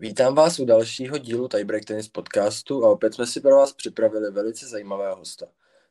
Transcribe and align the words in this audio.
Vítám 0.00 0.34
vás 0.34 0.58
u 0.58 0.64
dalšího 0.64 1.18
dílu 1.18 1.48
Tiebreak 1.48 1.84
Tennis 1.84 2.08
podcastu 2.08 2.84
a 2.84 2.90
opět 2.90 3.14
jsme 3.14 3.26
si 3.26 3.40
pro 3.40 3.56
vás 3.56 3.72
připravili 3.72 4.30
velice 4.30 4.66
zajímavého 4.66 5.16
hosta. 5.16 5.46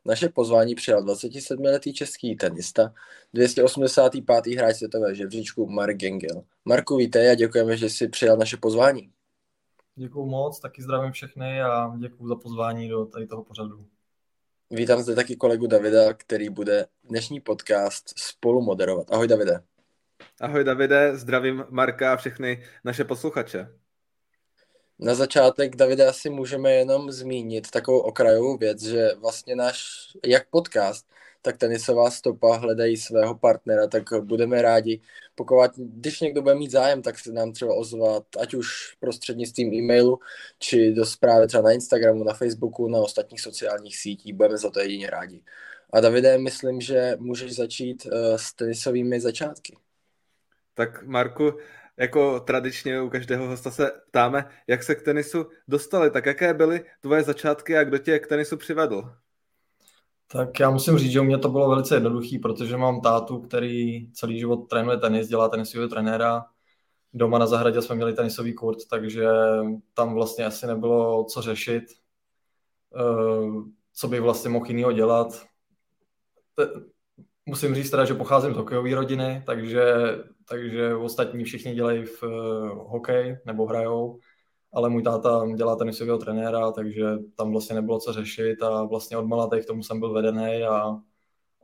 Naše 0.06 0.30
pozvání 0.30 0.76
přijal 0.76 1.04
27-letý 1.04 1.94
český 1.94 2.36
tenista, 2.36 2.94
285. 3.34 4.56
hráč 4.56 4.76
světové 4.76 5.16
žebříčku 5.16 5.70
Mark 5.70 5.98
Gengel. 5.98 6.44
Marku, 6.66 6.96
vítej 6.98 7.32
a 7.32 7.36
děkujeme, 7.36 7.78
že 7.78 7.90
jsi 7.90 8.08
přijal 8.08 8.38
naše 8.38 8.58
pozvání. 8.58 9.12
Děkuji 9.96 10.26
moc, 10.26 10.60
taky 10.60 10.82
zdravím 10.82 11.12
všechny 11.12 11.62
a 11.62 11.96
děkuji 11.98 12.28
za 12.28 12.36
pozvání 12.36 12.90
do 12.90 13.06
tady 13.06 13.28
toho 13.28 13.44
pořadu. 13.44 13.86
Vítám 14.70 15.02
zde 15.02 15.16
taky 15.16 15.36
kolegu 15.36 15.68
Davida, 15.68 16.14
který 16.14 16.50
bude 16.50 16.86
dnešní 17.04 17.40
podcast 17.40 18.20
spolu 18.20 18.62
moderovat. 18.62 19.12
Ahoj 19.12 19.28
Davide. 19.28 19.64
Ahoj 20.42 20.64
Davide, 20.64 21.18
zdravím 21.18 21.66
Marka 21.70 22.14
a 22.14 22.18
všechny 22.18 22.64
naše 22.84 23.04
posluchače. 23.04 23.80
Na 25.00 25.16
začátek, 25.16 25.76
Davide, 25.76 26.08
asi 26.08 26.30
můžeme 26.30 26.72
jenom 26.72 27.12
zmínit 27.12 27.72
takovou 27.72 28.00
okrajovou 28.00 28.58
věc, 28.58 28.82
že 28.82 29.10
vlastně 29.16 29.56
náš, 29.56 29.84
jak 30.26 30.50
podcast, 30.50 31.06
tak 31.42 31.58
tenisová 31.58 32.12
stopa 32.12 32.56
hledají 32.56 32.98
svého 32.98 33.36
partnera, 33.36 33.88
tak 33.88 34.04
budeme 34.22 34.62
rádi, 34.62 35.02
pokud 35.36 35.70
když 35.78 36.20
někdo 36.20 36.42
bude 36.42 36.56
mít 36.56 36.72
zájem, 36.72 37.02
tak 37.02 37.20
se 37.20 37.32
nám 37.32 37.52
třeba 37.52 37.74
ozvat, 37.74 38.24
ať 38.40 38.54
už 38.54 38.96
prostřednictvím 39.00 39.74
e-mailu, 39.74 40.20
či 40.60 40.94
do 40.94 41.06
zprávy 41.06 41.48
třeba 41.48 41.64
na 41.64 41.72
Instagramu, 41.72 42.24
na 42.24 42.34
Facebooku, 42.34 42.88
na 42.88 43.00
ostatních 43.00 43.42
sociálních 43.42 43.98
sítích, 43.98 44.34
budeme 44.34 44.58
za 44.58 44.70
to 44.70 44.80
jedině 44.80 45.10
rádi. 45.10 45.42
A 45.94 46.00
Davide, 46.00 46.38
myslím, 46.38 46.82
že 46.82 47.16
můžeš 47.20 47.56
začít 47.56 48.06
uh, 48.06 48.12
s 48.36 48.54
tenisovými 48.54 49.20
začátky. 49.22 49.78
Tak 50.74 51.04
Marku, 51.04 51.54
jako 52.00 52.40
tradičně 52.40 53.02
u 53.02 53.10
každého 53.10 53.48
hosta 53.48 53.72
se 53.72 53.92
ptáme, 54.08 54.50
jak 54.68 54.84
se 54.84 54.96
k 54.96 55.02
tenisu 55.02 55.46
dostali. 55.68 56.12
Tak 56.12 56.26
jaké 56.26 56.54
byly 56.54 56.86
tvoje 57.02 57.24
začátky 57.24 57.78
a 57.78 57.84
kdo 57.84 57.98
tě 57.98 58.20
k 58.20 58.28
tenisu 58.28 58.58
přivedl? 58.58 59.12
Tak 60.32 60.60
já 60.60 60.70
musím 60.70 60.98
říct, 60.98 61.12
že 61.12 61.20
u 61.20 61.24
mě 61.24 61.38
to 61.38 61.50
bylo 61.50 61.70
velice 61.70 61.96
jednoduché, 61.96 62.38
protože 62.42 62.78
mám 62.78 63.02
tátu, 63.02 63.42
který 63.42 64.12
celý 64.12 64.40
život 64.40 64.56
trénuje 64.56 64.98
tenis, 64.98 65.28
dělá 65.28 65.50
tenisového 65.50 65.90
trenéra. 65.90 66.46
Doma 67.14 67.38
na 67.38 67.48
zahradě 67.48 67.82
jsme 67.82 67.96
měli 67.96 68.14
tenisový 68.14 68.54
kurt, 68.54 68.78
takže 68.90 69.28
tam 69.94 70.14
vlastně 70.14 70.46
asi 70.46 70.68
nebylo 70.68 71.24
co 71.24 71.42
řešit, 71.42 71.84
eh, 72.96 73.72
co 73.94 74.08
bych 74.08 74.22
vlastně 74.22 74.50
mohl 74.50 74.68
jinýho 74.68 74.92
dělat. 74.92 75.46
Musím 77.50 77.76
říct 77.76 77.90
teda, 77.90 78.06
že 78.06 78.14
pocházím 78.14 78.54
z 78.54 78.58
hokejové 78.58 78.96
rodiny, 78.96 79.44
takže 79.46 79.84
takže 80.50 80.96
ostatní 80.96 81.44
všichni 81.44 81.76
dělají 81.76 82.06
v 82.06 82.24
uh, 82.24 82.30
hokej 82.92 83.38
nebo 83.46 83.66
hrajou, 83.66 84.20
ale 84.74 84.90
můj 84.90 85.04
táta 85.04 85.46
dělá 85.56 85.76
tenisového 85.76 86.18
trenéra, 86.18 86.72
takže 86.72 87.04
tam 87.36 87.52
vlastně 87.52 87.76
nebylo 87.76 88.00
co 88.00 88.14
řešit 88.14 88.64
a 88.64 88.84
vlastně 88.84 89.18
od 89.18 89.26
malá 89.26 89.50
k 89.62 89.66
tomu 89.66 89.84
jsem 89.84 90.00
byl 90.00 90.14
vedený 90.14 90.64
a, 90.64 90.98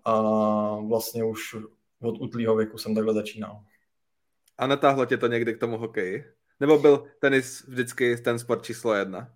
a 0.05 0.21
vlastně 0.87 1.23
už 1.23 1.55
od 2.01 2.21
útlýho 2.21 2.55
věku 2.55 2.77
jsem 2.77 2.95
takhle 2.95 3.13
začínal. 3.13 3.61
A 4.57 4.67
natáhlo 4.67 5.05
tě 5.05 5.17
to 5.17 5.27
někdy 5.27 5.53
k 5.53 5.59
tomu 5.59 5.77
hokeji? 5.77 6.23
Nebo 6.59 6.77
byl 6.77 7.07
tenis 7.19 7.67
vždycky 7.67 8.17
ten 8.17 8.39
sport 8.39 8.63
číslo 8.63 8.93
jedna? 8.93 9.34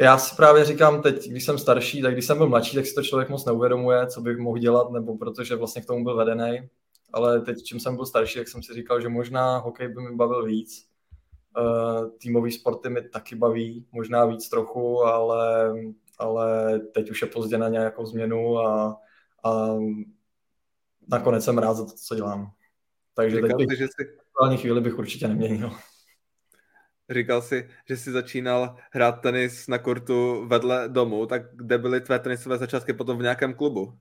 Já 0.00 0.18
si 0.18 0.36
právě 0.36 0.64
říkám 0.64 1.02
teď, 1.02 1.28
když 1.28 1.44
jsem 1.44 1.58
starší, 1.58 2.02
tak 2.02 2.12
když 2.12 2.26
jsem 2.26 2.38
byl 2.38 2.48
mladší, 2.48 2.76
tak 2.76 2.86
si 2.86 2.94
to 2.94 3.02
člověk 3.02 3.28
moc 3.28 3.44
neuvědomuje, 3.44 4.06
co 4.06 4.20
bych 4.20 4.38
mohl 4.38 4.58
dělat, 4.58 4.90
nebo 4.90 5.18
protože 5.18 5.56
vlastně 5.56 5.82
k 5.82 5.86
tomu 5.86 6.04
byl 6.04 6.16
vedený 6.16 6.68
ale 7.12 7.40
teď, 7.40 7.62
čím 7.62 7.80
jsem 7.80 7.96
byl 7.96 8.06
starší, 8.06 8.38
tak 8.38 8.48
jsem 8.48 8.62
si 8.62 8.74
říkal, 8.74 9.00
že 9.00 9.08
možná 9.08 9.58
hokej 9.58 9.88
by 9.88 10.02
mi 10.02 10.16
bavil 10.16 10.44
víc. 10.44 10.88
Uh, 11.58 12.10
týmový 12.18 12.52
sporty 12.52 12.90
mi 12.90 13.08
taky 13.08 13.36
baví, 13.36 13.86
možná 13.92 14.24
víc 14.24 14.48
trochu, 14.48 15.04
ale, 15.04 15.74
ale 16.18 16.78
teď 16.78 17.10
už 17.10 17.22
je 17.22 17.28
pozdě 17.28 17.58
na 17.58 17.68
nějakou 17.68 18.06
změnu 18.06 18.58
a, 18.58 19.00
a 19.44 19.76
nakonec 21.08 21.44
jsem 21.44 21.58
rád 21.58 21.74
za 21.74 21.84
to, 21.84 21.92
co 22.06 22.14
dělám. 22.14 22.50
Takže 23.14 23.36
Říkal 23.36 23.58
teď 23.58 23.68
bych, 23.68 23.78
že 23.78 23.86
v 23.86 24.56
chvíli 24.56 24.80
bych 24.80 24.98
určitě 24.98 25.28
neměnil. 25.28 25.70
Říkal 27.10 27.42
jsi, 27.42 27.68
že 27.88 27.96
jsi 27.96 28.12
začínal 28.12 28.76
hrát 28.90 29.12
tenis 29.12 29.68
na 29.68 29.78
kurtu 29.78 30.46
vedle 30.46 30.88
domu, 30.88 31.26
tak 31.26 31.42
kde 31.56 31.78
byly 31.78 32.00
tvé 32.00 32.18
tenisové 32.18 32.58
začátky 32.58 32.92
potom 32.92 33.18
v 33.18 33.22
nějakém 33.22 33.54
klubu? 33.54 33.98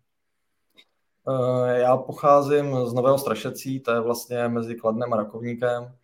Eh, 1.29 1.79
já 1.79 1.97
pocházím 1.97 2.85
z 2.85 2.93
Nového 2.93 3.17
Strašecí, 3.17 3.79
to 3.79 3.91
je 3.91 3.99
vlastně 3.99 4.47
mezi 4.47 4.75
Kladnem 4.75 5.13
a 5.13 5.17
Rakovníkem. 5.17 5.95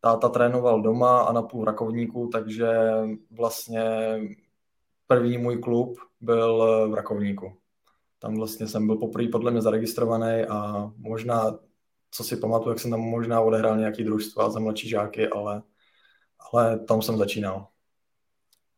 Táta 0.00 0.28
trénoval 0.28 0.82
doma 0.82 1.20
a 1.20 1.32
na 1.32 1.42
půl 1.42 1.64
Rakovníku, 1.64 2.28
takže 2.32 2.68
vlastně 3.30 3.84
první 5.06 5.38
můj 5.38 5.58
klub 5.58 5.98
byl 6.20 6.88
v 6.90 6.94
Rakovníku. 6.94 7.56
Tam 8.18 8.36
vlastně 8.36 8.68
jsem 8.68 8.86
byl 8.86 8.96
poprvé 8.96 9.28
podle 9.28 9.50
mě 9.50 9.62
zaregistrovaný 9.62 10.44
a 10.44 10.90
možná, 10.96 11.58
co 12.10 12.24
si 12.24 12.36
pamatuju, 12.36 12.70
jak 12.70 12.80
jsem 12.80 12.90
tam 12.90 13.00
možná 13.00 13.40
odehrál 13.40 13.76
nějaký 13.76 14.04
družstva 14.04 14.50
za 14.50 14.60
mladší 14.60 14.88
žáky, 14.88 15.28
ale, 15.28 15.62
ale 16.52 16.78
tam 16.78 17.02
jsem 17.02 17.18
začínal. 17.18 17.66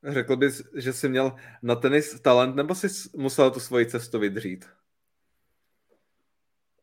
Řekl 0.09 0.37
bys, 0.37 0.63
že 0.75 0.93
jsi 0.93 1.09
měl 1.09 1.37
na 1.63 1.75
tenis 1.75 2.21
talent, 2.21 2.57
nebo 2.57 2.75
jsi 2.75 2.89
musel 3.17 3.51
tu 3.51 3.61
svoji 3.61 3.87
cestu 3.87 4.19
vydřít? 4.19 4.65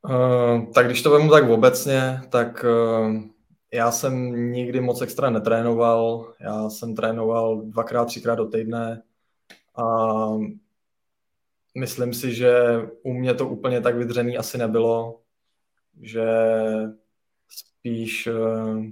Uh, 0.01 0.73
tak 0.73 0.85
když 0.85 1.01
to 1.01 1.11
vemu 1.11 1.29
tak 1.29 1.49
obecně, 1.49 2.21
tak 2.29 2.65
uh, 2.65 3.21
já 3.73 3.91
jsem 3.91 4.33
nikdy 4.51 4.81
moc 4.81 5.01
extra 5.01 5.29
netrénoval. 5.29 6.33
Já 6.39 6.69
jsem 6.69 6.95
trénoval 6.95 7.61
dvakrát, 7.61 8.05
třikrát 8.05 8.35
do 8.35 8.45
týdne 8.45 9.03
a 9.75 9.85
myslím 11.77 12.13
si, 12.13 12.35
že 12.35 12.53
u 13.03 13.13
mě 13.13 13.33
to 13.33 13.47
úplně 13.47 13.81
tak 13.81 13.95
vydřený 13.95 14.37
asi 14.37 14.57
nebylo, 14.57 15.21
že 16.01 16.25
spíš 17.49 18.27
uh, 18.27 18.83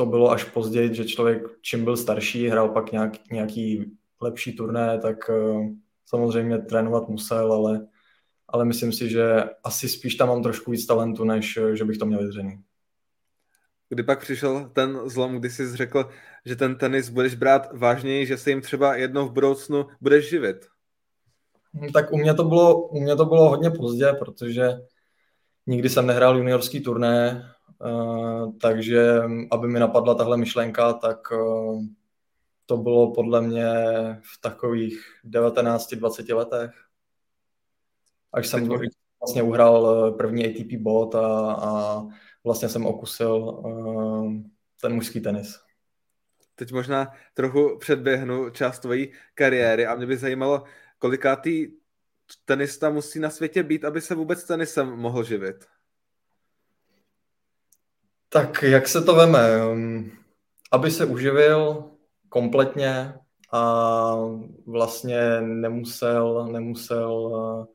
to 0.00 0.06
bylo 0.06 0.30
až 0.30 0.44
později, 0.44 0.94
že 0.94 1.04
člověk 1.04 1.42
čím 1.60 1.84
byl 1.84 1.96
starší, 1.96 2.48
hrál 2.48 2.68
pak 2.68 2.92
nějak, 2.92 3.12
nějaký 3.30 3.92
lepší 4.20 4.56
turné, 4.56 4.98
tak 4.98 5.30
samozřejmě 6.06 6.58
trénovat 6.58 7.08
musel, 7.08 7.52
ale 7.52 7.86
ale 8.48 8.64
myslím 8.64 8.92
si, 8.92 9.08
že 9.08 9.44
asi 9.64 9.88
spíš 9.88 10.14
tam 10.14 10.28
mám 10.28 10.42
trošku 10.42 10.70
víc 10.70 10.86
talentu, 10.86 11.24
než 11.24 11.58
že 11.74 11.84
bych 11.84 11.98
to 11.98 12.06
měl 12.06 12.20
vydřený. 12.20 12.60
Kdy 13.88 14.02
pak 14.02 14.20
přišel 14.20 14.70
ten 14.72 15.00
zlom, 15.04 15.38
kdy 15.38 15.50
jsi 15.50 15.76
řekl, 15.76 16.08
že 16.46 16.56
ten 16.56 16.78
tenis 16.78 17.08
budeš 17.08 17.34
brát 17.34 17.68
vážněji, 17.72 18.26
že 18.26 18.38
se 18.38 18.50
jim 18.50 18.60
třeba 18.60 18.96
jednou 18.96 19.28
v 19.28 19.32
budoucnu 19.32 19.86
budeš 20.00 20.28
živit? 20.28 20.66
Hm, 21.74 21.92
tak 21.92 22.12
u 22.12 22.16
mě 22.16 22.34
to 22.34 22.44
bylo, 22.44 22.88
u 22.88 23.00
mě 23.00 23.16
to 23.16 23.24
bylo 23.24 23.48
hodně 23.48 23.70
pozdě, 23.70 24.12
protože 24.18 24.68
nikdy 25.66 25.88
jsem 25.88 26.06
nehrál 26.06 26.36
juniorský 26.36 26.80
turné, 26.80 27.50
takže 28.60 29.22
aby 29.50 29.68
mi 29.68 29.78
napadla 29.78 30.14
tahle 30.14 30.36
myšlenka, 30.36 30.92
tak 30.92 31.32
uh, 31.32 31.84
to 32.66 32.76
bylo 32.76 33.12
podle 33.12 33.40
mě 33.40 33.72
v 34.34 34.40
takových 34.40 35.00
19-20 35.24 36.36
letech 36.36 36.70
až 38.32 38.48
jsem 38.48 38.68
vlastně 39.20 39.42
uhrál 39.42 40.08
eh, 40.08 40.16
první 40.16 40.46
ATP 40.46 40.72
bod 40.72 41.14
a, 41.14 41.52
a 41.52 42.02
vlastně 42.44 42.68
jsem 42.68 42.86
okusil 42.86 43.62
ten 44.80 44.94
mužský 44.94 45.20
tenis. 45.20 45.60
Teď 46.54 46.72
možná 46.72 47.12
trochu 47.34 47.78
předběhnu 47.78 48.50
část 48.50 48.78
tvojí 48.78 49.12
kariéry 49.34 49.86
a 49.86 49.94
mě 49.94 50.06
by 50.06 50.16
zajímalo, 50.16 50.64
kolikátý 50.98 51.68
tenista 52.44 52.90
musí 52.90 53.18
na 53.18 53.30
světě 53.30 53.62
být, 53.62 53.84
aby 53.84 54.00
se 54.00 54.14
vůbec 54.14 54.44
tenisem 54.44 54.88
mohl 54.88 55.24
živit? 55.24 55.66
Tak 58.32 58.62
jak 58.62 58.88
se 58.88 59.02
to 59.02 59.14
veme? 59.14 59.48
Aby 60.72 60.90
se 60.90 61.04
uživil 61.04 61.84
kompletně 62.28 63.14
a 63.52 64.14
vlastně 64.66 65.40
nemusel, 65.40 66.48
nemusel 66.52 67.32
eh, 67.34 67.74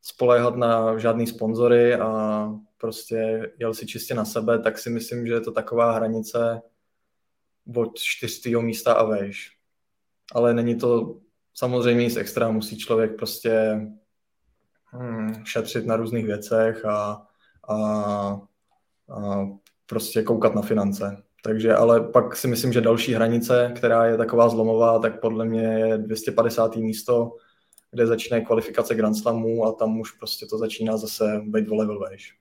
spoléhat 0.00 0.56
na 0.56 0.98
žádný 0.98 1.26
sponzory 1.26 1.94
a 1.94 2.48
prostě 2.76 3.52
jel 3.58 3.74
si 3.74 3.86
čistě 3.86 4.14
na 4.14 4.24
sebe, 4.24 4.58
tak 4.58 4.78
si 4.78 4.90
myslím, 4.90 5.26
že 5.26 5.32
je 5.32 5.40
to 5.40 5.52
taková 5.52 5.92
hranice 5.92 6.62
od 7.76 7.98
čtyřstého 7.98 8.62
místa 8.62 8.92
a 8.92 9.04
vejš. 9.04 9.56
Ale 10.34 10.54
není 10.54 10.78
to 10.78 11.18
samozřejmě 11.54 12.04
nic 12.04 12.16
extra, 12.16 12.50
musí 12.50 12.78
člověk 12.78 13.16
prostě 13.16 13.80
hmm, 14.84 15.44
šetřit 15.44 15.86
na 15.86 15.96
různých 15.96 16.26
věcech 16.26 16.84
a, 16.84 17.26
a, 17.68 17.76
a 19.08 19.46
prostě 19.92 20.22
koukat 20.22 20.54
na 20.54 20.62
finance. 20.62 21.16
Takže, 21.44 21.74
ale 21.74 22.00
pak 22.00 22.36
si 22.36 22.48
myslím, 22.48 22.72
že 22.72 22.80
další 22.80 23.14
hranice, 23.14 23.72
která 23.76 24.06
je 24.06 24.16
taková 24.16 24.48
zlomová, 24.48 24.98
tak 24.98 25.20
podle 25.20 25.44
mě 25.44 25.62
je 25.62 25.98
250. 25.98 26.76
místo 26.76 27.32
kde 27.92 28.06
začínají 28.06 28.44
kvalifikace 28.44 28.94
Grand 28.94 29.16
Slamů 29.16 29.64
a 29.64 29.72
tam 29.72 30.00
už 30.00 30.12
prostě 30.12 30.46
to 30.46 30.58
začíná 30.58 30.96
zase 30.96 31.40
být 31.44 31.68
o 31.68 31.74
level 31.74 31.98
vejš. 31.98 32.36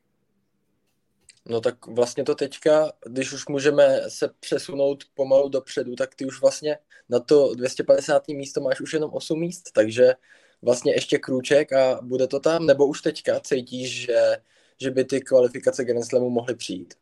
No 1.50 1.62
tak 1.62 1.88
vlastně 1.88 2.24
to 2.24 2.36
teďka, 2.36 2.92
když 3.06 3.34
už 3.34 3.48
můžeme 3.48 4.02
se 4.08 4.30
přesunout 4.40 5.04
pomalu 5.14 5.50
dopředu, 5.50 5.96
tak 5.96 6.16
ty 6.16 6.26
už 6.26 6.42
vlastně 6.42 6.78
na 7.10 7.20
to 7.20 7.56
250. 7.56 8.28
místo 8.28 8.62
máš 8.62 8.82
už 8.82 8.94
jenom 8.94 9.12
8 9.14 9.40
míst, 9.40 9.72
takže 9.74 10.14
vlastně 10.62 10.94
ještě 10.94 11.18
krůček 11.18 11.74
a 11.74 12.00
bude 12.02 12.28
to 12.28 12.40
tam, 12.40 12.66
nebo 12.66 12.88
už 12.88 13.02
teďka 13.02 13.40
cítíš, 13.40 14.02
že, 14.02 14.38
že 14.82 14.92
by 14.92 15.06
ty 15.06 15.22
kvalifikace 15.22 15.86
Grand 15.86 16.06
Slamu 16.06 16.30
mohly 16.30 16.56
přijít? 16.56 16.94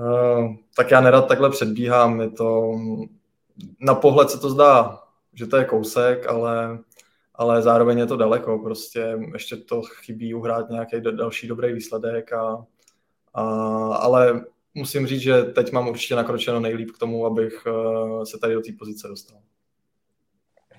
Uh, 0.00 0.54
tak 0.76 0.90
já 0.90 1.00
nerad 1.00 1.28
takhle 1.28 1.50
předbíhám, 1.50 2.20
je 2.20 2.30
to, 2.30 2.72
na 3.80 3.94
pohled 3.94 4.30
se 4.30 4.38
to 4.38 4.50
zdá, 4.50 5.02
že 5.34 5.46
to 5.46 5.56
je 5.56 5.64
kousek, 5.64 6.26
ale, 6.26 6.78
ale 7.34 7.62
zároveň 7.62 7.98
je 7.98 8.06
to 8.06 8.16
daleko, 8.16 8.58
prostě 8.58 9.18
ještě 9.32 9.56
to 9.56 9.82
chybí 9.82 10.34
uhrát 10.34 10.70
nějaký 10.70 10.96
další 11.00 11.48
dobrý 11.48 11.72
výsledek, 11.72 12.32
a, 12.32 12.66
a, 13.34 13.44
ale 13.94 14.44
musím 14.74 15.06
říct, 15.06 15.20
že 15.20 15.42
teď 15.42 15.72
mám 15.72 15.88
určitě 15.88 16.14
nakročeno 16.14 16.60
nejlíp 16.60 16.90
k 16.90 16.98
tomu, 16.98 17.26
abych 17.26 17.66
uh, 17.66 18.24
se 18.24 18.38
tady 18.38 18.54
do 18.54 18.60
té 18.60 18.72
pozice 18.78 19.08
dostal. 19.08 19.38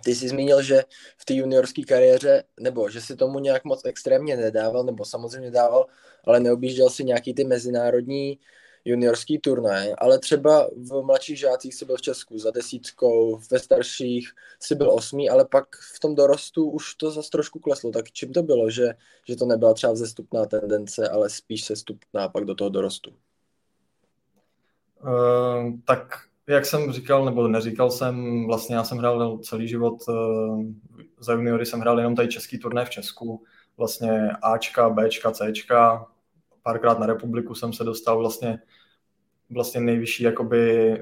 Ty 0.03 0.15
jsi 0.15 0.29
zmínil, 0.29 0.61
že 0.61 0.83
v 1.17 1.25
té 1.25 1.33
juniorské 1.33 1.81
kariéře, 1.83 2.43
nebo 2.59 2.89
že 2.89 3.01
si 3.01 3.15
tomu 3.15 3.39
nějak 3.39 3.63
moc 3.63 3.85
extrémně 3.85 4.37
nedával, 4.37 4.83
nebo 4.83 5.05
samozřejmě 5.05 5.51
dával, 5.51 5.85
ale 6.23 6.39
neobjížděl 6.39 6.89
si 6.89 7.03
nějaký 7.03 7.33
ty 7.33 7.43
mezinárodní 7.43 8.39
juniorský 8.85 9.39
turnaj, 9.39 9.93
ale 9.97 10.19
třeba 10.19 10.67
v 10.75 11.01
mladších 11.01 11.39
žácích 11.39 11.75
si 11.75 11.85
byl 11.85 11.97
v 11.97 12.01
Česku 12.01 12.37
za 12.39 12.51
desítkou, 12.51 13.39
ve 13.51 13.59
starších 13.59 14.31
si 14.59 14.75
byl 14.75 14.91
osmý, 14.91 15.29
ale 15.29 15.45
pak 15.45 15.65
v 15.95 15.99
tom 15.99 16.15
dorostu 16.15 16.69
už 16.69 16.95
to 16.95 17.11
zase 17.11 17.29
trošku 17.29 17.59
kleslo. 17.59 17.91
Tak 17.91 18.11
čím 18.11 18.33
to 18.33 18.43
bylo, 18.43 18.69
že, 18.69 18.93
že 19.27 19.35
to 19.35 19.45
nebyla 19.45 19.73
třeba 19.73 19.93
vzestupná 19.93 20.45
tendence, 20.45 21.09
ale 21.09 21.29
spíš 21.29 21.65
se 21.65 21.75
stupná 21.75 22.29
pak 22.29 22.45
do 22.45 22.55
toho 22.55 22.69
dorostu? 22.69 23.11
Uh, 25.03 25.71
tak 25.85 26.31
jak 26.47 26.65
jsem 26.65 26.91
říkal, 26.93 27.25
nebo 27.25 27.47
neříkal 27.47 27.91
jsem, 27.91 28.45
vlastně 28.47 28.75
já 28.75 28.83
jsem 28.83 28.97
hrál 28.97 29.37
celý 29.37 29.67
život, 29.67 30.07
uh, 30.07 30.63
za 31.19 31.33
juniory 31.33 31.65
jsem 31.65 31.79
hrál 31.79 31.97
jenom 31.97 32.15
tady 32.15 32.27
český 32.27 32.59
turné 32.59 32.85
v 32.85 32.89
Česku, 32.89 33.43
vlastně 33.77 34.29
Ačka, 34.41 34.89
Bčka, 34.89 35.31
Cčka, 35.31 36.07
párkrát 36.63 36.99
na 36.99 37.05
republiku 37.05 37.55
jsem 37.55 37.73
se 37.73 37.83
dostal 37.83 38.19
vlastně, 38.19 38.59
vlastně 39.49 39.81
nejvyšší 39.81 40.23
jakoby 40.23 40.97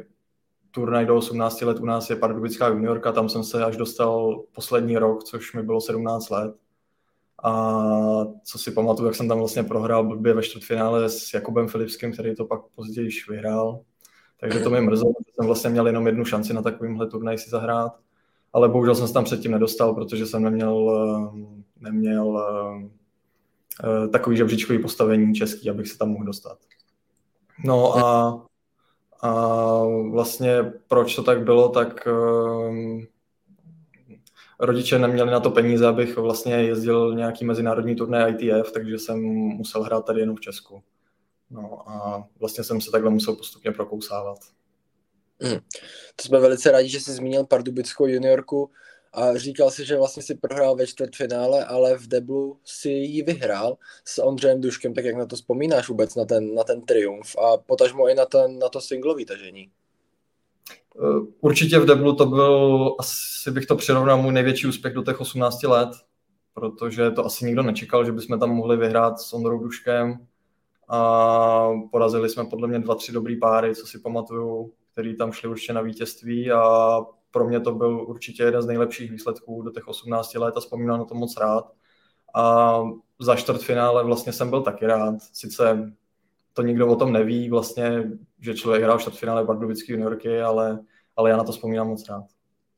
turnaj 0.72 1.06
do 1.06 1.16
18 1.16 1.62
let 1.62 1.80
u 1.80 1.86
nás 1.86 2.10
je 2.10 2.16
Pardubická 2.16 2.68
juniorka, 2.68 3.12
tam 3.12 3.30
jsem 3.30 3.44
se 3.44 3.66
až 3.66 3.78
dostal 3.78 4.44
poslední 4.56 4.98
rok, 4.98 5.24
což 5.24 5.54
mi 5.54 5.64
bylo 5.64 5.82
17 5.82 6.30
let. 6.30 6.56
A 7.44 7.52
co 8.44 8.58
si 8.58 8.72
pamatuju, 8.72 9.08
jak 9.08 9.16
jsem 9.16 9.28
tam 9.28 9.40
vlastně 9.40 9.64
prohrál 9.64 10.04
blbě 10.04 10.34
ve 10.34 10.44
čtvrtfinále 10.44 11.10
s 11.10 11.34
Jakubem 11.34 11.68
Filipským, 11.68 12.14
který 12.14 12.36
to 12.36 12.46
pak 12.46 12.62
později 12.76 13.10
vyhrál. 13.30 13.82
Takže 14.40 14.60
to 14.60 14.70
mi 14.70 14.82
mrzelo, 14.82 15.14
že 15.28 15.32
jsem 15.36 15.46
vlastně 15.46 15.70
měl 15.70 15.88
jenom 15.88 16.08
jednu 16.08 16.26
šanci 16.26 16.54
na 16.54 16.62
takovýmhle 16.62 17.08
turnaj 17.08 17.38
si 17.38 17.50
zahrát. 17.50 18.00
Ale 18.54 18.70
bohužel 18.70 18.96
jsem 18.96 19.08
se 19.08 19.14
tam 19.14 19.24
předtím 19.24 19.52
nedostal, 19.52 19.96
protože 19.96 20.26
jsem 20.26 20.44
neměl, 20.44 20.92
eh, 20.92 21.40
neměl 21.80 22.40
eh, 22.40 22.90
takový 24.12 24.38
žebříčkový 24.38 24.80
postavení 24.80 25.34
český, 25.34 25.70
abych 25.70 25.88
se 25.88 25.98
tam 25.98 26.10
mohl 26.10 26.26
dostat. 26.26 26.58
No 27.66 27.98
a, 27.98 28.42
a 29.22 29.84
vlastně 30.12 30.74
proč 30.88 31.16
to 31.16 31.24
tak 31.24 31.44
bylo, 31.44 31.70
tak 31.70 32.08
um, 32.08 33.06
rodiče 34.60 35.00
neměli 35.00 35.31
na 35.31 35.40
to 35.40 35.52
peníze, 35.52 35.88
abych 35.88 36.18
vlastně 36.18 36.54
jezdil 36.54 37.16
nějaký 37.16 37.46
mezinárodní 37.46 37.96
turné 37.96 38.30
ITF, 38.30 38.72
takže 38.72 39.00
jsem 39.00 39.20
musel 39.30 39.84
hrát 39.84 40.06
tady 40.06 40.20
jenom 40.20 40.36
v 40.36 40.42
Česku. 40.42 40.84
No 41.50 41.90
a 41.90 42.28
vlastně 42.40 42.64
jsem 42.64 42.82
se 42.82 42.92
takhle 42.92 43.10
musel 43.10 43.36
postupně 43.36 43.72
prokousávat. 43.72 44.38
Hmm. 45.42 45.60
To 46.16 46.24
jsme 46.24 46.40
velice 46.40 46.72
rádi, 46.72 46.90
že 46.90 47.00
jsi 47.00 47.12
zmínil 47.12 47.46
Pardubickou 47.46 48.08
juniorku 48.08 48.72
a 49.14 49.38
říkal 49.38 49.72
si, 49.72 49.86
že 49.86 49.98
vlastně 49.98 50.24
si 50.24 50.36
prohrál 50.36 50.76
ve 50.76 50.88
čtvrtfinále, 50.88 51.66
ale 51.66 51.98
v 51.98 52.08
deblu 52.08 52.60
si 52.66 52.90
ji 52.90 53.24
vyhrál 53.24 53.78
s 54.06 54.22
Ondřejem 54.22 54.62
Duškem, 54.62 54.94
tak 54.94 55.06
jak 55.06 55.16
na 55.16 55.26
to 55.26 55.36
vzpomínáš 55.36 55.90
vůbec, 55.90 56.16
na 56.16 56.26
ten, 56.26 56.56
na 56.56 56.64
ten 56.64 56.82
triumf 56.82 57.36
a 57.38 57.58
potažmo 57.58 58.10
i 58.10 58.16
na, 58.16 58.26
ten, 58.26 58.60
na 58.60 58.70
to 58.70 58.82
singlový 58.82 59.26
tažení? 59.26 59.72
Eh, 60.96 61.26
určitě 61.42 61.80
v 61.80 61.86
deblu 61.86 62.16
to 62.16 62.26
byl, 62.26 62.96
asi 63.00 63.52
bych 63.52 63.66
to 63.66 63.76
přirovnal, 63.76 64.22
můj 64.22 64.34
největší 64.34 64.68
úspěch 64.68 64.94
do 64.94 65.04
těch 65.04 65.22
18 65.22 65.64
let, 65.64 65.90
protože 66.54 67.12
to 67.12 67.26
asi 67.26 67.46
nikdo 67.46 67.64
nečekal, 67.64 68.06
že 68.06 68.12
bychom 68.12 68.40
tam 68.40 68.50
mohli 68.50 68.78
vyhrát 68.78 69.20
s 69.20 69.34
Ondrou 69.34 69.60
Duškem 69.60 70.28
a 70.88 71.70
porazili 71.92 72.30
jsme 72.30 72.46
podle 72.46 72.68
mě 72.68 72.80
dva, 72.80 72.96
tři 72.96 73.12
dobrý 73.12 73.40
páry, 73.40 73.76
co 73.76 73.88
si 73.88 74.00
pamatuju, 74.00 74.74
který 74.94 75.18
tam 75.18 75.32
šli 75.32 75.50
určitě 75.50 75.74
na 75.74 75.82
vítězství 75.82 76.52
a 76.52 77.00
pro 77.31 77.48
mě 77.48 77.60
to 77.60 77.72
byl 77.72 78.06
určitě 78.08 78.44
jeden 78.44 78.62
z 78.62 78.66
nejlepších 78.66 79.12
výsledků 79.12 79.62
do 79.62 79.72
těch 79.72 79.88
18 79.88 80.36
let 80.36 80.58
a 80.58 80.60
vzpomínám 80.60 81.00
na 81.00 81.06
to 81.06 81.16
moc 81.16 81.38
rád. 81.38 81.72
A 82.36 82.84
za 83.20 83.36
čtvrtfinále 83.36 84.04
vlastně 84.04 84.34
jsem 84.34 84.50
byl 84.50 84.62
taky 84.62 84.86
rád. 84.86 85.16
Sice 85.34 85.94
to 86.54 86.62
nikdo 86.62 86.88
o 86.88 86.96
tom 86.96 87.14
neví, 87.14 87.50
vlastně, 87.50 88.12
že 88.40 88.54
člověk 88.54 88.84
hrál 88.84 88.98
v 88.98 89.02
čtvrtfinále 89.02 89.46
Pardubické 89.46 89.92
juniorky, 89.94 90.42
ale, 90.42 90.80
ale 91.16 91.30
já 91.30 91.38
na 91.38 91.44
to 91.44 91.52
vzpomínám 91.52 91.88
moc 91.88 92.10
rád. 92.10 92.24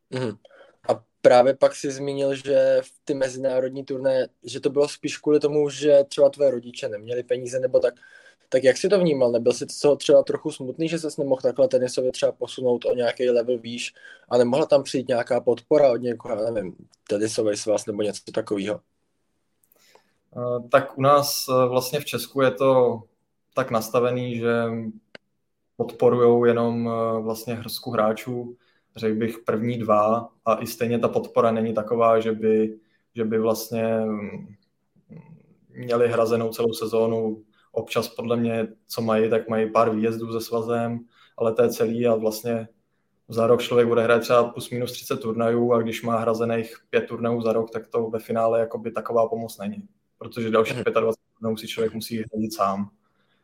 Mm. 0.09 0.31
A 0.89 1.03
právě 1.21 1.53
pak 1.53 1.75
si 1.75 1.91
zmínil, 1.91 2.35
že 2.35 2.81
v 2.81 2.91
ty 3.05 3.13
mezinárodní 3.13 3.85
turné, 3.85 4.27
že 4.43 4.59
to 4.59 4.69
bylo 4.69 4.87
spíš 4.87 5.17
kvůli 5.17 5.39
tomu, 5.39 5.69
že 5.69 6.03
třeba 6.07 6.29
tvoje 6.29 6.51
rodiče 6.51 6.89
neměli 6.89 7.23
peníze, 7.23 7.59
nebo 7.59 7.79
tak 7.79 7.93
tak 8.51 8.63
jak 8.63 8.77
si 8.77 8.89
to 8.89 8.99
vnímal? 8.99 9.31
Nebyl 9.31 9.53
jsi 9.53 9.65
to 9.81 9.95
třeba 9.95 10.23
trochu 10.23 10.51
smutný, 10.51 10.89
že 10.89 10.99
ses 10.99 11.17
nemohl 11.17 11.41
takhle 11.41 11.67
tenisově 11.67 12.11
třeba 12.11 12.31
posunout 12.31 12.85
o 12.85 12.95
nějaký 12.95 13.29
level 13.29 13.57
výš 13.57 13.93
a 14.29 14.37
nemohla 14.37 14.65
tam 14.65 14.83
přijít 14.83 15.07
nějaká 15.07 15.41
podpora 15.41 15.91
od 15.91 15.97
někoho, 15.97 16.43
já 16.43 16.51
nevím, 16.51 16.75
tenisový 17.07 17.57
svaz 17.57 17.85
nebo 17.85 18.01
něco 18.01 18.31
takového? 18.31 18.79
Eh, 20.37 20.69
tak 20.69 20.97
u 20.97 21.01
nás 21.01 21.45
eh, 21.49 21.67
vlastně 21.67 21.99
v 21.99 22.05
Česku 22.05 22.41
je 22.41 22.51
to 22.51 23.01
tak 23.53 23.71
nastavený, 23.71 24.37
že 24.37 24.53
podporují 25.77 26.49
jenom 26.49 26.89
eh, 26.89 27.21
vlastně 27.21 27.53
hrsku 27.53 27.91
hráčů, 27.91 28.57
řekl 28.95 29.15
bych 29.15 29.39
první 29.39 29.77
dva 29.77 30.29
a 30.45 30.61
i 30.61 30.67
stejně 30.67 30.99
ta 30.99 31.07
podpora 31.07 31.51
není 31.51 31.73
taková, 31.73 32.19
že 32.19 32.31
by, 32.31 32.79
že 33.15 33.25
by 33.25 33.39
vlastně 33.39 33.99
mm, 33.99 34.55
měli 35.69 36.07
hrazenou 36.07 36.49
celou 36.49 36.73
sezónu 36.73 37.43
občas 37.71 38.07
podle 38.07 38.37
mě, 38.37 38.67
co 38.87 39.01
mají, 39.01 39.29
tak 39.29 39.49
mají 39.49 39.71
pár 39.71 39.95
výjezdů 39.95 40.33
se 40.33 40.41
svazem, 40.41 40.99
ale 41.37 41.53
to 41.53 41.63
je 41.63 41.69
celý 41.69 42.07
a 42.07 42.15
vlastně 42.15 42.67
za 43.27 43.47
rok 43.47 43.61
člověk 43.61 43.87
bude 43.87 44.03
hrát 44.03 44.19
třeba 44.19 44.43
plus 44.43 44.69
minus 44.69 44.91
30 44.91 45.17
turnajů 45.17 45.73
a 45.73 45.81
když 45.81 46.03
má 46.03 46.19
hrazených 46.19 46.75
pět 46.89 47.01
turnajů 47.01 47.41
za 47.41 47.53
rok, 47.53 47.71
tak 47.71 47.87
to 47.87 48.09
ve 48.09 48.19
finále 48.19 48.59
jakoby 48.59 48.91
taková 48.91 49.27
pomoc 49.27 49.57
není. 49.57 49.83
Protože 50.17 50.49
dalších 50.49 50.75
25 50.77 50.95
mhm. 51.01 51.13
turnajů 51.37 51.57
si 51.57 51.67
člověk 51.67 51.93
musí 51.93 52.17
hradit 52.17 52.53
sám. 52.53 52.89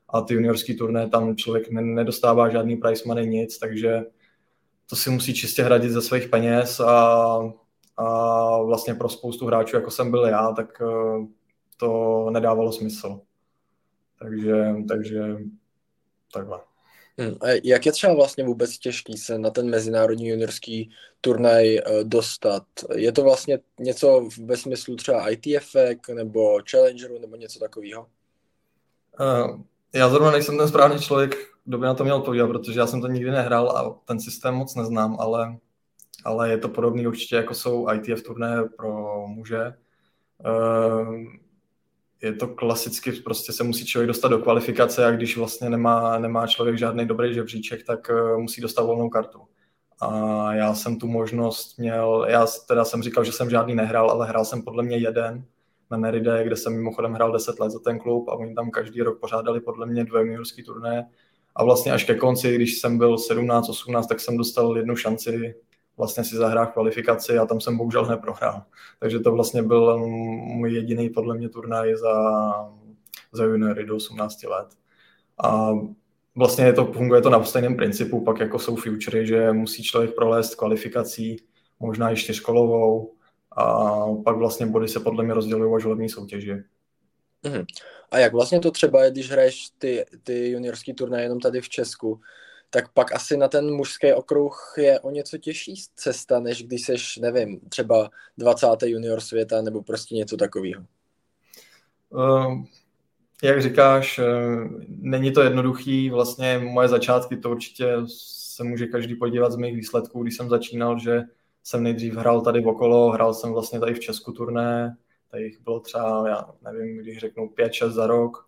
A 0.09 0.21
ty 0.21 0.33
juniorský 0.33 0.77
turné, 0.77 1.09
tam 1.09 1.35
člověk 1.35 1.69
nedostává 1.71 2.49
žádný 2.49 2.75
price 2.75 3.03
money, 3.05 3.27
nic, 3.27 3.57
takže 3.57 4.03
to 4.89 4.95
si 4.95 5.09
musí 5.09 5.33
čistě 5.33 5.63
hradit 5.63 5.91
ze 5.91 6.01
svých 6.01 6.27
peněz 6.27 6.79
a, 6.79 7.39
a 7.97 8.61
vlastně 8.61 8.93
pro 8.93 9.09
spoustu 9.09 9.45
hráčů, 9.45 9.75
jako 9.75 9.91
jsem 9.91 10.11
byl 10.11 10.25
já, 10.25 10.51
tak 10.51 10.81
eh, 10.81 11.25
to 11.77 12.29
nedávalo 12.29 12.71
smysl. 12.71 13.19
Takže, 14.19 14.75
takže 14.87 15.37
takhle. 16.33 16.59
Hmm. 17.19 17.35
A 17.41 17.47
jak 17.63 17.85
je 17.85 17.91
třeba 17.91 18.13
vlastně 18.13 18.43
vůbec 18.43 18.77
těžký 18.77 19.17
se 19.17 19.37
na 19.37 19.49
ten 19.49 19.69
mezinárodní 19.69 20.27
juniorský 20.27 20.89
turnaj 21.21 21.75
uh, 21.75 22.03
dostat? 22.03 22.63
Je 22.95 23.11
to 23.11 23.23
vlastně 23.23 23.59
něco 23.79 24.29
ve 24.45 24.57
smyslu 24.57 24.95
třeba 24.95 25.29
ITF 25.29 25.75
nebo 26.13 26.59
Challengeru 26.71 27.19
nebo 27.19 27.35
něco 27.35 27.59
takového? 27.59 28.07
Uh, 29.19 29.61
já 29.93 30.09
zrovna 30.09 30.31
nejsem 30.31 30.57
ten 30.57 30.67
správný 30.67 30.99
člověk, 30.99 31.35
kdo 31.65 31.77
by 31.77 31.85
na 31.85 31.93
to 31.93 32.03
měl 32.03 32.21
povídat, 32.21 32.49
protože 32.49 32.79
já 32.79 32.87
jsem 32.87 33.01
to 33.01 33.07
nikdy 33.07 33.31
nehrál 33.31 33.69
a 33.69 33.99
ten 34.05 34.19
systém 34.19 34.55
moc 34.55 34.75
neznám, 34.75 35.17
ale, 35.19 35.57
ale 36.23 36.49
je 36.49 36.57
to 36.57 36.69
podobný 36.69 37.07
určitě, 37.07 37.35
jako 37.35 37.53
jsou 37.53 37.87
ITF 37.89 38.23
turné 38.23 38.63
pro 38.77 39.23
muže. 39.27 39.73
Uh, 40.45 41.15
je 42.21 42.33
to 42.33 42.47
klasicky, 42.47 43.11
prostě 43.11 43.53
se 43.53 43.63
musí 43.63 43.85
člověk 43.85 44.07
dostat 44.07 44.27
do 44.27 44.39
kvalifikace 44.39 45.05
a 45.05 45.11
když 45.11 45.37
vlastně 45.37 45.69
nemá, 45.69 46.19
nemá 46.19 46.47
člověk 46.47 46.77
žádný 46.77 47.05
dobrý 47.05 47.33
žebříček, 47.33 47.85
tak 47.85 48.09
uh, 48.09 48.37
musí 48.37 48.61
dostat 48.61 48.83
volnou 48.83 49.09
kartu. 49.09 49.39
A 50.01 50.53
já 50.53 50.75
jsem 50.75 50.99
tu 50.99 51.07
možnost 51.07 51.77
měl, 51.77 52.25
já 52.29 52.45
teda 52.67 52.85
jsem 52.85 53.03
říkal, 53.03 53.23
že 53.23 53.31
jsem 53.31 53.49
žádný 53.49 53.75
nehrál, 53.75 54.11
ale 54.11 54.27
hrál 54.27 54.45
jsem 54.45 54.61
podle 54.61 54.83
mě 54.83 54.97
jeden 54.97 55.45
na 55.91 55.97
Neride, 55.97 56.43
kde 56.43 56.55
jsem 56.55 56.73
mimochodem 56.73 57.13
hrál 57.13 57.31
10 57.31 57.59
let 57.59 57.69
za 57.69 57.79
ten 57.79 57.99
klub 57.99 58.29
a 58.29 58.33
oni 58.33 58.55
tam 58.55 58.71
každý 58.71 59.01
rok 59.01 59.19
pořádali 59.19 59.61
podle 59.61 59.85
mě 59.85 60.05
dvě 60.05 60.21
juniorský 60.21 60.63
turné. 60.63 61.09
A 61.55 61.63
vlastně 61.63 61.91
až 61.91 62.03
ke 62.03 62.15
konci, 62.15 62.55
když 62.55 62.79
jsem 62.79 62.97
byl 62.97 63.15
17-18, 63.15 64.07
tak 64.07 64.19
jsem 64.19 64.37
dostal 64.37 64.77
jednu 64.77 64.95
šanci 64.95 65.55
vlastně 65.97 66.23
si 66.23 66.35
zahrát 66.35 66.71
kvalifikaci 66.71 67.37
a 67.37 67.45
tam 67.45 67.61
jsem 67.61 67.77
bohužel 67.77 68.05
neprohrál. 68.05 68.63
Takže 68.99 69.19
to 69.19 69.31
vlastně 69.31 69.63
byl 69.63 69.97
můj 69.97 70.73
jediný 70.73 71.09
podle 71.09 71.37
mě 71.37 71.49
turnaj 71.49 71.95
za, 71.95 72.13
za 73.31 73.43
juniory 73.43 73.85
do 73.85 73.95
18 73.95 74.43
let. 74.43 74.67
A 75.43 75.71
vlastně 76.35 76.73
to, 76.73 76.85
funguje 76.85 77.21
to 77.21 77.29
na 77.29 77.43
stejném 77.43 77.75
principu, 77.75 78.23
pak 78.23 78.39
jako 78.39 78.59
jsou 78.59 78.75
futury, 78.75 79.27
že 79.27 79.51
musí 79.51 79.83
člověk 79.83 80.15
prolézt 80.15 80.55
kvalifikací, 80.55 81.37
možná 81.79 82.11
i 82.11 82.15
čtyřkolovou, 82.15 83.13
a 83.57 83.95
pak 84.23 84.37
vlastně 84.37 84.65
body 84.65 84.87
se 84.87 84.99
podle 84.99 85.23
mě 85.23 85.33
rozdělují 85.33 85.75
až 85.75 85.83
volební 85.83 86.09
soutěži. 86.09 86.63
Mhm. 87.43 87.65
A 88.11 88.17
jak 88.17 88.33
vlastně 88.33 88.59
to 88.59 88.71
třeba 88.71 89.03
je, 89.03 89.11
když 89.11 89.31
hraješ 89.31 89.69
ty, 89.77 90.05
ty 90.23 90.49
juniorský 90.49 90.93
turnaje 90.93 91.25
jenom 91.25 91.39
tady 91.39 91.61
v 91.61 91.69
Česku, 91.69 92.21
tak 92.69 92.93
pak 92.93 93.15
asi 93.15 93.37
na 93.37 93.47
ten 93.47 93.73
mužský 93.73 94.13
okruh 94.13 94.73
je 94.77 94.99
o 94.99 95.11
něco 95.11 95.37
těžší 95.37 95.75
cesta, 95.95 96.39
než 96.39 96.63
když 96.63 96.85
seš, 96.85 97.17
nevím, 97.17 97.59
třeba 97.69 98.09
20. 98.37 98.67
junior 98.85 99.21
světa 99.21 99.61
nebo 99.61 99.83
prostě 99.83 100.15
něco 100.15 100.37
takového. 100.37 100.83
Uh, 102.09 102.63
jak 103.43 103.61
říkáš, 103.61 104.19
uh, 104.19 104.71
není 104.87 105.31
to 105.31 105.41
jednoduchý, 105.41 106.09
vlastně 106.09 106.59
moje 106.59 106.87
začátky, 106.87 107.37
to 107.37 107.51
určitě 107.51 107.93
se 108.57 108.63
může 108.63 108.87
každý 108.87 109.15
podívat 109.15 109.51
z 109.51 109.55
mých 109.55 109.75
výsledků, 109.75 110.23
když 110.23 110.37
jsem 110.37 110.49
začínal, 110.49 110.99
že 110.99 111.23
jsem 111.63 111.83
nejdřív 111.83 112.13
hrál 112.13 112.41
tady 112.41 112.65
okolo, 112.65 113.11
hrál 113.11 113.33
jsem 113.33 113.53
vlastně 113.53 113.79
tady 113.79 113.93
v 113.93 113.99
Česku 113.99 114.31
turné, 114.31 114.97
tady 115.31 115.43
jich 115.43 115.61
bylo 115.61 115.79
třeba, 115.79 116.29
já 116.29 116.45
nevím, 116.63 116.97
když 116.97 117.17
řeknu 117.17 117.47
5-6 117.47 117.89
za 117.89 118.07
rok 118.07 118.47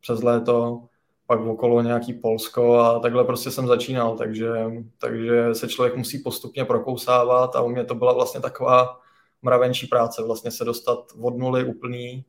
přes 0.00 0.22
léto, 0.22 0.82
pak 1.30 1.40
okolo 1.40 1.82
nějaký 1.82 2.12
Polsko 2.12 2.74
a 2.74 2.98
takhle 2.98 3.24
prostě 3.24 3.50
jsem 3.50 3.66
začínal, 3.66 4.16
takže, 4.16 4.50
takže 4.98 5.54
se 5.54 5.68
člověk 5.68 5.96
musí 5.96 6.18
postupně 6.18 6.64
prokousávat 6.64 7.56
a 7.56 7.60
u 7.60 7.68
mě 7.68 7.84
to 7.84 7.94
byla 7.94 8.12
vlastně 8.12 8.40
taková 8.40 9.00
mravenčí 9.42 9.86
práce, 9.86 10.22
vlastně 10.22 10.50
se 10.50 10.64
dostat 10.64 10.98
od 11.20 11.38
nuly 11.38 11.64
úplný, 11.64 12.24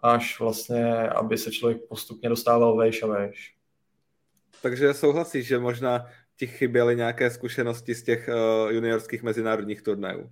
až 0.00 0.40
vlastně, 0.40 1.08
aby 1.08 1.38
se 1.38 1.50
člověk 1.50 1.78
postupně 1.88 2.28
dostával 2.28 2.76
vejš 2.76 3.02
a 3.02 3.06
vejš. 3.06 3.54
Takže 4.62 4.94
souhlasíš, 4.94 5.46
že 5.46 5.58
možná 5.58 6.06
ti 6.36 6.46
chyběly 6.46 6.96
nějaké 6.96 7.30
zkušenosti 7.30 7.94
z 7.94 8.02
těch 8.02 8.28
uh, 8.28 8.70
juniorských 8.70 9.22
mezinárodních 9.22 9.82
turnajů? 9.82 10.30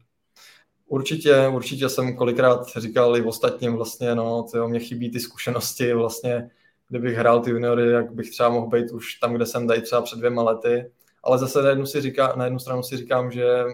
Určitě, 0.87 1.49
určitě 1.49 1.89
jsem 1.89 2.17
kolikrát 2.17 2.67
říkal 2.77 3.17
i 3.17 3.23
ostatním 3.23 3.73
vlastně, 3.73 4.15
no, 4.15 4.43
tyjo, 4.53 4.69
mě 4.69 4.81
chybí 4.81 5.11
ty 5.11 5.21
zkušenosti, 5.21 5.95
vlastně 5.95 6.51
kdybych 6.95 7.17
hrál 7.17 7.41
ty 7.41 7.51
juniory, 7.51 7.91
jak 7.91 8.13
bych 8.13 8.31
třeba 8.31 8.49
mohl 8.49 8.67
být 8.67 8.91
už 8.91 9.15
tam, 9.15 9.35
kde 9.35 9.47
jsem 9.47 9.69
tady 9.69 9.83
třeba 9.83 10.03
před 10.03 10.19
dvěma 10.19 10.43
lety. 10.43 10.91
Ale 11.23 11.39
zase 11.39 11.63
na 11.63 11.69
jednu, 11.69 11.87
si 11.87 12.01
říká, 12.01 12.33
na 12.37 12.45
jednu 12.45 12.59
stranu 12.59 12.83
si 12.83 12.97
říkám, 12.97 13.31
že 13.31 13.65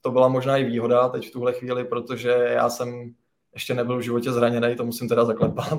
to 0.00 0.10
byla 0.10 0.28
možná 0.28 0.56
i 0.56 0.64
výhoda 0.64 1.08
teď 1.08 1.28
v 1.28 1.32
tuhle 1.32 1.52
chvíli, 1.52 1.84
protože 1.84 2.28
já 2.30 2.70
jsem 2.70 3.14
ještě 3.54 3.74
nebyl 3.74 3.98
v 3.98 4.02
životě 4.02 4.32
zraněný, 4.32 4.76
to 4.76 4.84
musím 4.84 5.08
teda 5.08 5.24
zaklepat. 5.24 5.78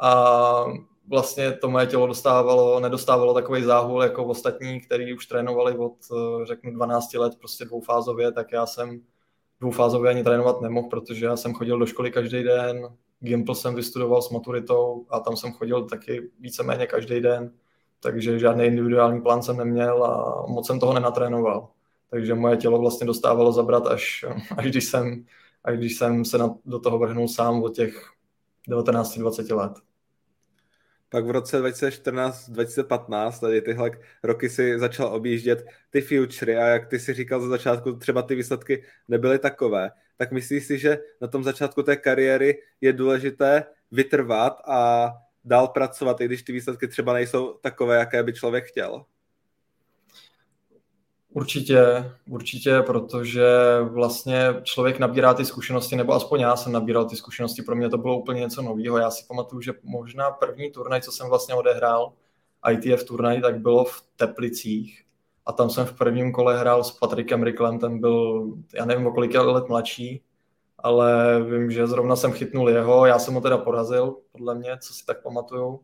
A 0.00 0.64
vlastně 1.08 1.52
to 1.52 1.70
moje 1.70 1.86
tělo 1.86 2.06
dostávalo, 2.06 2.80
nedostávalo 2.80 3.34
takový 3.34 3.62
záhul 3.62 4.02
jako 4.02 4.24
ostatní, 4.24 4.80
který 4.80 5.14
už 5.14 5.26
trénovali 5.26 5.78
od, 5.78 5.96
řeknu, 6.44 6.74
12 6.74 7.14
let 7.14 7.32
prostě 7.38 7.64
dvoufázově, 7.64 8.32
tak 8.32 8.52
já 8.52 8.66
jsem 8.66 9.00
dvoufázově 9.60 10.10
ani 10.10 10.24
trénovat 10.24 10.60
nemohl, 10.60 10.88
protože 10.88 11.26
já 11.26 11.36
jsem 11.36 11.54
chodil 11.54 11.78
do 11.78 11.86
školy 11.86 12.10
každý 12.10 12.42
den, 12.42 12.88
Gimple 13.20 13.54
jsem 13.54 13.74
vystudoval 13.74 14.22
s 14.22 14.30
maturitou 14.30 15.06
a 15.10 15.20
tam 15.20 15.36
jsem 15.36 15.52
chodil 15.52 15.84
taky 15.84 16.30
víceméně 16.40 16.86
každý 16.86 17.20
den, 17.20 17.52
takže 18.00 18.38
žádný 18.38 18.64
individuální 18.64 19.20
plán 19.20 19.42
jsem 19.42 19.56
neměl 19.56 20.04
a 20.04 20.44
moc 20.46 20.66
jsem 20.66 20.80
toho 20.80 20.92
nenatrénoval. 20.92 21.68
Takže 22.10 22.34
moje 22.34 22.56
tělo 22.56 22.78
vlastně 22.78 23.06
dostávalo 23.06 23.52
zabrat 23.52 23.86
až, 23.86 24.24
až, 24.56 24.66
když, 24.66 24.84
jsem, 24.84 25.24
až 25.64 25.78
když 25.78 25.96
jsem 25.96 26.24
se 26.24 26.38
na, 26.38 26.54
do 26.64 26.78
toho 26.78 26.98
vrhnul 26.98 27.28
sám 27.28 27.62
od 27.62 27.74
těch 27.74 28.10
19-20 28.68 29.56
let. 29.56 29.72
Pak 31.10 31.26
v 31.26 31.30
roce 31.30 31.62
2014-2015, 31.62 33.40
tady 33.40 33.62
tyhle 33.62 33.90
roky 34.22 34.48
si 34.48 34.78
začal 34.78 35.14
objíždět 35.14 35.66
ty 35.90 36.00
futury 36.00 36.56
a 36.56 36.66
jak 36.66 36.86
ty 36.86 36.98
si 36.98 37.14
říkal 37.14 37.40
za 37.40 37.48
začátku, 37.48 37.92
třeba 37.92 38.22
ty 38.22 38.34
výsledky 38.34 38.84
nebyly 39.08 39.38
takové. 39.38 39.90
Tak 40.18 40.32
myslíš 40.32 40.66
si, 40.66 40.78
že 40.78 40.98
na 41.20 41.28
tom 41.28 41.44
začátku 41.44 41.82
té 41.82 41.96
kariéry 41.96 42.62
je 42.80 42.92
důležité 42.92 43.64
vytrvat 43.90 44.60
a 44.68 45.12
dál 45.44 45.68
pracovat, 45.68 46.20
i 46.20 46.24
když 46.24 46.42
ty 46.42 46.52
výsledky 46.52 46.88
třeba 46.88 47.12
nejsou 47.12 47.52
takové, 47.52 47.96
jaké 47.96 48.22
by 48.22 48.32
člověk 48.32 48.64
chtěl? 48.64 49.04
Určitě, 51.30 51.80
určitě, 52.28 52.82
protože 52.86 53.46
vlastně 53.82 54.54
člověk 54.62 54.98
nabírá 54.98 55.34
ty 55.34 55.44
zkušenosti, 55.44 55.96
nebo 55.96 56.12
aspoň 56.12 56.40
já 56.40 56.56
jsem 56.56 56.72
nabíral 56.72 57.04
ty 57.04 57.16
zkušenosti, 57.16 57.62
pro 57.62 57.76
mě 57.76 57.88
to 57.88 57.98
bylo 57.98 58.18
úplně 58.18 58.40
něco 58.40 58.62
nového. 58.62 58.98
Já 58.98 59.10
si 59.10 59.24
pamatuju, 59.28 59.60
že 59.60 59.72
možná 59.82 60.30
první 60.30 60.70
turnaj, 60.70 61.00
co 61.00 61.12
jsem 61.12 61.28
vlastně 61.28 61.54
odehrál, 61.54 62.12
ITF 62.72 63.04
turnaj, 63.04 63.40
tak 63.40 63.60
bylo 63.60 63.84
v 63.84 64.04
Teplicích 64.16 65.04
a 65.48 65.52
tam 65.52 65.70
jsem 65.70 65.86
v 65.86 65.92
prvním 65.92 66.32
kole 66.32 66.58
hrál 66.58 66.84
s 66.84 66.90
Patrikem 66.90 67.42
Ricklem, 67.42 67.78
ten 67.78 68.00
byl, 68.00 68.46
já 68.74 68.84
nevím, 68.84 69.06
o 69.06 69.12
kolik 69.12 69.34
let 69.34 69.68
mladší, 69.68 70.22
ale 70.78 71.40
vím, 71.42 71.70
že 71.70 71.86
zrovna 71.86 72.16
jsem 72.16 72.32
chytnul 72.32 72.70
jeho, 72.70 73.06
já 73.06 73.18
jsem 73.18 73.34
ho 73.34 73.40
teda 73.40 73.58
porazil, 73.58 74.16
podle 74.32 74.54
mě, 74.54 74.78
co 74.80 74.94
si 74.94 75.06
tak 75.06 75.22
pamatuju. 75.22 75.80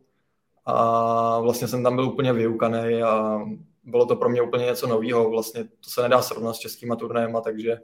A 0.65 1.39
vlastně 1.39 1.67
jsem 1.67 1.83
tam 1.83 1.95
byl 1.95 2.05
úplně 2.05 2.33
vyukaný 2.33 3.03
a 3.03 3.41
bylo 3.83 4.05
to 4.05 4.15
pro 4.15 4.29
mě 4.29 4.41
úplně 4.41 4.65
něco 4.65 4.87
nového. 4.87 5.29
Vlastně 5.29 5.63
to 5.63 5.89
se 5.89 6.01
nedá 6.01 6.21
srovnat 6.21 6.53
s 6.53 6.59
českýma 6.59 6.95
turnajema, 6.95 7.41
takže, 7.41 7.79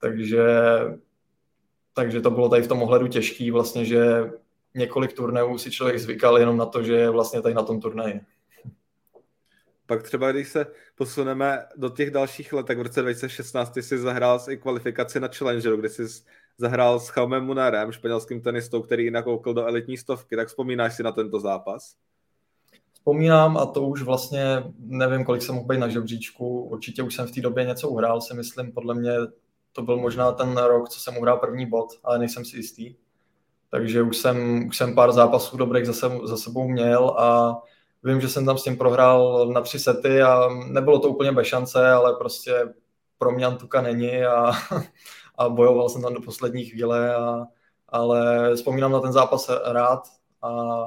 takže, 0.00 0.46
takže 1.92 2.20
to 2.20 2.30
bylo 2.30 2.48
tady 2.48 2.62
v 2.62 2.68
tom 2.68 2.82
ohledu 2.82 3.06
těžký, 3.08 3.50
vlastně, 3.50 3.84
že 3.84 4.30
několik 4.74 5.12
turnajů 5.12 5.58
si 5.58 5.70
člověk 5.70 5.98
zvykal 5.98 6.38
jenom 6.38 6.56
na 6.56 6.66
to, 6.66 6.82
že 6.82 6.92
je 6.94 7.10
vlastně 7.10 7.42
tady 7.42 7.54
na 7.54 7.62
tom 7.62 7.80
turnaji. 7.80 8.20
Pak 9.86 10.02
třeba, 10.02 10.32
když 10.32 10.48
se 10.48 10.66
posuneme 10.94 11.64
do 11.76 11.88
těch 11.88 12.10
dalších 12.10 12.52
let, 12.52 12.66
tak 12.66 12.78
v 12.78 12.82
roce 12.82 13.02
2016 13.02 13.70
ty 13.70 13.82
jsi 13.82 13.98
zahrál 13.98 14.40
i 14.50 14.56
kvalifikaci 14.56 15.20
na 15.20 15.28
Challengeru, 15.28 15.76
kde 15.76 15.88
jsi 15.88 16.02
zahrál 16.58 17.00
s 17.00 17.08
Chaumem 17.08 17.44
Munarem, 17.44 17.92
španělským 17.92 18.40
tenistou, 18.40 18.82
který 18.82 19.04
jinak 19.04 19.24
koukl 19.24 19.54
do 19.54 19.66
elitní 19.66 19.96
stovky. 19.96 20.36
Tak 20.36 20.48
vzpomínáš 20.48 20.96
si 20.96 21.02
na 21.02 21.12
tento 21.12 21.40
zápas? 21.40 21.96
vzpomínám 23.06 23.56
a 23.56 23.66
to 23.66 23.82
už 23.82 24.02
vlastně 24.02 24.64
nevím, 24.78 25.24
kolik 25.24 25.42
jsem 25.42 25.54
mohl 25.54 25.66
být 25.66 25.78
na 25.78 25.88
žebříčku. 25.88 26.60
Určitě 26.60 27.02
už 27.02 27.14
jsem 27.14 27.26
v 27.26 27.30
té 27.30 27.40
době 27.40 27.64
něco 27.64 27.88
uhrál, 27.88 28.20
si 28.20 28.34
myslím. 28.34 28.72
Podle 28.72 28.94
mě 28.94 29.12
to 29.72 29.82
byl 29.82 29.96
možná 29.96 30.32
ten 30.32 30.56
rok, 30.56 30.88
co 30.88 31.00
jsem 31.00 31.16
uhrál 31.16 31.38
první 31.38 31.66
bod, 31.66 31.88
ale 32.04 32.18
nejsem 32.18 32.44
si 32.44 32.56
jistý. 32.56 32.94
Takže 33.70 34.02
už 34.02 34.16
jsem, 34.16 34.66
už 34.68 34.76
jsem 34.76 34.94
pár 34.94 35.12
zápasů 35.12 35.56
dobrých 35.56 35.86
za, 35.86 35.92
se, 35.92 36.10
za 36.24 36.36
sebou 36.36 36.68
měl 36.68 37.08
a 37.08 37.58
vím, 38.06 38.20
že 38.20 38.28
jsem 38.28 38.46
tam 38.46 38.58
s 38.58 38.62
tím 38.62 38.76
prohrál 38.76 39.48
na 39.52 39.60
tři 39.60 39.78
sety 39.78 40.22
a 40.22 40.48
nebylo 40.66 40.98
to 40.98 41.08
úplně 41.08 41.32
bez 41.32 41.46
šance, 41.46 41.90
ale 41.90 42.16
prostě 42.16 42.74
pro 43.18 43.32
mě 43.32 43.46
Antuka 43.46 43.82
není 43.82 44.24
a, 44.24 44.52
a 45.38 45.48
bojoval 45.48 45.88
jsem 45.88 46.02
tam 46.02 46.14
do 46.14 46.20
poslední 46.20 46.64
chvíle, 46.64 47.14
a, 47.16 47.46
ale 47.88 48.50
vzpomínám 48.56 48.92
na 48.92 49.00
ten 49.00 49.12
zápas 49.12 49.50
rád 49.64 50.02
a, 50.42 50.84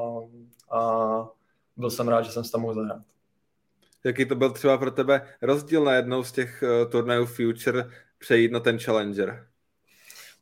a 0.71 1.29
byl 1.77 1.89
jsem 1.89 2.07
rád, 2.07 2.21
že 2.21 2.31
jsem 2.31 2.43
se 2.43 2.51
tam 2.51 2.61
mohl 2.61 2.73
zahrát. 2.73 3.01
Jaký 4.05 4.25
to 4.25 4.35
byl 4.35 4.51
třeba 4.51 4.77
pro 4.77 4.91
tebe 4.91 5.27
rozdíl 5.41 5.83
na 5.83 5.93
jednou 5.93 6.23
z 6.23 6.31
těch 6.31 6.63
uh, 6.63 6.91
turnajů 6.91 7.25
Future 7.25 7.89
přejít 8.17 8.51
na 8.51 8.59
ten 8.59 8.79
Challenger? 8.79 9.48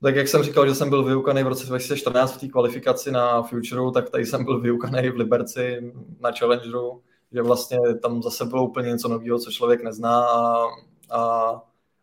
Tak 0.04 0.16
jak 0.16 0.27
jsem 0.27 0.44
říkal, 0.44 0.68
že 0.68 0.75
jsem 0.75 0.89
byl 0.89 1.04
vyukaný 1.04 1.44
v 1.44 1.48
roce 1.48 1.66
2014 1.66 2.34
v 2.34 2.39
té 2.39 2.48
kvalifikaci 2.48 3.12
na 3.12 3.44
Futureu, 3.44 3.92
tak 3.92 4.10
tady 4.10 4.25
jsem 4.25 4.46
byl 4.46 4.60
vyukaný 4.60 5.10
v 5.10 5.16
Liberci 5.16 5.94
na 6.20 6.32
Challengeru, 6.32 7.04
že 7.32 7.42
vlastně 7.42 7.77
tam 8.01 8.24
zase 8.24 8.46
bylo 8.46 8.66
úplně 8.70 8.89
něco 8.89 9.08
nového, 9.08 9.39
co 9.39 9.51
člověk 9.51 9.84
nezná 9.84 10.25
a, 10.25 10.66
a, 11.10 11.51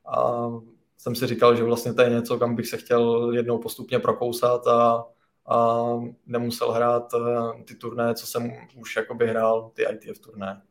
a 0.06 0.50
jsem 0.96 1.14
si 1.14 1.26
říkal, 1.26 1.56
že 1.56 1.64
vlastně 1.64 1.94
to 1.94 2.02
je 2.02 2.10
něco, 2.10 2.38
kam 2.38 2.54
bych 2.54 2.66
se 2.66 2.76
chtěl 2.76 3.32
jednou 3.34 3.58
postupně 3.58 3.98
prokousat 3.98 4.66
a, 4.66 5.04
a 5.46 5.86
nemusel 6.26 6.72
hrát 6.72 7.14
eh, 7.14 7.62
ty 7.64 7.74
turné, 7.74 8.14
co 8.14 8.26
jsem 8.26 8.52
už 8.76 8.96
jakoby 8.96 9.26
hrál, 9.26 9.70
ty 9.74 9.82
ITF 9.82 10.18
turné. 10.18 10.62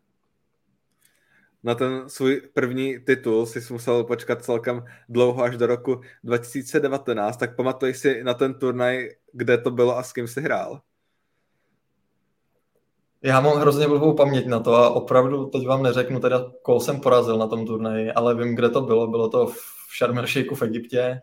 Na 1.63 1.75
ten 1.75 2.09
svůj 2.09 2.41
první 2.53 2.99
titul 2.99 3.45
si 3.45 3.73
musel 3.73 4.03
počkat 4.03 4.43
celkem 4.43 4.85
dlouho 5.09 5.43
až 5.43 5.57
do 5.57 5.67
roku 5.67 6.01
2019, 6.23 7.37
tak 7.37 7.55
pamatuješ 7.55 7.97
si 7.97 8.23
na 8.23 8.33
ten 8.33 8.53
turnaj, 8.53 9.09
kde 9.33 9.57
to 9.57 9.71
bylo 9.71 9.97
a 9.97 10.03
s 10.03 10.13
kým 10.13 10.27
jsi 10.27 10.41
hrál? 10.41 10.81
Já 13.21 13.41
mám 13.41 13.57
hrozně 13.57 13.87
blbou 13.87 14.13
paměť 14.13 14.47
na 14.47 14.59
to 14.59 14.75
a 14.75 14.89
opravdu 14.89 15.45
teď 15.45 15.67
vám 15.67 15.83
neřeknu 15.83 16.19
teda, 16.19 16.51
koho 16.61 16.79
jsem 16.79 16.99
porazil 16.99 17.37
na 17.37 17.47
tom 17.47 17.65
turnaji, 17.65 18.11
ale 18.11 18.35
vím, 18.35 18.55
kde 18.55 18.69
to 18.69 18.81
bylo. 18.81 19.07
Bylo 19.07 19.29
to 19.29 19.47
v 19.47 20.01
el 20.01 20.55
v 20.55 20.61
Egyptě 20.61 21.21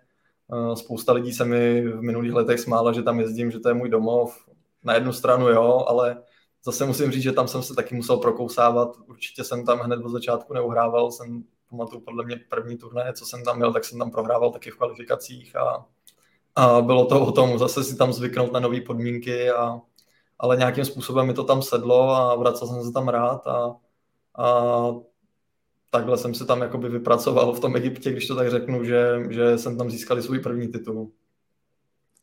Eh, 0.52 0.76
spousta 0.76 1.12
lidí 1.12 1.32
se 1.32 1.44
mi 1.44 1.88
v 1.88 2.02
minulých 2.02 2.32
letech 2.32 2.60
smála, 2.60 2.92
že 2.92 3.02
tam 3.02 3.20
jezdím, 3.20 3.50
že 3.50 3.58
to 3.58 3.68
je 3.68 3.74
můj 3.74 3.88
domov. 3.88 4.46
Na 4.84 4.94
jednu 4.94 5.12
stranu 5.12 5.48
jo, 5.48 5.84
ale 5.88 6.22
zase 6.64 6.86
musím 6.86 7.10
říct, 7.10 7.22
že 7.22 7.32
tam 7.32 7.48
jsem 7.48 7.62
se 7.62 7.74
taky 7.74 7.94
musel 7.94 8.16
prokousávat. 8.16 8.96
Určitě 9.06 9.44
jsem 9.44 9.64
tam 9.64 9.78
hned 9.78 10.04
od 10.04 10.08
začátku 10.08 10.54
neuhrával. 10.54 11.12
Jsem 11.12 11.44
pamatuju 11.70 12.00
podle 12.00 12.24
mě 12.24 12.40
první 12.48 12.76
turné, 12.76 13.12
co 13.12 13.26
jsem 13.26 13.44
tam 13.44 13.56
měl, 13.56 13.72
tak 13.72 13.84
jsem 13.84 13.98
tam 13.98 14.10
prohrával 14.10 14.50
taky 14.50 14.70
v 14.70 14.76
kvalifikacích 14.76 15.56
a, 15.56 15.86
a 16.56 16.80
bylo 16.80 17.06
to 17.06 17.26
o 17.26 17.32
tom 17.32 17.58
zase 17.58 17.84
si 17.84 17.96
tam 17.96 18.12
zvyknout 18.12 18.52
na 18.52 18.60
nové 18.60 18.80
podmínky 18.80 19.50
a, 19.50 19.80
ale 20.38 20.56
nějakým 20.56 20.84
způsobem 20.84 21.26
mi 21.26 21.34
to 21.34 21.44
tam 21.44 21.62
sedlo 21.62 22.10
a 22.10 22.34
vracel 22.34 22.68
jsem 22.68 22.84
se 22.84 22.92
tam 22.92 23.08
rád 23.08 23.46
a, 23.46 23.76
a 24.38 24.86
takhle 25.90 26.18
jsem 26.18 26.34
se 26.34 26.44
tam 26.44 26.60
jakoby 26.60 26.88
vypracoval 26.88 27.52
v 27.52 27.60
tom 27.60 27.76
Egyptě, 27.76 28.12
když 28.12 28.26
to 28.26 28.36
tak 28.36 28.50
řeknu, 28.50 28.84
že, 28.84 29.24
že 29.30 29.58
jsem 29.58 29.78
tam 29.78 29.90
získal 29.90 30.22
svůj 30.22 30.38
první 30.38 30.68
titul. 30.68 31.10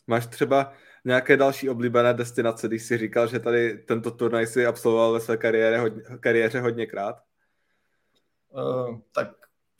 Máš 0.08 0.27
třeba 0.27 0.72
nějaké 1.06 1.38
další 1.38 1.70
oblíbené 1.70 2.13
destinace, 2.13 2.68
když 2.68 2.84
jsi 2.84 2.98
říkal, 2.98 3.27
že 3.27 3.39
tady 3.39 3.77
tento 3.77 4.12
turnaj 4.12 4.48
si 4.48 4.66
absolvoval 4.66 5.13
ve 5.13 5.20
své 5.20 5.38
kariéře, 5.38 5.77
hodně, 5.77 6.01
kariéře 6.20 6.60
hodněkrát? 6.60 7.16
Uh, 8.50 9.00
tak 9.12 9.32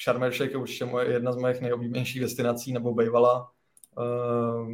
Sharm 0.04 0.24
el 0.24 0.32
je 0.32 0.58
určitě 0.58 0.86
moje, 0.86 1.12
jedna 1.12 1.32
z 1.32 1.38
mojich 1.38 1.62
nejoblíbenějších 1.62 2.22
destinací, 2.22 2.74
nebo 2.74 2.94
Bejvala. 2.94 3.52
Uh, 3.98 4.72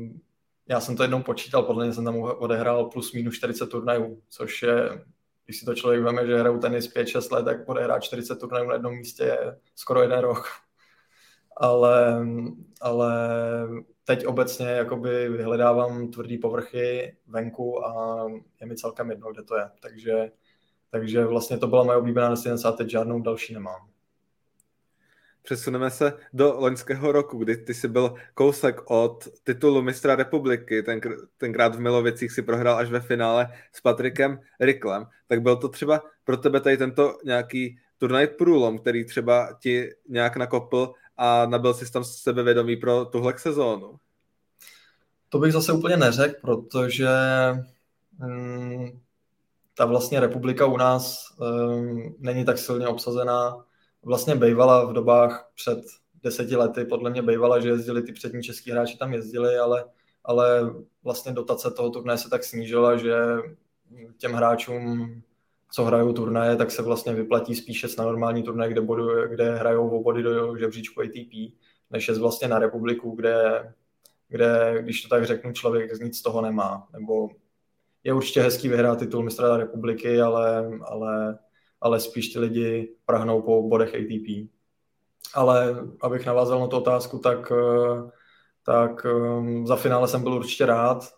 já 0.70 0.80
jsem 0.80 0.98
to 0.98 1.04
jednou 1.04 1.24
počítal, 1.24 1.64
podle 1.64 1.86
mě 1.86 1.94
jsem 1.94 2.06
tam 2.06 2.16
odehrál 2.20 2.86
plus 2.86 3.14
minus 3.14 3.36
40 3.36 3.68
turnajů, 3.68 4.22
což 4.30 4.64
je, 4.64 5.04
když 5.46 5.60
si 5.60 5.66
to 5.66 5.76
člověk 5.76 6.04
veme, 6.04 6.28
že 6.28 6.40
hraju 6.40 6.60
tenis 6.60 6.96
5-6 6.96 7.36
let, 7.36 7.44
tak 7.44 7.70
odehrát 7.70 8.04
40 8.04 8.36
turnajů 8.40 8.68
na 8.68 8.74
jednom 8.74 8.94
místě 8.94 9.24
je 9.24 9.60
skoro 9.76 10.02
jeden 10.02 10.20
rok. 10.20 10.48
Ale, 11.58 12.26
ale 12.82 13.38
teď 14.06 14.26
obecně 14.26 14.68
jakoby 14.68 15.30
vyhledávám 15.30 16.12
tvrdý 16.12 16.38
povrchy 16.38 17.16
venku 17.28 17.86
a 17.86 18.26
je 18.62 18.68
mi 18.68 18.76
celkem 18.76 19.10
jedno, 19.10 19.32
kde 19.32 19.44
to 19.44 19.58
je. 19.58 19.70
Takže, 19.82 20.32
takže 20.90 21.26
vlastně 21.26 21.58
to 21.58 21.68
byla 21.68 21.84
moje 21.84 21.98
oblíbená 21.98 22.30
destinace 22.30 22.68
a 22.68 22.72
teď 22.72 22.90
žádnou 22.90 23.22
další 23.22 23.54
nemám. 23.54 23.90
Přesuneme 25.44 25.90
se 25.90 26.14
do 26.34 26.54
loňského 26.58 27.12
roku, 27.12 27.38
kdy 27.38 27.58
ty 27.58 27.74
jsi 27.74 27.88
byl 27.88 28.14
kousek 28.34 28.92
od 28.92 29.28
titulu 29.44 29.82
mistra 29.82 30.16
republiky, 30.16 30.84
ten, 30.84 31.02
tenkrát 31.38 31.76
v 31.76 31.80
Milovicích 31.80 32.32
si 32.32 32.42
prohrál 32.42 32.78
až 32.78 32.90
ve 32.90 33.00
finále 33.00 33.48
s 33.72 33.82
Patrikem 33.82 34.40
Riklem. 34.60 35.06
Tak 35.28 35.42
byl 35.42 35.56
to 35.56 35.70
třeba 35.70 36.04
pro 36.24 36.38
tebe 36.38 36.60
tady 36.60 36.78
tento 36.78 37.18
nějaký 37.26 37.80
turnaj 37.98 38.28
průlom, 38.28 38.80
který 38.80 39.06
třeba 39.06 39.58
ti 39.62 39.90
nějak 40.10 40.38
nakopl 40.38 40.94
a 41.18 41.46
nabil 41.46 41.74
si 41.74 41.92
tam 41.92 42.04
sebevědomí 42.04 42.76
pro 42.76 43.06
tuhle 43.06 43.34
sezónu? 43.38 43.96
To 45.30 45.40
bych 45.40 45.54
zase 45.54 45.74
úplně 45.74 45.98
neřekl, 45.98 46.36
protože 46.42 47.10
hmm, 48.20 49.00
ta 49.78 49.86
vlastně 49.86 50.20
republika 50.20 50.66
u 50.66 50.78
nás 50.78 51.28
um, 51.38 52.16
není 52.20 52.46
tak 52.46 52.58
silně 52.58 52.88
obsazená. 52.88 53.66
Vlastně 54.04 54.36
bejvala 54.36 54.86
v 54.86 54.94
dobách 54.94 55.52
před 55.56 55.80
deseti 56.24 56.56
lety, 56.56 56.86
podle 56.86 57.10
mě 57.10 57.22
bejvala, 57.22 57.60
že 57.60 57.70
jezdili 57.70 58.04
ty 58.04 58.12
přední 58.12 58.44
český 58.44 58.72
hráči 58.72 58.98
tam 58.98 59.14
jezdili, 59.14 59.58
ale, 59.58 59.86
ale 60.24 60.74
vlastně 61.04 61.32
dotace 61.32 61.72
toho 61.72 61.90
turnaje 61.90 62.18
se 62.18 62.30
tak 62.30 62.44
snížila, 62.44 62.98
že 62.98 63.16
těm 64.18 64.34
hráčům 64.34 65.22
co 65.76 65.86
hrajou 65.86 66.14
turnaje, 66.14 66.56
tak 66.56 66.72
se 66.72 66.82
vlastně 66.82 67.14
vyplatí 67.14 67.56
spíše 67.56 67.88
na 67.98 68.04
normální 68.04 68.44
turnaj, 68.44 68.70
kde, 68.70 68.82
bodu, 68.82 69.28
kde 69.28 69.56
hrajou 69.56 69.90
o 69.90 70.04
body 70.04 70.24
do 70.24 70.58
žebříčku 70.58 71.02
ATP, 71.02 71.54
než 71.90 72.08
je 72.08 72.14
vlastně 72.14 72.48
na 72.48 72.60
republiku, 72.60 73.12
kde, 73.12 73.74
kde, 74.28 74.78
když 74.82 75.02
to 75.02 75.10
tak 75.10 75.26
řeknu, 75.26 75.54
člověk 75.54 76.02
nic 76.02 76.18
z 76.18 76.22
toho 76.22 76.42
nemá. 76.42 76.88
Nebo 76.94 77.30
je 78.04 78.14
určitě 78.14 78.42
hezký 78.42 78.70
vyhrát 78.70 79.00
titul 79.00 79.24
mistra 79.24 79.58
republiky, 79.58 80.22
ale, 80.22 80.72
ale, 80.86 81.40
ale 81.82 82.00
spíš 82.00 82.30
ty 82.30 82.40
lidi 82.40 82.96
prahnou 83.06 83.42
po 83.42 83.64
bodech 83.64 83.96
ATP. 83.96 84.50
Ale 85.34 85.76
abych 86.02 86.26
navázal 86.26 86.60
na 86.60 86.68
tu 86.68 86.78
otázku, 86.78 87.20
tak, 87.20 87.52
tak 88.66 89.06
um, 89.06 89.68
za 89.68 89.76
finále 89.76 90.08
jsem 90.08 90.24
byl 90.24 90.34
určitě 90.34 90.66
rád 90.66 91.14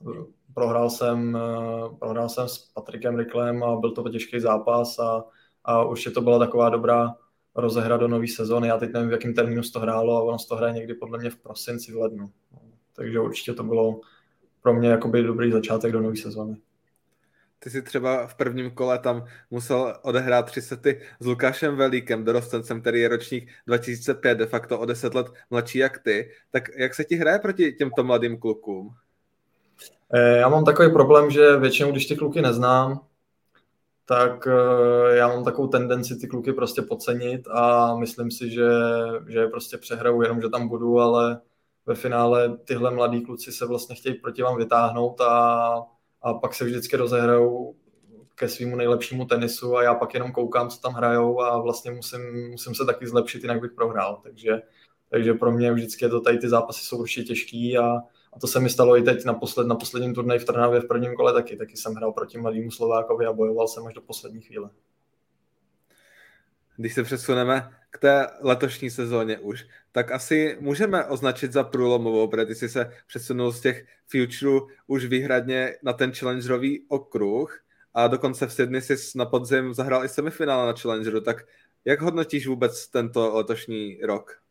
prohrál 0.55 0.89
jsem, 0.89 1.37
eh, 1.37 1.95
prohrál 1.99 2.29
jsem 2.29 2.49
s 2.49 2.57
Patrikem 2.57 3.15
Riklem 3.15 3.63
a 3.63 3.75
byl 3.75 3.91
to 3.91 4.09
těžký 4.09 4.39
zápas 4.39 4.99
a, 4.99 5.23
a 5.63 5.83
už 5.83 6.05
je 6.05 6.11
to 6.11 6.21
byla 6.21 6.39
taková 6.39 6.69
dobrá 6.69 7.15
rozehra 7.55 7.97
do 7.97 8.07
nové 8.07 8.27
sezóny. 8.27 8.67
Já 8.67 8.77
teď 8.77 8.93
nevím, 8.93 9.09
v 9.09 9.11
jakém 9.11 9.33
termínu 9.33 9.61
to 9.73 9.79
hrálo 9.79 10.17
a 10.17 10.23
ono 10.23 10.37
to 10.49 10.55
hraje 10.55 10.73
někdy 10.73 10.93
podle 10.93 11.19
mě 11.19 11.29
v 11.29 11.37
prosinci, 11.37 11.91
v 11.91 11.95
lednu. 11.95 12.31
Takže 12.93 13.19
určitě 13.19 13.53
to 13.53 13.63
bylo 13.63 13.99
pro 14.61 14.73
mě 14.73 14.89
jakoby 14.89 15.23
dobrý 15.23 15.51
začátek 15.51 15.91
do 15.91 16.01
nové 16.01 16.15
sezóny. 16.15 16.57
Ty 17.59 17.69
si 17.69 17.81
třeba 17.81 18.27
v 18.27 18.35
prvním 18.35 18.71
kole 18.71 18.99
tam 18.99 19.25
musel 19.51 19.95
odehrát 20.01 20.45
tři 20.45 20.61
sety 20.61 21.01
s 21.19 21.25
Lukášem 21.25 21.75
Velíkem, 21.75 22.23
dorostencem, 22.23 22.81
který 22.81 23.01
je 23.01 23.07
ročník 23.07 23.49
2005, 23.67 24.35
de 24.35 24.45
facto 24.45 24.79
o 24.79 24.85
10 24.85 25.13
let 25.13 25.27
mladší 25.49 25.77
jak 25.77 25.99
ty. 25.99 26.31
Tak 26.51 26.69
jak 26.77 26.95
se 26.95 27.03
ti 27.03 27.15
hraje 27.15 27.39
proti 27.39 27.73
těmto 27.73 28.03
mladým 28.03 28.39
klukům? 28.39 28.95
Eh, 30.13 30.37
já 30.37 30.49
mám 30.49 30.65
takový 30.65 30.93
problém, 30.93 31.31
že 31.31 31.57
většinou, 31.57 31.91
když 31.91 32.05
ty 32.05 32.15
kluky 32.15 32.41
neznám, 32.41 33.05
tak 34.05 34.47
eh, 34.47 35.15
já 35.15 35.27
mám 35.27 35.43
takovou 35.43 35.67
tendenci 35.67 36.15
ty 36.15 36.27
kluky 36.27 36.53
prostě 36.53 36.81
podcenit 36.81 37.47
a 37.51 37.95
myslím 37.95 38.31
si, 38.31 38.49
že, 38.49 38.69
že 39.27 39.39
je 39.39 39.47
prostě 39.47 39.77
přehraju 39.77 40.21
jenom, 40.21 40.41
že 40.41 40.49
tam 40.49 40.67
budu, 40.67 40.99
ale 40.99 41.41
ve 41.85 41.95
finále 41.95 42.57
tyhle 42.57 42.91
mladí 42.91 43.21
kluci 43.21 43.51
se 43.51 43.65
vlastně 43.65 43.95
chtějí 43.95 44.15
proti 44.15 44.41
vám 44.41 44.57
vytáhnout 44.57 45.21
a, 45.21 45.83
a 46.21 46.33
pak 46.33 46.53
se 46.53 46.65
vždycky 46.65 46.97
rozehrajou 46.97 47.75
ke 48.35 48.47
svýmu 48.49 48.75
nejlepšímu 48.75 49.25
tenisu 49.25 49.77
a 49.77 49.83
já 49.83 49.95
pak 49.95 50.13
jenom 50.13 50.31
koukám, 50.31 50.69
co 50.69 50.81
tam 50.81 50.93
hrajou 50.93 51.41
a 51.41 51.57
vlastně 51.59 51.91
musím, 51.91 52.51
musím 52.51 52.75
se 52.75 52.85
taky 52.85 53.07
zlepšit, 53.07 53.41
jinak 53.41 53.61
bych 53.61 53.71
prohrál. 53.71 54.19
Takže, 54.23 54.61
takže 55.09 55.33
pro 55.33 55.51
mě 55.51 55.73
vždycky 55.73 56.05
je 56.05 56.09
to 56.09 56.21
tady 56.21 56.37
ty 56.37 56.49
zápasy 56.49 56.85
jsou 56.85 56.97
určitě 56.97 57.27
těžký 57.27 57.77
a, 57.77 58.01
a 58.35 58.39
to 58.39 58.47
se 58.47 58.59
mi 58.59 58.69
stalo 58.69 58.97
i 58.97 59.01
teď 59.01 59.25
na, 59.25 59.33
posled, 59.33 59.67
na 59.67 59.75
posledním 59.75 60.13
turnaji 60.13 60.39
v 60.39 60.45
Trnavě 60.45 60.79
v 60.79 60.87
prvním 60.87 61.15
kole 61.15 61.33
taky. 61.33 61.57
Taky 61.57 61.77
jsem 61.77 61.93
hrál 61.93 62.11
proti 62.11 62.37
mladému 62.37 62.71
Slovákovi 62.71 63.25
a 63.25 63.33
bojoval 63.33 63.67
jsem 63.67 63.87
až 63.87 63.93
do 63.93 64.01
poslední 64.01 64.41
chvíle. 64.41 64.69
Když 66.77 66.93
se 66.93 67.03
přesuneme 67.03 67.71
k 67.89 67.97
té 67.97 68.27
letošní 68.41 68.89
sezóně 68.89 69.39
už, 69.39 69.65
tak 69.91 70.11
asi 70.11 70.57
můžeme 70.59 71.05
označit 71.05 71.53
za 71.53 71.63
průlomovou, 71.63 72.27
protože 72.27 72.45
ty 72.45 72.55
jsi 72.55 72.69
se 72.69 72.91
přesunul 73.07 73.51
z 73.51 73.61
těch 73.61 73.85
future 74.07 74.59
už 74.87 75.05
výhradně 75.05 75.77
na 75.83 75.93
ten 75.93 76.13
challengerový 76.13 76.85
okruh 76.87 77.59
a 77.93 78.07
dokonce 78.07 78.47
v 78.47 78.53
Sydney 78.53 78.81
jsi 78.81 79.17
na 79.17 79.25
podzim 79.25 79.73
zahrál 79.73 80.05
i 80.05 80.09
semifinále 80.09 80.67
na 80.67 80.73
challengeru, 80.73 81.21
tak 81.21 81.45
jak 81.85 82.01
hodnotíš 82.01 82.47
vůbec 82.47 82.87
tento 82.87 83.35
letošní 83.35 83.99
rok? 84.03 84.44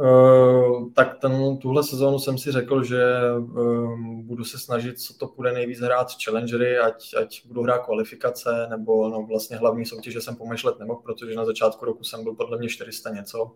Uh, 0.00 0.92
tak 0.92 1.18
ten, 1.18 1.58
tuhle 1.58 1.84
sezónu 1.84 2.18
jsem 2.18 2.38
si 2.38 2.52
řekl, 2.52 2.84
že 2.84 3.04
um, 3.36 4.22
budu 4.26 4.44
se 4.44 4.58
snažit, 4.58 5.00
co 5.00 5.14
to 5.14 5.26
půjde 5.26 5.52
nejvíc 5.52 5.80
hrát 5.80 6.06
challengery, 6.24 6.78
ať, 6.78 7.14
ať 7.20 7.46
budu 7.46 7.62
hrát 7.62 7.78
kvalifikace, 7.78 8.66
nebo 8.70 9.08
no, 9.08 9.26
vlastně 9.26 9.56
hlavní 9.56 9.86
soutěže 9.86 10.20
jsem 10.20 10.36
pomyšlet 10.36 10.78
nemohl, 10.78 11.00
protože 11.00 11.34
na 11.34 11.44
začátku 11.44 11.84
roku 11.84 12.04
jsem 12.04 12.22
byl 12.24 12.34
podle 12.34 12.58
mě 12.58 12.68
400 12.68 13.10
něco, 13.10 13.52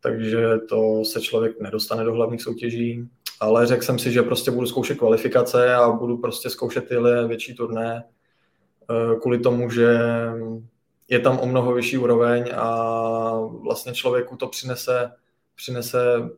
takže 0.00 0.58
to 0.68 1.04
se 1.04 1.20
člověk 1.20 1.60
nedostane 1.60 2.04
do 2.04 2.12
hlavních 2.12 2.42
soutěží, 2.42 3.08
ale 3.40 3.66
řekl 3.66 3.82
jsem 3.82 3.98
si, 3.98 4.12
že 4.12 4.22
prostě 4.22 4.50
budu 4.50 4.66
zkoušet 4.66 4.98
kvalifikace 4.98 5.74
a 5.74 5.90
budu 5.90 6.18
prostě 6.18 6.50
zkoušet 6.50 6.88
tyhle 6.88 7.28
větší 7.28 7.54
turné, 7.54 8.04
uh, 8.90 9.20
kvůli 9.20 9.38
tomu, 9.38 9.70
že 9.70 9.98
je 11.08 11.20
tam 11.20 11.38
o 11.38 11.46
mnoho 11.46 11.74
vyšší 11.74 11.98
úroveň 11.98 12.52
a 12.56 13.40
vlastně 13.40 13.94
člověku 13.94 14.36
to 14.36 14.46
přinese 14.46 15.12
přinese 15.60 16.30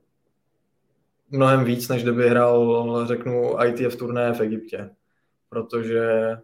mnohem 1.30 1.64
víc, 1.64 1.88
než 1.88 2.02
kdyby 2.02 2.28
hrál, 2.28 3.06
řeknu, 3.06 3.56
ITF 3.64 3.96
turné 3.96 4.32
v 4.32 4.40
Egyptě. 4.40 4.90
Protože 5.48 6.37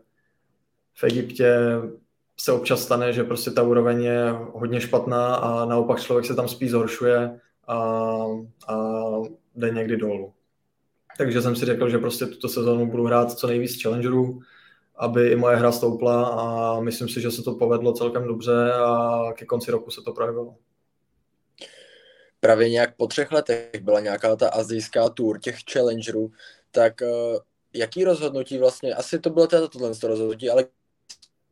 v 0.95 1.05
Egyptě 1.05 1.57
se 2.37 2.53
občas 2.53 2.83
stane, 2.83 3.13
že 3.13 3.25
prostě 3.25 3.51
ta 3.51 3.63
úroveň 3.63 4.03
je 4.03 4.33
hodně 4.53 4.81
špatná 4.81 5.35
a 5.35 5.65
naopak 5.65 6.01
člověk 6.01 6.27
se 6.27 6.35
tam 6.35 6.49
spíš 6.49 6.71
zhoršuje 6.71 7.41
a, 7.69 7.77
a 8.69 8.77
jde 9.55 9.71
někdy 9.71 9.97
dolů. 9.97 10.33
Takže 11.19 11.43
jsem 11.43 11.57
si 11.57 11.65
řekl, 11.65 11.89
že 11.89 11.99
prostě 11.99 12.27
tuto 12.27 12.49
sezónu 12.49 12.91
budu 12.91 13.05
hrát 13.05 13.33
co 13.33 13.47
nejvíc 13.47 13.83
challengerů, 13.83 14.41
aby 14.97 15.29
i 15.29 15.37
moje 15.37 15.57
hra 15.57 15.73
stoupla 15.73 16.27
a 16.27 16.81
myslím 16.81 17.09
si, 17.09 17.21
že 17.21 17.31
se 17.31 17.43
to 17.43 17.55
povedlo 17.55 17.93
celkem 17.93 18.25
dobře 18.25 18.73
a 18.73 19.19
ke 19.35 19.47
konci 19.47 19.71
roku 19.71 19.91
se 19.91 20.01
to 20.03 20.13
projevilo 20.13 20.55
právě 22.41 22.71
nějak 22.71 22.97
po 22.97 23.07
třech 23.07 23.33
letech 23.33 23.81
byla 23.81 24.01
nějaká 24.01 24.37
ta 24.37 24.49
azijská 24.49 25.09
tour 25.09 25.39
těch 25.39 25.57
challengerů, 25.73 26.31
tak 26.71 27.01
uh, 27.01 27.39
jaký 27.75 28.05
rozhodnutí 28.05 28.59
vlastně, 28.59 28.95
asi 28.95 29.19
to 29.19 29.31
bylo 29.31 29.47
teda 29.47 29.69
tohle 29.69 29.93
rozhodnutí, 30.03 30.51
ale 30.51 30.67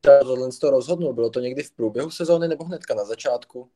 tohle 0.00 0.48
to 0.60 0.70
rozhodnul, 0.70 1.12
bylo 1.12 1.30
to 1.30 1.40
někdy 1.40 1.62
v 1.62 1.70
průběhu 1.70 2.10
sezóny 2.10 2.48
nebo 2.48 2.64
hnedka 2.64 2.94
na 2.94 3.04
začátku? 3.04 3.68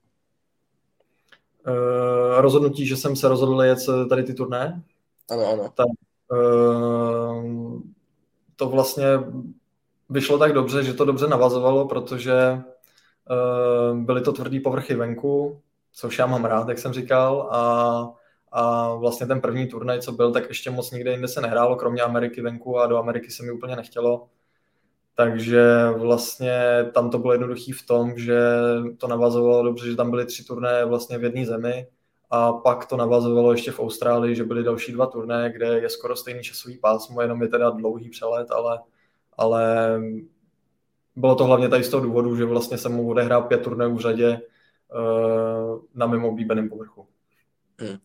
Uh, 1.66 2.40
rozhodnutí, 2.40 2.87
že 2.87 2.96
jsem 2.96 3.16
se 3.16 3.29
rozhodl 3.29 3.62
jet 3.62 3.79
tady 4.09 4.23
ty 4.23 4.35
turné? 4.35 4.83
Ano, 5.31 5.46
ano. 5.53 5.73
Tak, 5.75 5.87
uh, 6.33 7.81
to 8.57 8.68
vlastně 8.68 9.05
vyšlo 10.09 10.38
tak 10.38 10.53
dobře, 10.53 10.85
že 10.85 10.94
to 10.94 11.05
dobře 11.05 11.29
navazovalo, 11.29 11.88
protože 11.88 12.35
uh, 12.61 13.99
byly 13.99 14.20
to 14.20 14.33
tvrdý 14.33 14.61
povrchy 14.61 14.94
venku, 14.94 15.61
což 15.92 16.18
já 16.18 16.26
mám 16.26 16.44
rád, 16.44 16.68
jak 16.68 16.79
jsem 16.79 16.92
říkal, 16.92 17.48
a, 17.53 18.12
a 18.53 18.94
vlastně 18.94 19.26
ten 19.26 19.40
první 19.40 19.66
turnaj, 19.66 20.00
co 20.00 20.12
byl, 20.12 20.33
tak 20.33 20.48
ještě 20.48 20.70
moc 20.70 20.90
nikde 20.90 21.11
jinde 21.11 21.29
se 21.29 21.40
nehrálo, 21.40 21.76
kromě 21.76 22.03
Ameriky 22.03 22.40
venku 22.42 22.79
a 22.79 22.87
do 22.87 22.98
Ameriky 22.98 23.31
se 23.31 23.42
mi 23.42 23.53
úplně 23.53 23.76
nechtělo. 23.76 24.29
Takže 25.14 25.90
vlastně 25.96 26.87
tam 26.94 27.11
to 27.11 27.18
bylo 27.18 27.33
jednoduchý 27.33 27.72
v 27.72 27.87
tom, 27.87 28.18
že 28.18 28.40
to 28.98 29.09
navazovalo 29.09 29.62
dobře, 29.62 29.90
že 29.90 29.96
tam 29.96 30.11
byly 30.11 30.26
tři 30.26 30.44
turné 30.44 30.85
vlastně 30.85 31.18
v 31.18 31.24
jedné 31.24 31.46
zemi 31.46 31.87
a 32.31 32.53
pak 32.53 32.87
to 32.87 32.96
navazovalo 32.96 33.53
ještě 33.53 33.70
v 33.70 33.81
Austrálii, 33.81 34.37
že 34.37 34.44
byly 34.44 34.64
další 34.64 34.92
dva 34.92 35.07
turné, 35.07 35.53
kde 35.53 35.66
je 35.66 35.88
skoro 35.88 36.16
stejný 36.16 36.42
časový 36.42 36.79
pásmo, 36.79 37.20
jenom 37.20 37.42
je 37.42 37.48
teda 37.48 37.70
dlouhý 37.70 38.11
přelet, 38.11 38.50
ale, 38.50 38.79
ale 39.37 39.98
bylo 41.16 41.35
to 41.35 41.44
hlavně 41.44 41.68
tady 41.68 41.85
z 41.85 41.88
toho 41.88 42.03
důvodu, 42.03 42.37
že 42.37 42.44
vlastně 42.44 42.79
jsem 42.79 42.92
mohl 42.92 43.11
odehrát 43.11 43.48
pět 43.48 43.62
turnajů 43.62 43.94
v 43.94 44.00
řadě 44.00 44.40
na 45.94 46.07
mimo 46.07 46.29
oblíbeném 46.29 46.68
povrchu. 46.68 47.07
Hmm. 47.79 47.98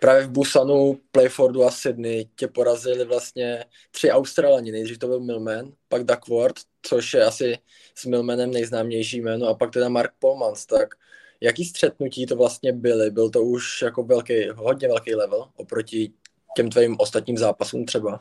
Právě 0.00 0.26
v 0.26 0.30
Busanu, 0.30 0.98
Playfordu 1.12 1.64
a 1.64 1.70
Sydney 1.70 2.28
tě 2.36 2.48
porazili 2.48 3.04
vlastně 3.04 3.64
tři 3.90 4.10
Australani. 4.10 4.72
Nejdřív 4.72 4.98
to 4.98 5.06
byl 5.06 5.20
Milman, 5.20 5.72
pak 5.88 6.04
Duckworth, 6.04 6.60
což 6.82 7.14
je 7.14 7.24
asi 7.24 7.58
s 7.94 8.06
Milmanem 8.06 8.50
nejznámější 8.50 9.20
jméno, 9.20 9.46
a 9.46 9.54
pak 9.54 9.70
teda 9.70 9.88
Mark 9.88 10.12
Polmans. 10.18 10.66
Tak 10.66 10.94
jaký 11.40 11.64
střetnutí 11.64 12.26
to 12.26 12.36
vlastně 12.36 12.72
byly? 12.72 13.10
Byl 13.10 13.30
to 13.30 13.42
už 13.42 13.82
jako 13.82 14.02
velký, 14.02 14.48
hodně 14.48 14.88
velký 14.88 15.14
level 15.14 15.48
oproti 15.56 16.12
těm 16.56 16.70
tvým 16.70 16.96
ostatním 16.98 17.38
zápasům 17.38 17.84
třeba? 17.84 18.20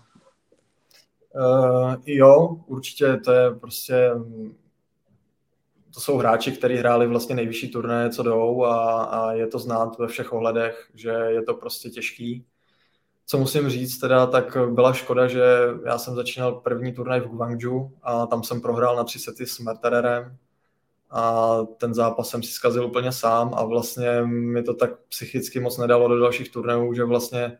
Uh, 1.35 1.95
jo, 2.05 2.57
určitě 2.67 3.17
to 3.25 3.31
je 3.31 3.55
prostě 3.55 4.09
to 5.95 6.01
jsou 6.01 6.17
hráči, 6.17 6.51
kteří 6.51 6.75
hráli 6.75 7.07
vlastně 7.07 7.35
nejvyšší 7.35 7.71
turné, 7.71 8.09
co 8.09 8.23
jdou 8.23 8.63
a, 8.63 9.03
a 9.03 9.31
je 9.31 9.47
to 9.47 9.59
znát 9.59 9.97
ve 9.99 10.07
všech 10.07 10.33
ohledech, 10.33 10.89
že 10.93 11.09
je 11.09 11.41
to 11.41 11.53
prostě 11.53 11.89
těžký. 11.89 12.45
Co 13.25 13.37
musím 13.37 13.69
říct 13.69 13.97
teda, 13.97 14.25
tak 14.25 14.57
byla 14.71 14.93
škoda, 14.93 15.27
že 15.27 15.43
já 15.85 15.97
jsem 15.97 16.15
začínal 16.15 16.51
první 16.51 16.93
turnaj 16.93 17.19
v 17.21 17.27
Guangzhou 17.27 17.91
a 18.03 18.25
tam 18.25 18.43
jsem 18.43 18.61
prohrál 18.61 18.95
na 18.95 19.03
tři 19.03 19.19
sety 19.19 19.45
s 19.45 19.59
Mertererem 19.59 20.37
a 21.11 21.57
ten 21.77 21.93
zápas 21.93 22.29
jsem 22.29 22.43
si 22.43 22.51
zkazil 22.51 22.85
úplně 22.85 23.11
sám 23.11 23.53
a 23.53 23.65
vlastně 23.65 24.21
mi 24.25 24.63
to 24.63 24.73
tak 24.73 24.99
psychicky 25.09 25.59
moc 25.59 25.77
nedalo 25.77 26.07
do 26.07 26.19
dalších 26.19 26.51
turnajů, 26.51 26.93
že 26.93 27.03
vlastně 27.03 27.57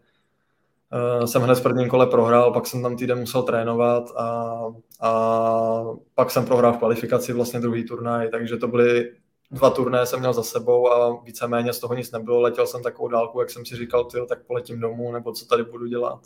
uh, 1.20 1.26
jsem 1.26 1.42
hned 1.42 1.56
v 1.56 1.64
prvním 1.64 1.90
kole 1.90 2.08
prohrál, 2.08 2.54
pak 2.54 2.68
jsem 2.68 2.82
tam 2.82 2.98
týden 2.98 3.20
musel 3.20 3.44
trénovat 3.44 4.04
a, 4.18 4.60
a 5.02 5.84
pak 6.16 6.32
jsem 6.32 6.46
prohrál 6.46 6.74
v 6.74 6.78
kvalifikaci 6.78 7.34
vlastně 7.34 7.60
druhý 7.60 7.84
turnaj, 7.88 8.30
takže 8.30 8.58
to 8.58 8.68
byly 8.68 9.12
dva 9.52 9.70
turné 9.70 10.06
jsem 10.06 10.20
měl 10.20 10.34
za 10.34 10.44
sebou 10.44 10.92
a 10.92 11.22
víceméně 11.24 11.74
z 11.74 11.80
toho 11.80 11.94
nic 11.94 12.12
nebylo. 12.12 12.42
Letěl 12.42 12.68
jsem 12.68 12.84
takovou 12.84 13.08
dálku, 13.08 13.40
jak 13.40 13.50
jsem 13.50 13.66
si 13.66 13.76
říkal, 13.76 14.04
tyjo, 14.04 14.26
tak 14.26 14.44
poletím 14.48 14.80
domů, 14.80 15.12
nebo 15.12 15.32
co 15.32 15.46
tady 15.46 15.64
budu 15.64 15.86
dělat. 15.86 16.20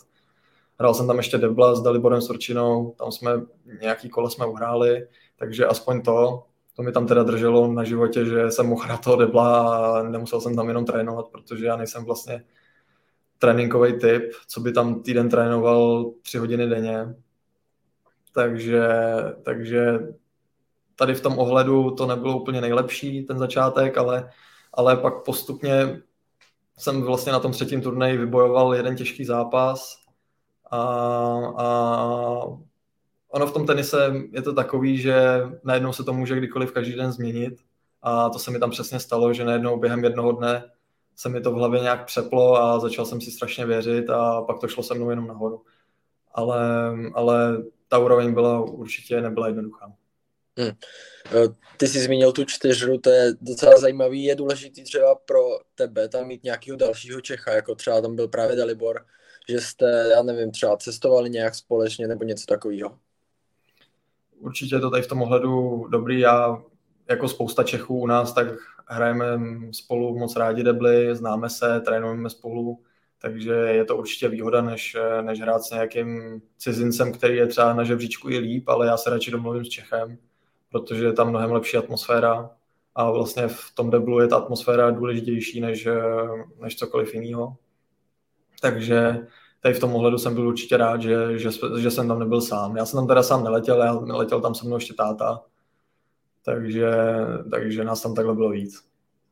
Hrál 0.80 0.93
jsem 0.93 1.08
tam 1.08 1.17
ještě 1.17 1.38
Debla 1.38 1.76
s 1.76 1.82
Daliborem 1.82 2.22
Sorčinou, 2.22 2.95
tam 2.98 3.12
jsme 3.12 3.32
nějaký 3.82 4.10
kolo 4.10 4.30
jsme 4.30 4.45
uhráli, 4.45 5.08
takže 5.39 5.65
aspoň 5.65 6.02
to, 6.02 6.43
to 6.76 6.84
mi 6.84 6.91
tam 6.91 7.08
teda 7.08 7.24
drželo 7.24 7.74
na 7.74 7.84
životě, 7.84 8.26
že 8.26 8.52
jsem 8.52 8.67
mohl 8.67 8.84
hrát 8.84 9.04
toho 9.04 9.15
Debla 9.15 9.78
a 9.78 10.04
nemusel 10.04 10.41
jsem 10.41 10.56
tam 10.56 10.67
jenom 10.67 10.86
trénovat, 10.86 11.28
protože 11.28 11.65
já 11.65 11.76
nejsem 11.76 12.06
vlastně 12.06 12.43
tréninkový 13.39 13.99
typ, 13.99 14.23
co 14.47 14.60
by 14.60 14.71
tam 14.71 15.04
týden 15.04 15.30
trénoval 15.30 16.12
tři 16.21 16.38
hodiny 16.38 16.67
denně. 16.67 17.15
Takže, 18.34 18.89
takže 19.43 19.99
tady 20.95 21.15
v 21.15 21.21
tom 21.21 21.39
ohledu 21.39 21.91
to 21.91 22.08
nebylo 22.08 22.41
úplně 22.41 22.62
nejlepší, 22.62 23.23
ten 23.23 23.38
začátek, 23.38 23.97
ale, 23.97 24.32
ale 24.73 24.97
pak 24.97 25.23
postupně 25.23 26.02
jsem 26.78 27.02
vlastně 27.02 27.32
na 27.32 27.39
tom 27.39 27.52
třetím 27.52 27.82
turnaji 27.82 28.17
vybojoval 28.17 28.75
jeden 28.75 28.95
těžký 28.95 29.25
zápas 29.25 29.97
a, 30.71 30.80
a 31.58 32.43
ono 33.30 33.47
v 33.47 33.54
tom 33.54 33.65
tenise 33.65 34.13
je 34.32 34.41
to 34.41 34.54
takový, 34.54 34.97
že 34.97 35.41
najednou 35.63 35.93
se 35.93 36.04
to 36.04 36.13
může 36.13 36.36
kdykoliv 36.36 36.71
každý 36.71 36.93
den 36.93 37.12
změnit 37.12 37.54
a 38.02 38.30
to 38.30 38.39
se 38.39 38.52
mi 38.52 38.60
tam 38.60 38.71
přesně 38.71 38.99
stalo, 38.99 39.34
že 39.34 39.45
najednou 39.45 39.80
během 39.80 40.04
jednoho 40.04 40.32
dne 40.32 40.63
se 41.20 41.30
mi 41.30 41.42
to 41.42 41.52
v 41.52 41.56
hlavě 41.56 41.82
nějak 41.82 42.06
přeplo 42.06 42.56
a 42.56 42.80
začal 42.80 43.06
jsem 43.06 43.22
si 43.22 43.32
strašně 43.32 43.66
věřit 43.66 44.10
a 44.10 44.42
pak 44.42 44.60
to 44.60 44.68
šlo 44.68 44.84
se 44.84 44.94
mnou 44.94 45.10
jenom 45.10 45.28
nahoru. 45.28 45.62
Ale, 46.32 46.60
ale 47.14 47.64
ta 47.88 47.98
úroveň 47.98 48.34
byla 48.34 48.64
určitě 48.64 49.22
nebyla 49.22 49.48
jednoduchá. 49.48 49.94
Hmm. 50.58 50.72
Ty 51.78 51.88
jsi 51.88 52.00
zmínil 52.00 52.32
tu 52.32 52.46
čtyřru, 52.46 52.98
to 52.98 53.10
je 53.10 53.34
docela 53.42 53.78
zajímavý. 53.80 54.24
Je 54.24 54.36
důležitý 54.36 54.84
třeba 54.84 55.16
pro 55.16 55.40
tebe 55.76 56.10
tam 56.10 56.28
mít 56.28 56.44
nějakého 56.44 56.78
dalšího 56.78 57.22
Čecha, 57.22 57.52
jako 57.52 57.76
třeba 57.76 58.02
tam 58.02 58.16
byl 58.16 58.28
právě 58.28 58.56
Dalibor, 58.56 59.06
že 59.50 59.62
jste, 59.62 60.12
já 60.16 60.24
nevím, 60.24 60.52
třeba 60.52 60.78
cestovali 60.78 61.30
nějak 61.30 61.56
společně 61.56 62.08
nebo 62.08 62.24
něco 62.24 62.46
takového? 62.46 62.98
Určitě 64.40 64.80
to 64.80 64.90
tady 64.90 65.04
v 65.04 65.08
tom 65.08 65.22
ohledu 65.22 65.86
dobrý. 65.88 66.20
Já 66.20 66.64
jako 67.10 67.28
spousta 67.28 67.63
Čechů 67.63 68.00
u 68.00 68.08
nás, 68.08 68.34
tak 68.34 68.48
hrajeme 68.88 69.26
spolu 69.72 70.17
moc 70.17 70.36
rádi 70.36 70.63
debly, 70.63 71.15
známe 71.15 71.50
se, 71.50 71.82
trénujeme 71.86 72.30
spolu, 72.30 72.80
takže 73.22 73.52
je 73.52 73.86
to 73.86 73.98
určitě 73.98 74.28
výhoda, 74.30 74.62
než, 74.62 74.98
než 75.22 75.41
hrát 75.41 75.63
s 75.63 75.72
nějakým 75.72 76.41
cizincem, 76.58 77.12
který 77.12 77.38
je 77.38 77.48
třeba 77.48 77.74
na 77.74 77.84
žebříčku 77.84 78.30
i 78.30 78.38
líp, 78.38 78.69
ale 78.69 78.88
já 78.88 78.98
se 78.98 79.10
radši 79.10 79.32
domluvím 79.32 79.65
s 79.65 79.69
Čechem, 79.69 80.17
protože 80.72 81.06
je 81.06 81.13
tam 81.13 81.30
mnohem 81.30 81.52
lepší 81.52 81.78
atmosféra 81.78 82.50
a 82.95 83.12
vlastně 83.12 83.48
v 83.48 83.72
tom 83.76 83.89
deblu 83.89 84.19
je 84.19 84.28
ta 84.28 84.38
atmosféra 84.38 84.91
důležitější 84.91 85.62
než, 85.62 85.88
než 86.62 86.76
cokoliv 86.76 87.13
jiného. 87.13 87.56
Takže 88.62 89.28
tady 89.62 89.74
v 89.74 89.80
tom 89.80 89.95
ohledu 89.95 90.17
jsem 90.17 90.34
byl 90.34 90.48
určitě 90.48 90.78
rád, 90.78 91.02
že, 91.02 91.39
že, 91.39 91.50
že 91.80 91.91
jsem 91.91 92.08
tam 92.08 92.19
nebyl 92.19 92.41
sám. 92.41 92.78
Já 92.78 92.86
jsem 92.86 92.98
tam 92.98 93.08
teda 93.08 93.24
sám 93.24 93.43
neletěl, 93.43 93.82
já 93.82 94.00
neletěl 94.00 94.41
tam 94.41 94.56
se 94.56 94.65
mnou 94.65 94.76
ještě 94.76 94.93
táta, 94.93 95.41
takže, 96.45 96.91
takže 97.52 97.84
nás 97.84 98.02
tam 98.02 98.15
takhle 98.15 98.36
bylo 98.36 98.49
víc. 98.49 98.84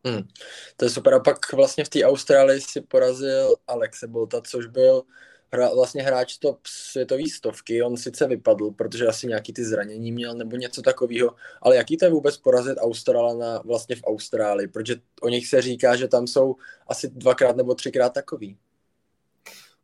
Hmm. 0.05 0.23
To 0.77 0.85
je 0.85 0.89
super. 0.89 1.13
A 1.13 1.19
pak 1.19 1.53
vlastně 1.53 1.83
v 1.83 1.89
té 1.89 2.03
Austrálii 2.03 2.61
si 2.61 2.81
porazil 2.81 3.55
Alexe 3.67 4.07
Bolta, 4.07 4.41
což 4.41 4.65
byl 4.65 5.03
hra, 5.53 5.69
vlastně 5.75 6.03
hráč 6.03 6.37
top 6.37 6.59
světový 6.67 7.29
stovky. 7.29 7.83
On 7.83 7.97
sice 7.97 8.27
vypadl, 8.27 8.71
protože 8.71 9.07
asi 9.07 9.27
nějaký 9.27 9.53
ty 9.53 9.65
zranění 9.65 10.11
měl 10.11 10.33
nebo 10.33 10.55
něco 10.55 10.81
takového, 10.81 11.35
ale 11.61 11.75
jaký 11.75 11.97
to 11.97 12.05
je 12.05 12.11
vůbec 12.11 12.37
porazit 12.37 12.77
Australana 12.77 13.61
vlastně 13.65 13.95
v 13.95 14.03
Austrálii? 14.03 14.67
Protože 14.67 14.95
o 15.21 15.29
nich 15.29 15.47
se 15.47 15.61
říká, 15.61 15.95
že 15.95 16.07
tam 16.07 16.27
jsou 16.27 16.55
asi 16.87 17.09
dvakrát 17.09 17.55
nebo 17.55 17.75
třikrát 17.75 18.13
takový. 18.13 18.57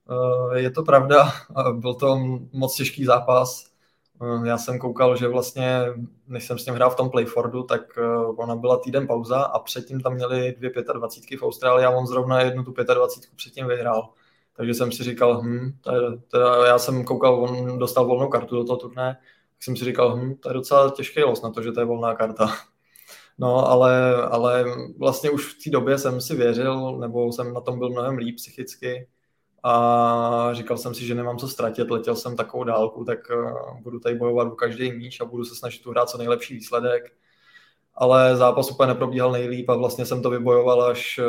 Eh, 0.10 0.60
je 0.60 0.72
to 0.72 0.84
pravda, 0.84 1.32
byl 1.72 1.94
to 1.94 2.18
moc 2.52 2.76
těžký 2.76 3.06
zápas. 3.06 3.73
Eh, 4.24 4.48
já 4.48 4.58
jsem 4.58 4.80
koukal, 4.80 5.16
že 5.18 5.28
vlastně, 5.28 5.80
než 6.28 6.48
jsem 6.48 6.58
s 6.60 6.66
ním 6.66 6.76
hrál 6.76 6.90
v 6.90 6.96
tom 6.96 7.10
Playfordu, 7.10 7.64
tak 7.64 7.98
eh, 7.98 8.26
ona 8.38 8.56
byla 8.56 8.78
týden 8.78 9.08
pauza 9.08 9.42
a 9.42 9.60
předtím 9.60 10.02
tam 10.02 10.14
měli 10.14 10.56
dvě 10.58 10.72
25 10.94 11.40
v 11.40 11.44
Austrálii 11.44 11.86
a 11.86 11.90
on 11.90 12.08
zrovna 12.08 12.42
jednu 12.42 12.64
tu 12.64 12.74
25 12.94 13.36
předtím 13.36 13.68
vyhrál. 13.68 14.10
Takže 14.58 14.74
jsem 14.74 14.92
si 14.92 15.04
říkal, 15.04 15.42
hm, 15.42 15.72
je, 15.92 16.18
teda 16.32 16.68
já 16.68 16.80
jsem 16.80 17.04
koukal, 17.04 17.44
on 17.44 17.80
dostal 17.80 18.06
volnou 18.06 18.28
kartu 18.28 18.56
do 18.56 18.64
toho 18.64 18.78
turné, 18.78 19.18
tak 19.54 19.64
jsem 19.64 19.76
si 19.78 19.86
říkal, 19.86 20.16
hm, 20.18 20.36
to 20.36 20.50
je 20.50 20.54
docela 20.54 20.90
těžký 20.92 21.24
los 21.24 21.42
na 21.42 21.52
to, 21.52 21.62
že 21.62 21.72
to 21.72 21.80
je 21.80 21.86
volná 21.86 22.16
karta. 22.16 22.48
No, 23.38 23.70
ale, 23.70 24.16
ale 24.16 24.66
vlastně 24.98 25.30
už 25.30 25.54
v 25.56 25.64
té 25.64 25.70
době 25.70 25.98
jsem 25.98 26.22
si 26.22 26.36
věřil, 26.36 26.98
nebo 26.98 27.32
jsem 27.32 27.54
na 27.54 27.62
tom 27.62 27.80
byl 27.80 27.90
mnohem 27.90 28.18
líp 28.18 28.36
psychicky, 28.36 29.08
a 29.64 30.50
říkal 30.54 30.78
jsem 30.78 30.94
si, 30.94 31.06
že 31.06 31.16
nemám 31.16 31.38
co 31.38 31.48
ztratit, 31.48 31.92
letěl 31.92 32.16
jsem 32.16 32.36
takovou 32.36 32.64
dálku, 32.64 33.06
tak 33.06 33.20
eh, 33.32 33.36
budu 33.82 34.00
tady 34.00 34.16
bojovat 34.16 34.48
o 34.48 34.56
každý 34.56 34.92
míč 34.92 35.22
a 35.22 35.26
budu 35.26 35.44
se 35.46 35.56
snažit 35.56 35.82
tu 35.84 35.92
hrát 35.92 36.10
co 36.10 36.18
nejlepší 36.18 36.54
výsledek. 36.54 37.14
Ale 37.96 38.36
zápas 38.38 38.72
úplně 38.72 38.88
neprobíhal 38.88 39.32
nejlíp 39.32 39.70
a 39.70 39.76
vlastně 39.76 40.06
jsem 40.06 40.22
to 40.22 40.30
vybojoval 40.30 40.84
až 40.84 41.20
eh, 41.20 41.24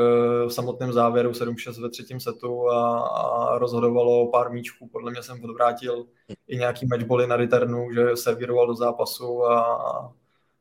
v 0.47 0.51
samotném 0.51 0.93
závěru 0.93 1.31
7-6 1.31 1.83
ve 1.83 1.91
třetím 1.91 2.21
setu 2.21 2.71
a, 2.71 3.01
a 3.01 3.59
rozhodovalo 3.59 4.31
pár 4.31 4.53
míčků. 4.53 4.89
Podle 4.89 5.11
mě 5.11 5.23
jsem 5.23 5.45
odvrátil 5.45 6.07
i 6.49 6.57
nějaký 6.57 6.87
matchboly 6.87 7.27
na 7.27 7.37
returnu, 7.37 7.93
že 7.93 8.17
servíroval 8.17 8.67
do 8.67 8.75
zápasu 8.75 9.45
a, 9.45 10.15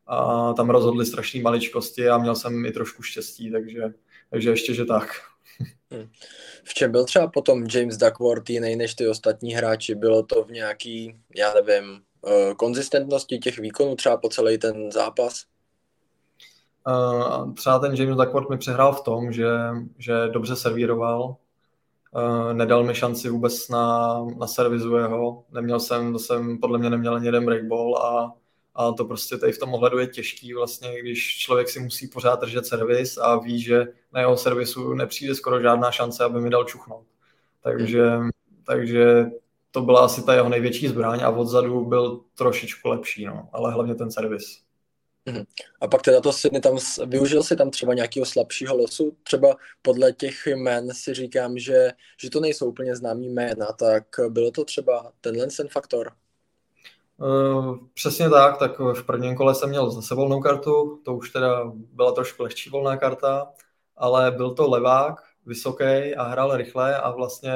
a 0.08 0.54
tam 0.54 0.70
rozhodli 0.70 1.06
strašné 1.06 1.42
maličkosti 1.42 2.10
a 2.10 2.18
měl 2.18 2.36
jsem 2.36 2.66
i 2.66 2.72
trošku 2.72 3.04
štěstí, 3.04 3.52
takže, 3.52 3.82
takže 4.30 4.50
ještě, 4.50 4.74
že 4.74 4.86
tak. 4.86 5.33
Hmm. 5.94 6.10
V 6.64 6.74
čem 6.74 6.92
byl 6.92 7.06
třeba 7.06 7.28
potom 7.28 7.66
James 7.74 7.98
Duckworth 7.98 8.50
jiný 8.50 8.76
než 8.76 8.96
ty 8.96 9.08
ostatní 9.08 9.54
hráči? 9.54 9.96
Bylo 9.96 10.24
to 10.24 10.44
v 10.44 10.52
nějaký, 10.52 11.16
já 11.36 11.54
nevím, 11.54 12.02
eh, 12.28 12.54
konzistentnosti 12.56 13.38
těch 13.38 13.60
výkonů 13.60 13.96
třeba 13.96 14.18
po 14.18 14.30
celý 14.30 14.58
ten 14.58 14.92
zápas? 14.92 15.44
Uh, 16.88 17.54
třeba 17.54 17.80
ten 17.80 17.96
James 17.96 18.18
Duckworth 18.18 18.50
mi 18.50 18.58
přehrál 18.58 18.94
v 18.94 19.04
tom, 19.04 19.32
že, 19.32 19.50
že 19.98 20.14
dobře 20.28 20.56
servíroval, 20.56 21.36
uh, 22.16 22.54
nedal 22.54 22.84
mi 22.84 22.96
šanci 22.96 23.30
vůbec 23.30 23.70
na, 23.70 24.18
na 24.38 24.48
servizu 24.48 24.96
jeho, 24.96 25.44
neměl 25.52 25.80
jsem, 25.80 26.20
jsem 26.20 26.58
podle 26.60 26.80
mě 26.80 26.90
neměl 26.90 27.16
ani 27.16 27.26
jeden 27.26 27.46
breakball 27.46 27.98
a, 27.98 28.34
a 28.76 28.92
to 28.92 29.06
prostě 29.06 29.38
tady 29.38 29.52
v 29.52 29.58
tom 29.58 29.74
ohledu 29.74 30.00
je 30.00 30.08
těžký 30.08 30.54
vlastně, 30.54 31.02
když 31.02 31.38
člověk 31.38 31.70
si 31.70 31.80
musí 31.80 32.08
pořád 32.08 32.42
držet 32.42 32.66
servis 32.66 33.18
a 33.18 33.36
ví, 33.36 33.62
že 33.62 33.88
na 34.14 34.20
jeho 34.20 34.38
servisu 34.38 34.94
nepřijde 34.94 35.36
skoro 35.36 35.62
žádná 35.62 35.92
šance, 35.92 36.24
aby 36.24 36.42
mi 36.42 36.50
dal 36.50 36.64
čuchnout. 36.64 37.06
Takže, 37.64 38.12
takže 38.66 39.26
to 39.72 39.82
byla 39.82 40.06
asi 40.06 40.24
ta 40.24 40.34
jeho 40.34 40.50
největší 40.50 40.88
zbraň 40.88 41.24
a 41.24 41.30
odzadu 41.30 41.86
byl 41.86 42.22
trošičku 42.38 42.90
lepší, 42.90 43.26
no, 43.26 43.50
ale 43.54 43.74
hlavně 43.74 43.96
ten 43.96 44.12
servis. 44.12 44.64
Mhm. 45.26 45.44
A 45.82 45.88
pak 45.88 46.02
teda 46.02 46.22
to 46.22 46.34
Sydney 46.34 46.62
tam, 46.62 46.78
využil 47.06 47.44
si 47.44 47.56
tam 47.56 47.72
třeba 47.72 47.94
nějakého 47.94 48.26
slabšího 48.26 48.78
losu? 48.78 49.18
Třeba 49.24 49.56
podle 49.82 50.14
těch 50.14 50.48
jmén 50.48 50.94
si 50.94 51.14
říkám, 51.14 51.58
že, 51.58 51.92
že 52.22 52.30
to 52.30 52.40
nejsou 52.40 52.70
úplně 52.70 52.96
známý 52.96 53.30
jména, 53.30 53.66
tak 53.66 54.04
bylo 54.30 54.52
to 54.52 54.66
třeba 54.66 55.12
tenhle 55.22 55.48
ten 55.48 55.68
faktor? 55.68 56.12
Uh, 57.24 57.78
přesně 57.94 58.30
tak, 58.30 58.58
tak 58.58 58.80
v 58.80 59.04
prvním 59.04 59.36
kole 59.36 59.56
jsem 59.56 59.70
měl 59.70 59.92
zase 59.92 60.16
volnou 60.16 60.42
kartu, 60.42 61.02
to 61.06 61.16
už 61.16 61.30
teda 61.30 61.72
byla 61.76 62.12
trošku 62.12 62.44
lehčí 62.44 62.70
volná 62.70 62.98
karta, 62.98 63.52
ale 63.98 64.32
byl 64.32 64.54
to 64.54 64.70
levák, 64.70 65.22
vysoký 65.46 66.16
a 66.18 66.24
hrál 66.24 66.58
rychle 66.58 66.98
a 66.98 67.12
vlastně 67.12 67.52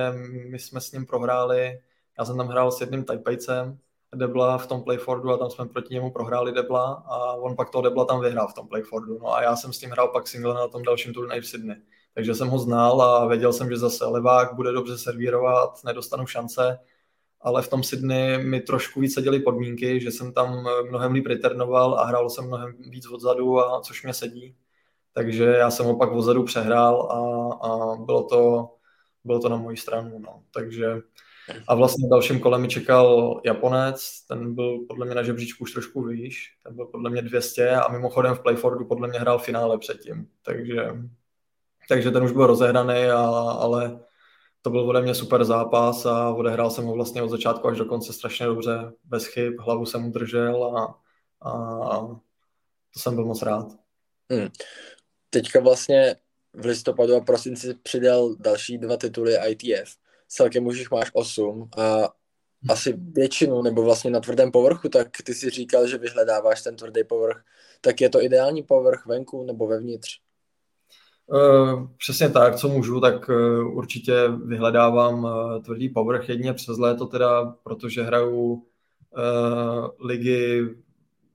my 0.49 0.59
jsme 0.59 0.81
s 0.81 0.91
ním 0.91 1.05
prohráli, 1.05 1.79
já 2.19 2.25
jsem 2.25 2.37
tam 2.37 2.47
hrál 2.47 2.71
s 2.71 2.81
jedním 2.81 3.03
Taipejcem, 3.03 3.79
Debla 4.15 4.57
v 4.57 4.67
tom 4.67 4.83
Playfordu 4.83 5.31
a 5.31 5.37
tam 5.37 5.49
jsme 5.49 5.65
proti 5.65 5.93
němu 5.93 6.11
prohráli 6.11 6.51
Debla 6.51 7.03
a 7.07 7.33
on 7.33 7.55
pak 7.55 7.69
toho 7.69 7.81
Debla 7.81 8.05
tam 8.05 8.21
vyhrál 8.21 8.47
v 8.47 8.53
tom 8.53 8.67
Playfordu. 8.67 9.19
No 9.19 9.33
a 9.33 9.41
já 9.41 9.55
jsem 9.55 9.73
s 9.73 9.79
tím 9.79 9.89
hrál 9.89 10.07
pak 10.07 10.27
single 10.27 10.53
na 10.53 10.67
tom 10.67 10.83
dalším 10.83 11.13
turnaji 11.13 11.41
v 11.41 11.47
Sydney. 11.47 11.77
Takže 12.13 12.35
jsem 12.35 12.47
ho 12.47 12.59
znal 12.59 13.01
a 13.01 13.25
věděl 13.25 13.53
jsem, 13.53 13.69
že 13.69 13.77
zase 13.77 14.05
levák 14.05 14.53
bude 14.53 14.71
dobře 14.71 14.97
servírovat, 14.97 15.83
nedostanu 15.83 16.25
šance, 16.25 16.79
ale 17.41 17.61
v 17.61 17.69
tom 17.69 17.83
Sydney 17.83 18.43
mi 18.43 18.61
trošku 18.61 18.99
víc 18.99 19.13
seděly 19.13 19.39
podmínky, 19.39 19.99
že 19.99 20.11
jsem 20.11 20.33
tam 20.33 20.67
mnohem 20.89 21.13
líp 21.13 21.25
returnoval 21.25 21.99
a 21.99 22.05
hrál 22.05 22.29
jsem 22.29 22.47
mnohem 22.47 22.73
víc 22.79 23.11
odzadu, 23.11 23.59
a 23.59 23.81
což 23.81 24.03
mě 24.03 24.13
sedí. 24.13 24.55
Takže 25.13 25.43
já 25.43 25.71
jsem 25.71 25.85
ho 25.85 25.97
pak 25.97 26.11
odzadu 26.11 26.43
přehrál 26.43 27.01
a, 27.01 27.17
a 27.67 27.95
bylo, 27.95 28.23
to, 28.23 28.69
bylo 29.23 29.39
to 29.39 29.49
na 29.49 29.55
moji 29.55 29.77
stranu. 29.77 30.19
No. 30.19 30.43
Takže 30.53 31.01
a 31.67 31.75
vlastně 31.75 32.09
dalším 32.09 32.39
kolem 32.39 32.61
mi 32.61 32.67
čekal 32.67 33.41
Japonec, 33.45 34.25
ten 34.27 34.55
byl 34.55 34.85
podle 34.87 35.05
mě 35.05 35.15
na 35.15 35.23
žebříčku 35.23 35.63
už 35.63 35.71
trošku 35.71 36.03
výš, 36.03 36.57
ten 36.63 36.75
byl 36.75 36.85
podle 36.85 37.09
mě 37.09 37.21
200 37.21 37.71
a 37.71 37.91
mimochodem 37.91 38.35
v 38.35 38.39
Playfordu 38.39 38.85
podle 38.85 39.07
mě 39.07 39.19
hrál 39.19 39.39
finále 39.39 39.77
předtím, 39.77 40.27
takže, 40.41 40.87
takže 41.89 42.11
ten 42.11 42.23
už 42.23 42.31
byl 42.31 42.47
rozehraný, 42.47 43.05
a, 43.05 43.19
ale 43.59 43.99
to 44.67 44.71
byl 44.71 44.89
ode 44.89 45.01
mě 45.01 45.15
super 45.15 45.43
zápas 45.43 46.05
a 46.05 46.33
odehrál 46.33 46.69
jsem 46.69 46.85
ho 46.85 46.93
vlastně 46.93 47.21
od 47.21 47.29
začátku 47.29 47.67
až 47.67 47.77
do 47.77 47.85
konce 47.85 48.13
strašně 48.13 48.45
dobře, 48.45 48.91
bez 49.03 49.25
chyb, 49.25 49.53
hlavu 49.59 49.85
jsem 49.85 50.07
udržel 50.07 50.63
a, 50.77 50.99
a, 51.49 51.99
to 52.93 52.99
jsem 52.99 53.15
byl 53.15 53.25
moc 53.25 53.41
rád. 53.41 53.67
Hmm. 54.31 54.47
Teďka 55.29 55.59
vlastně 55.59 56.15
v 56.53 56.65
listopadu 56.65 57.15
a 57.15 57.19
prosinci 57.19 57.73
přidal 57.73 58.35
další 58.35 58.77
dva 58.77 58.97
tituly 58.97 59.35
ITF 59.49 59.97
celkem 60.27 60.67
už 60.67 60.77
jich 60.77 60.91
máš 60.91 61.11
8 61.13 61.69
a 61.77 62.09
asi 62.69 62.93
většinu, 62.93 63.61
nebo 63.61 63.83
vlastně 63.83 64.11
na 64.11 64.19
tvrdém 64.19 64.51
povrchu, 64.51 64.89
tak 64.89 65.07
ty 65.23 65.33
si 65.33 65.49
říkal, 65.49 65.87
že 65.87 65.97
vyhledáváš 65.97 66.61
ten 66.61 66.75
tvrdý 66.75 67.03
povrch. 67.03 67.43
Tak 67.81 68.01
je 68.01 68.09
to 68.09 68.21
ideální 68.21 68.63
povrch 68.63 69.05
venku 69.05 69.43
nebo 69.43 69.67
vevnitř? 69.67 70.26
Uh, 71.29 71.87
přesně 71.97 72.29
tak, 72.29 72.55
co 72.55 72.67
můžu, 72.67 72.99
tak 72.99 73.29
uh, 73.29 73.77
určitě 73.77 74.27
vyhledávám 74.45 75.23
uh, 75.23 75.61
tvrdý 75.63 75.89
povrch 75.89 76.29
jedně 76.29 76.53
přes 76.53 76.77
léto 76.77 77.05
teda, 77.05 77.55
protože 77.63 78.03
hraju 78.03 78.63
ligy 79.99 80.61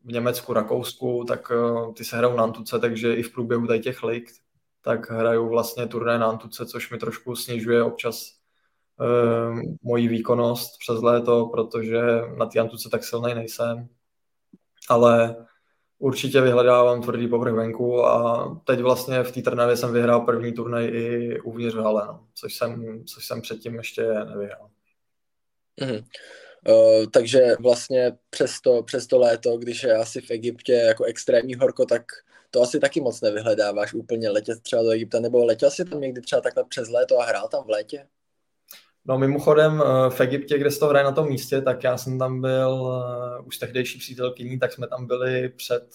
v 0.05 0.13
Německu, 0.13 0.53
Rakousku, 0.53 1.25
tak 1.29 1.53
ty 1.97 2.05
se 2.05 2.17
hrajou 2.17 2.37
na 2.37 2.43
Antuce, 2.43 2.79
takže 2.79 3.15
i 3.15 3.23
v 3.23 3.33
průběhu 3.33 3.67
tady 3.67 3.81
těch 3.81 4.03
lig, 4.03 4.31
tak 4.83 5.11
hraju 5.11 5.49
vlastně 5.49 5.87
turné 5.87 6.19
na 6.19 6.27
Antuce, 6.27 6.67
což 6.67 6.91
mi 6.91 6.99
trošku 6.99 7.37
snižuje 7.37 7.83
občas 7.83 8.33
moji 9.83 10.09
výkonnost 10.09 10.79
přes 10.79 11.03
léto, 11.03 11.47
protože 11.47 12.03
na 12.37 12.47
té 12.47 12.61
Antuce 12.61 12.89
tak 12.91 13.05
silný 13.05 13.35
nejsem. 13.35 13.89
Ale 14.89 15.37
určitě 16.03 16.41
vyhledávám 16.41 17.03
tvrdý 17.03 17.29
povrch 17.29 17.55
venku 17.55 18.07
a 18.07 18.45
teď 18.65 18.81
vlastně 18.81 19.23
v 19.23 19.33
té 19.33 19.43
Trnavě 19.43 19.77
jsem 19.77 19.93
vyhrál 19.93 20.21
první 20.21 20.53
turnaj 20.53 20.87
i 20.87 21.41
uvnitř 21.41 21.75
hale, 21.75 22.07
no, 22.07 22.27
což, 22.35 22.55
jsem, 22.55 23.05
což 23.05 23.27
jsem 23.27 23.41
předtím 23.41 23.75
ještě 23.75 24.03
nevyhrál. 24.03 24.71
Mm-hmm. 25.81 26.05
Uh, 26.69 27.07
takže 27.13 27.57
vlastně 27.61 28.13
přes 28.31 28.61
to, 28.61 28.83
přes 28.83 29.07
to 29.07 29.19
léto, 29.19 29.57
když 29.57 29.83
je 29.83 29.95
asi 29.97 30.21
v 30.21 30.31
Egyptě 30.31 30.73
jako 30.73 31.05
extrémní 31.05 31.55
horko, 31.55 31.87
tak 31.87 32.03
to 32.51 32.63
asi 32.63 32.81
taky 32.81 33.01
moc 33.01 33.21
nevyhledáváš 33.21 33.95
úplně 33.95 34.31
letět 34.31 34.63
třeba 34.63 34.83
do 34.83 34.91
Egypta, 34.91 35.21
nebo 35.21 35.45
letěl 35.45 35.71
jsi 35.71 35.85
tam 35.85 36.01
někdy 36.01 36.21
třeba 36.21 36.41
takhle 36.41 36.65
přes 36.65 36.89
léto 36.89 37.21
a 37.21 37.25
hrál 37.25 37.49
tam 37.49 37.65
v 37.65 37.71
létě? 37.71 38.07
No 39.05 39.19
mimochodem 39.19 39.83
eh, 39.83 40.11
v 40.11 40.21
Egyptě, 40.21 40.59
kde 40.59 40.71
se 40.71 40.79
to 40.79 40.87
hraje 40.87 41.05
na 41.05 41.13
tom 41.13 41.29
místě, 41.29 41.63
tak 41.63 41.85
já 41.85 41.97
jsem 41.97 42.19
tam 42.19 42.41
byl 42.41 42.71
uh, 42.71 43.47
už 43.47 43.59
tehdejší 43.59 43.99
přítelkyní, 43.99 44.59
tak 44.59 44.73
jsme 44.73 44.87
tam 44.87 45.07
byli 45.07 45.49
před 45.49 45.89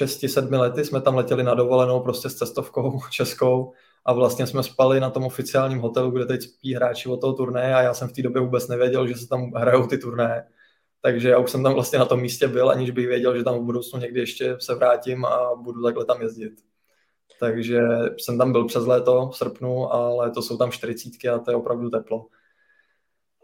6-7 0.00 0.60
lety, 0.60 0.84
jsme 0.84 1.00
tam 1.00 1.14
letěli 1.14 1.42
na 1.42 1.54
dovolenou 1.54 2.00
prostě 2.00 2.30
s 2.30 2.34
cestovkou 2.34 3.00
českou 3.10 3.72
a 4.04 4.12
vlastně 4.12 4.46
jsme 4.46 4.62
spali 4.62 5.00
na 5.00 5.10
tom 5.10 5.24
oficiálním 5.24 5.78
hotelu, 5.78 6.10
kde 6.10 6.26
teď 6.26 6.42
spí 6.42 6.74
hráči 6.74 7.08
o 7.08 7.16
toho 7.16 7.32
turné 7.32 7.74
a 7.74 7.82
já 7.82 7.94
jsem 7.94 8.08
v 8.08 8.12
té 8.12 8.22
době 8.22 8.42
vůbec 8.42 8.68
nevěděl, 8.68 9.06
že 9.06 9.14
se 9.14 9.28
tam 9.28 9.52
hrajou 9.52 9.86
ty 9.86 9.98
turné. 9.98 10.48
Takže 11.02 11.28
já 11.28 11.38
už 11.38 11.50
jsem 11.50 11.62
tam 11.62 11.74
vlastně 11.74 11.98
na 11.98 12.04
tom 12.04 12.20
místě 12.20 12.48
byl, 12.48 12.70
aniž 12.70 12.90
bych 12.90 13.06
věděl, 13.06 13.36
že 13.38 13.44
tam 13.44 13.58
v 13.58 13.64
budoucnu 13.64 14.00
někdy 14.00 14.20
ještě 14.20 14.56
se 14.58 14.74
vrátím 14.74 15.24
a 15.24 15.54
budu 15.54 15.82
takhle 15.82 16.04
tam 16.04 16.22
jezdit 16.22 16.52
takže 17.42 17.80
jsem 18.18 18.38
tam 18.38 18.52
byl 18.52 18.64
přes 18.64 18.86
léto 18.86 19.28
v 19.28 19.36
srpnu, 19.36 19.92
ale 19.92 20.30
to 20.30 20.42
jsou 20.42 20.56
tam 20.56 20.70
40 20.70 21.08
a 21.34 21.38
to 21.38 21.50
je 21.50 21.56
opravdu 21.56 21.90
teplo. 21.90 22.26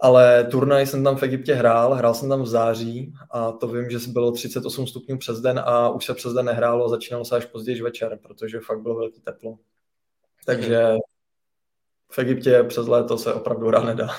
Ale 0.01 0.45
turnaj 0.45 0.87
jsem 0.87 1.05
tam 1.05 1.17
v 1.17 1.23
Egyptě 1.23 1.55
hrál, 1.55 1.95
hrál 1.95 2.15
jsem 2.15 2.29
tam 2.29 2.43
v 2.43 2.47
září 2.47 3.15
a 3.31 3.53
to 3.53 3.69
vím, 3.69 3.91
že 3.91 3.99
bylo 4.09 4.33
38 4.33 4.87
stupňů 4.87 5.19
přes 5.19 5.41
den 5.41 5.59
a 5.59 5.89
už 5.91 6.05
se 6.05 6.15
přes 6.15 6.33
den 6.33 6.47
nehrálo, 6.47 6.89
začínalo 6.89 7.25
se 7.25 7.37
až 7.37 7.45
později 7.45 7.83
večer, 7.83 8.19
protože 8.23 8.61
fakt 8.61 8.81
bylo 8.81 8.95
velký 8.95 9.21
teplo. 9.21 9.59
Takže 10.47 10.95
v 12.13 12.19
Egyptě 12.19 12.63
přes 12.63 12.87
léto 12.87 13.19
se 13.19 13.35
opravdu 13.35 13.67
hrát 13.67 13.85
nedá. 13.85 14.09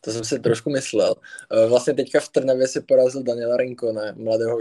To 0.00 0.10
jsem 0.10 0.24
si 0.24 0.38
trošku 0.38 0.70
myslel. 0.70 1.14
Eh, 1.52 1.66
vlastně 1.68 1.94
teďka 1.94 2.20
v 2.20 2.28
Trnavě 2.28 2.68
si 2.68 2.80
porazil 2.80 3.22
Daniela 3.22 3.56
Rincone, 3.56 4.12
mladého, 4.16 4.58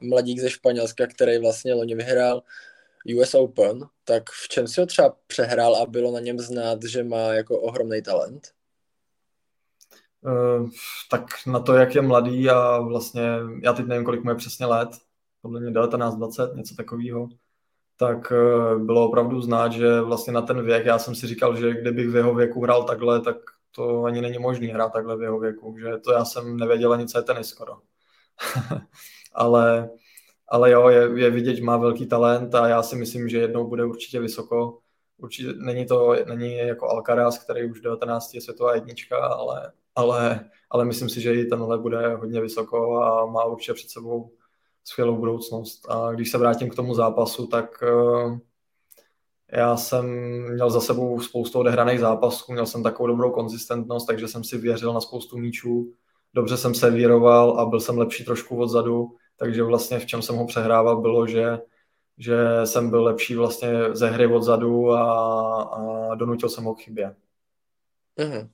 mladík 0.00 0.40
ze 0.40 0.50
Španělska, 0.50 1.06
který 1.06 1.38
vlastně 1.38 1.74
loni 1.74 1.94
vyhrál 1.94 2.42
US 3.18 3.34
Open, 3.34 3.80
tak 4.04 4.30
v 4.30 4.48
čem 4.48 4.68
si 4.68 4.80
ho 4.80 4.86
třeba 4.86 5.16
přehrál 5.26 5.76
a 5.76 5.86
bylo 5.86 6.12
na 6.12 6.20
něm 6.20 6.38
znát, 6.38 6.84
že 6.84 7.04
má 7.04 7.18
jako 7.18 7.60
ohromný 7.60 8.02
talent? 8.02 8.48
Uh, 10.24 10.70
tak 11.10 11.26
na 11.46 11.60
to, 11.60 11.74
jak 11.74 11.94
je 11.94 12.02
mladý 12.02 12.50
a 12.50 12.78
vlastně, 12.80 13.22
já 13.62 13.72
teď 13.72 13.86
nevím, 13.86 14.04
kolik 14.04 14.24
mu 14.24 14.30
je 14.30 14.36
přesně 14.36 14.66
let, 14.66 14.88
podle 15.42 15.60
mě 15.60 15.70
19, 15.70 16.14
20, 16.14 16.54
něco 16.54 16.74
takového, 16.74 17.28
tak 17.96 18.32
uh, 18.32 18.82
bylo 18.86 19.08
opravdu 19.08 19.40
znát, 19.40 19.72
že 19.72 20.00
vlastně 20.00 20.32
na 20.32 20.42
ten 20.42 20.64
věk, 20.64 20.86
já 20.86 20.98
jsem 20.98 21.14
si 21.14 21.26
říkal, 21.26 21.56
že 21.56 21.74
kdybych 21.74 22.08
v 22.08 22.16
jeho 22.16 22.34
věku 22.34 22.62
hrál 22.62 22.84
takhle, 22.84 23.20
tak 23.20 23.36
to 23.70 24.04
ani 24.04 24.20
není 24.20 24.38
možné 24.38 24.66
hrát 24.66 24.92
takhle 24.92 25.16
v 25.16 25.22
jeho 25.22 25.38
věku, 25.38 25.76
že 25.78 25.98
to 25.98 26.12
já 26.12 26.24
jsem 26.24 26.56
nevěděl 26.56 26.92
ani, 26.92 27.06
co 27.06 27.18
je 27.18 27.22
tenis 27.22 27.48
skoro. 27.48 27.78
Ale 29.32 29.90
ale 30.52 30.70
jo, 30.70 30.88
je, 30.88 31.10
je 31.14 31.30
vidět, 31.30 31.60
má 31.60 31.76
velký 31.76 32.06
talent 32.06 32.54
a 32.54 32.68
já 32.68 32.82
si 32.82 32.96
myslím, 32.96 33.28
že 33.28 33.38
jednou 33.38 33.68
bude 33.68 33.84
určitě 33.84 34.20
vysoko. 34.20 34.78
Určitě 35.18 35.52
není 35.52 35.86
to 35.86 36.16
není 36.34 36.56
jako 36.56 36.88
Alcaraz, 36.88 37.38
který 37.38 37.70
už 37.70 37.80
19 37.80 38.34
je 38.34 38.40
světová 38.40 38.74
jednička, 38.74 39.16
ale, 39.16 39.72
ale, 39.94 40.50
ale 40.70 40.84
myslím 40.84 41.08
si, 41.08 41.20
že 41.20 41.34
i 41.34 41.44
tenhle 41.44 41.78
bude 41.78 42.14
hodně 42.14 42.40
vysoko 42.40 42.96
a 43.02 43.26
má 43.26 43.44
určitě 43.44 43.74
před 43.74 43.90
sebou 43.90 44.32
skvělou 44.84 45.16
budoucnost. 45.16 45.86
A 45.88 46.12
když 46.12 46.30
se 46.30 46.38
vrátím 46.38 46.70
k 46.70 46.74
tomu 46.74 46.94
zápasu, 46.94 47.46
tak 47.46 47.82
uh, 47.82 48.38
já 49.52 49.76
jsem 49.76 50.06
měl 50.52 50.70
za 50.70 50.80
sebou 50.80 51.20
spoustu 51.20 51.58
odehraných 51.58 52.00
zápasů, 52.00 52.52
měl 52.52 52.66
jsem 52.66 52.82
takovou 52.82 53.06
dobrou 53.06 53.30
konzistentnost, 53.30 54.06
takže 54.06 54.28
jsem 54.28 54.44
si 54.44 54.58
věřil 54.58 54.92
na 54.92 55.00
spoustu 55.00 55.38
míčů, 55.38 55.92
dobře 56.34 56.56
jsem 56.56 56.74
se 56.74 56.90
víroval 56.90 57.60
a 57.60 57.66
byl 57.66 57.80
jsem 57.80 57.98
lepší 57.98 58.24
trošku 58.24 58.56
odzadu 58.56 59.16
takže 59.42 59.62
vlastně 59.62 59.98
v 59.98 60.06
čem 60.06 60.22
jsem 60.22 60.36
ho 60.36 60.46
přehrával 60.46 61.00
bylo, 61.00 61.26
že, 61.26 61.58
že 62.18 62.36
jsem 62.64 62.90
byl 62.90 63.02
lepší 63.02 63.34
vlastně 63.34 63.70
ze 63.92 64.08
hry 64.08 64.26
odzadu 64.26 64.90
a, 64.90 65.62
a 65.62 66.14
donutil 66.14 66.48
jsem 66.48 66.64
ho 66.64 66.74
k 66.74 66.80
chybě. 66.80 67.14
Mm-hmm. 68.18 68.48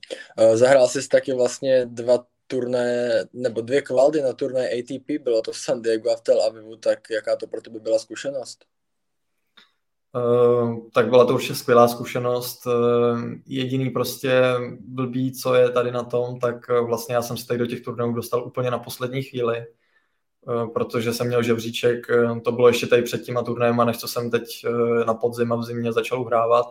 Zahrál 0.53 0.87
jsi 0.87 1.07
taky 1.07 1.33
vlastně 1.33 1.85
dva 1.85 2.25
turné, 2.47 3.09
nebo 3.33 3.61
dvě 3.61 3.81
kvaldy 3.81 4.21
na 4.21 4.33
turné 4.33 4.69
ATP, 4.69 5.23
bylo 5.23 5.41
to 5.41 5.51
v 5.51 5.57
San 5.57 5.81
Diego 5.81 6.11
a 6.11 6.15
v 6.15 6.21
Tel 6.21 6.41
Avivu, 6.41 6.75
tak 6.75 6.99
jaká 7.09 7.35
to 7.35 7.47
pro 7.47 7.61
tebe 7.61 7.79
byla 7.79 7.99
zkušenost? 7.99 8.65
Uh, 10.15 10.89
tak 10.93 11.09
byla 11.09 11.25
to 11.25 11.33
určitě 11.33 11.55
skvělá 11.55 11.87
zkušenost. 11.87 12.65
Uh, 12.65 12.73
jediný 13.45 13.89
prostě 13.89 14.41
blbý, 14.79 15.31
co 15.31 15.55
je 15.55 15.69
tady 15.69 15.91
na 15.91 16.03
tom, 16.03 16.39
tak 16.39 16.69
vlastně 16.69 17.15
já 17.15 17.21
jsem 17.21 17.37
se 17.37 17.47
tady 17.47 17.59
do 17.59 17.65
těch 17.65 17.81
turnajů 17.81 18.13
dostal 18.13 18.47
úplně 18.47 18.71
na 18.71 18.79
poslední 18.79 19.23
chvíli 19.23 19.65
protože 20.73 21.13
jsem 21.13 21.27
měl 21.27 21.43
žebříček, 21.43 22.07
to 22.43 22.51
bylo 22.51 22.67
ještě 22.67 22.87
tady 22.87 23.01
před 23.01 23.21
těma 23.21 23.43
turnajem, 23.43 23.85
než 23.85 23.97
co 23.97 24.07
jsem 24.07 24.31
teď 24.31 24.65
na 25.07 25.13
podzim 25.13 25.51
a 25.53 25.55
v 25.55 25.63
zimě 25.63 25.93
začal 25.93 26.23
hrávat. 26.23 26.65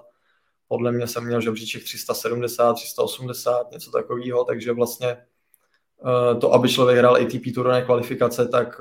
Podle 0.69 0.93
mě 0.93 1.07
jsem 1.07 1.25
měl 1.25 1.41
žebříček 1.41 1.85
370, 1.85 2.73
380, 2.73 3.71
něco 3.73 3.91
takového, 3.91 4.45
takže 4.45 4.73
vlastně 4.73 5.17
to, 6.41 6.53
aby 6.53 6.69
člověk 6.69 6.99
hrál 6.99 7.17
ATP 7.17 7.55
turnaj 7.55 7.83
kvalifikace, 7.85 8.49
tak 8.49 8.81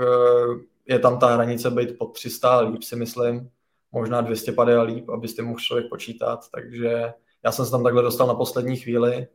je 0.86 1.00
tam 1.00 1.20
ta 1.20 1.28
hranice 1.28 1.72
být 1.72 1.98
pod 1.98 2.14
300 2.14 2.60
líp, 2.60 2.84
si 2.84 2.96
myslím. 2.96 3.50
Možná 3.92 4.22
250 4.22 4.82
líp, 4.82 5.10
abyste 5.10 5.42
mohl 5.42 5.60
člověk 5.60 5.90
počítat. 5.90 6.40
Takže 6.52 7.14
já 7.44 7.52
jsem 7.52 7.66
se 7.66 7.72
tam 7.72 7.84
takhle 7.84 8.02
dostal 8.02 8.28
na 8.28 8.36
poslední 8.36 8.78
chvíli. 8.78 9.28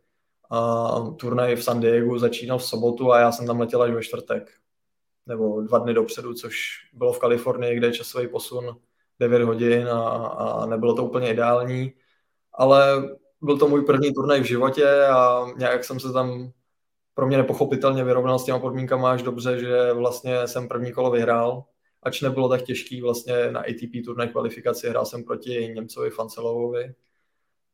A 0.50 0.88
turnaj 1.16 1.56
v 1.56 1.64
San 1.64 1.80
Diego 1.80 2.18
začínal 2.18 2.58
v 2.58 2.64
sobotu 2.64 3.12
a 3.12 3.20
já 3.20 3.32
jsem 3.32 3.46
tam 3.46 3.60
letěl 3.60 3.82
až 3.82 3.90
ve 3.90 4.02
čtvrtek. 4.02 4.50
Nebo 5.26 5.60
dva 5.60 5.78
dny 5.78 5.94
dopředu, 5.94 6.34
což 6.34 6.58
bylo 6.92 7.12
v 7.12 7.18
Kalifornii, 7.18 7.76
kde 7.76 7.86
je 7.86 7.92
časový 7.92 8.28
posun 8.28 8.76
9 9.20 9.42
hodin 9.42 9.88
a, 9.88 10.00
a 10.26 10.66
nebylo 10.66 10.94
to 10.94 11.04
úplně 11.04 11.30
ideální. 11.30 11.92
Ale 12.52 13.02
byl 13.42 13.58
to 13.58 13.68
můj 13.68 13.84
první 13.84 14.14
turnaj 14.14 14.40
v 14.40 14.44
životě 14.44 15.04
a 15.06 15.46
nějak 15.56 15.84
jsem 15.84 16.00
se 16.00 16.12
tam 16.12 16.52
pro 17.14 17.26
mě 17.26 17.36
nepochopitelně 17.36 18.04
vyrovnal 18.04 18.38
s 18.38 18.44
těma 18.44 18.58
podmínkama 18.58 19.12
až 19.12 19.22
dobře, 19.22 19.60
že 19.60 19.92
vlastně 19.92 20.48
jsem 20.48 20.68
první 20.68 20.92
kolo 20.92 21.10
vyhrál, 21.10 21.64
ač 22.02 22.20
nebylo 22.20 22.48
tak 22.48 22.62
těžký 22.62 23.00
vlastně 23.02 23.50
na 23.50 23.60
ATP 23.60 24.04
turnaj 24.04 24.28
kvalifikaci, 24.28 24.88
hrál 24.88 25.06
jsem 25.06 25.24
proti 25.24 25.72
Němcovi 25.74 26.10
Fancelovovi, 26.10 26.94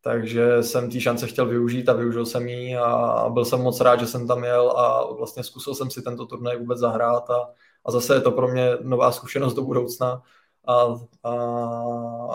takže 0.09 0.63
jsem 0.63 0.91
té 0.91 1.01
šance 1.01 1.27
chtěl 1.27 1.47
využít 1.47 1.89
a 1.89 1.93
využil 1.93 2.27
jsem 2.27 2.49
ji 2.49 2.77
a 2.77 3.29
byl 3.29 3.45
jsem 3.45 3.61
moc 3.61 3.81
rád, 3.81 4.01
že 4.01 4.07
jsem 4.07 4.27
tam 4.27 4.45
jel 4.45 4.71
a 4.71 5.13
vlastně 5.13 5.45
zkusil 5.45 5.75
jsem 5.75 5.91
si 5.91 6.03
tento 6.03 6.27
turnaj 6.27 6.59
vůbec 6.59 6.79
zahrát 6.79 7.31
a, 7.31 7.51
a 7.85 7.91
zase 7.91 8.15
je 8.15 8.21
to 8.21 8.33
pro 8.33 8.49
mě 8.49 8.71
nová 8.83 9.13
zkušenost 9.13 9.55
do 9.55 9.63
budoucna 9.63 10.23
a, 10.67 10.75
a, 11.23 11.33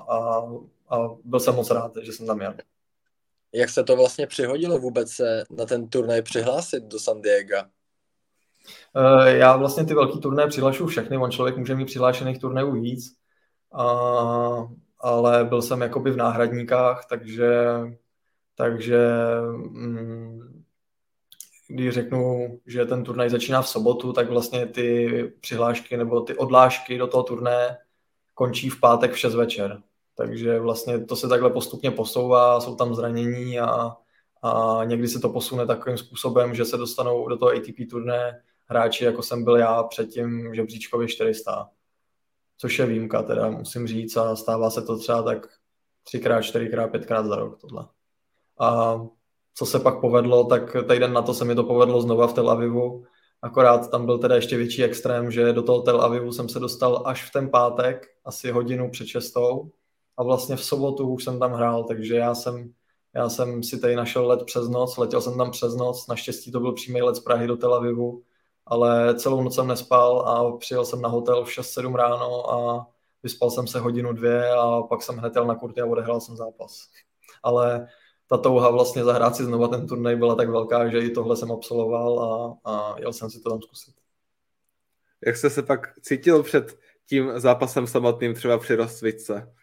a, 0.09 0.43
a 0.89 1.09
byl 1.23 1.39
jsem 1.39 1.55
moc 1.55 1.71
rád, 1.71 1.91
že 2.01 2.12
jsem 2.12 2.27
tam 2.27 2.41
jel. 2.41 2.53
Jak 3.53 3.69
se 3.69 3.83
to 3.83 3.95
vlastně 3.95 4.27
přihodilo 4.27 4.79
vůbec 4.79 5.12
se 5.12 5.43
na 5.49 5.65
ten 5.65 5.89
turnaj 5.89 6.21
přihlásit 6.21 6.83
do 6.83 6.99
San 6.99 7.21
Diego? 7.21 7.57
Eh, 8.95 9.38
já 9.38 9.57
vlastně 9.57 9.86
ty 9.86 9.93
velký 9.93 10.19
turnaje 10.19 10.47
přihlašuju 10.47 10.89
všechny, 10.89 11.17
on 11.17 11.31
člověk 11.31 11.57
může 11.57 11.75
mít 11.75 11.86
přihlášených 11.86 12.39
turnajů 12.39 12.71
víc, 12.71 13.15
a, 13.73 13.83
ale 15.03 15.45
byl 15.45 15.61
jsem 15.61 15.81
jakoby 15.81 16.11
v 16.11 16.17
náhradníkách, 16.17 17.05
takže, 17.09 17.51
takže 18.55 19.07
mm, 19.49 20.63
když 21.67 21.93
řeknu, 21.93 22.49
že 22.65 22.85
ten 22.85 23.03
turnaj 23.03 23.29
začíná 23.29 23.61
v 23.61 23.69
sobotu, 23.69 24.13
tak 24.13 24.29
vlastně 24.29 24.65
ty 24.65 25.23
přihlášky 25.39 25.97
nebo 25.97 26.21
ty 26.21 26.35
odlášky 26.35 26.97
do 26.97 27.07
toho 27.07 27.23
turné 27.23 27.77
končí 28.33 28.69
v 28.69 28.79
pátek 28.79 29.11
v 29.11 29.17
6 29.17 29.35
večer. 29.35 29.81
Takže 30.17 30.59
vlastně 30.59 31.05
to 31.05 31.15
se 31.15 31.27
takhle 31.27 31.49
postupně 31.49 31.91
posouvá, 31.91 32.61
jsou 32.61 32.75
tam 32.75 32.95
zranění 32.95 33.59
a, 33.59 33.97
a 34.41 34.81
někdy 34.85 35.07
se 35.07 35.19
to 35.19 35.29
posune 35.29 35.65
takovým 35.65 35.97
způsobem, 35.97 36.55
že 36.55 36.65
se 36.65 36.77
dostanou 36.77 37.27
do 37.27 37.37
toho 37.37 37.51
ATP 37.51 37.89
turné 37.89 38.41
hráči, 38.65 39.05
jako 39.05 39.23
jsem 39.23 39.43
byl 39.43 39.55
já 39.55 39.83
předtím 39.83 40.55
žebříčkově 40.55 41.07
400. 41.07 41.69
Což 42.63 42.80
je 42.80 42.86
výjimka, 42.86 43.23
teda 43.23 43.49
musím 43.49 43.88
říct, 43.88 44.17
a 44.17 44.36
stává 44.36 44.69
se 44.69 44.82
to 44.82 44.97
třeba 44.97 45.21
tak 45.21 45.47
třikrát, 46.04 46.41
čtyřikrát, 46.41 46.88
pětkrát 46.88 47.26
za 47.26 47.36
rok 47.36 47.62
tohle. 47.62 47.88
A 48.60 48.99
co 49.54 49.65
se 49.65 49.80
pak 49.80 50.02
povedlo, 50.02 50.43
tak 50.43 50.76
týden 50.89 51.13
na 51.13 51.21
to 51.21 51.34
se 51.34 51.45
mi 51.45 51.56
to 51.56 51.63
povedlo 51.63 52.02
znova 52.02 52.28
v 52.28 52.34
Tel 52.34 52.49
Avivu, 52.49 53.04
akorát 53.41 53.91
tam 53.91 54.06
byl 54.06 54.17
teda 54.17 54.36
ještě 54.36 54.58
větší 54.58 54.84
extrém, 54.84 55.32
že 55.32 55.54
do 55.54 55.63
toho 55.63 55.82
Tel 55.82 56.02
Avivu 56.02 56.32
jsem 56.32 56.49
se 56.49 56.60
dostal 56.60 57.04
až 57.06 57.30
v 57.30 57.32
ten 57.32 57.49
pátek, 57.49 58.08
asi 58.26 58.52
hodinu 58.52 58.91
před 58.91 59.08
šestou, 59.08 59.71
a 60.17 60.23
vlastně 60.23 60.56
v 60.56 60.63
sobotu 60.63 61.10
už 61.10 61.23
jsem 61.23 61.39
tam 61.39 61.54
hrál, 61.54 61.84
takže 61.84 62.15
já 62.15 62.36
jsem, 62.36 62.73
já 63.15 63.30
jsem 63.30 63.63
si 63.63 63.80
tady 63.80 63.95
našel 63.95 64.28
let 64.28 64.43
přes 64.45 64.69
noc, 64.69 64.97
letěl 64.97 65.21
jsem 65.21 65.38
tam 65.38 65.52
přes 65.52 65.76
noc, 65.76 66.08
naštěstí 66.08 66.52
to 66.52 66.60
byl 66.60 66.73
přímý 66.73 67.02
let 67.02 67.15
z 67.15 67.19
Prahy 67.19 67.47
do 67.47 67.58
Tel 67.58 67.73
Avivu, 67.73 68.23
ale 68.65 69.15
celou 69.15 69.43
noc 69.43 69.56
jsem 69.56 69.67
nespal 69.67 70.19
a 70.19 70.58
přijel 70.58 70.86
jsem 70.86 71.02
na 71.02 71.10
hotel 71.10 71.45
v 71.45 71.49
6-7 71.49 71.95
ráno 71.95 72.52
a 72.52 72.88
vyspal 73.23 73.52
jsem 73.52 73.67
se 73.67 73.80
hodinu, 73.80 74.13
dvě 74.13 74.52
a 74.52 74.82
pak 74.82 75.02
jsem 75.02 75.15
hned 75.15 75.36
jel 75.36 75.45
na 75.45 75.56
kurty 75.56 75.82
a 75.82 75.86
odehrál 75.86 76.21
jsem 76.21 76.36
zápas. 76.36 76.89
Ale 77.43 77.88
ta 78.28 78.38
touha 78.38 78.69
vlastně 78.69 79.04
zahrát 79.04 79.36
si 79.36 79.43
znova 79.43 79.67
ten 79.67 79.88
turnaj 79.88 80.15
byla 80.15 80.36
tak 80.36 80.49
velká, 80.49 80.89
že 80.89 80.99
i 80.99 81.10
tohle 81.10 81.38
jsem 81.38 81.52
absolvoval 81.52 82.19
a, 82.19 82.58
a 82.71 82.95
jel 82.99 83.13
jsem 83.13 83.30
si 83.30 83.41
to 83.41 83.49
tam 83.49 83.62
zkusit. 83.62 83.95
Jak 85.26 85.38
jste 85.38 85.49
se 85.49 85.63
pak 85.63 85.99
cítil 86.02 86.43
před 86.43 86.78
tím 87.10 87.39
zápasem 87.39 87.88
samotným 87.88 88.34
třeba 88.34 88.58
při 88.58 88.76
rozcvičce? 88.76 89.54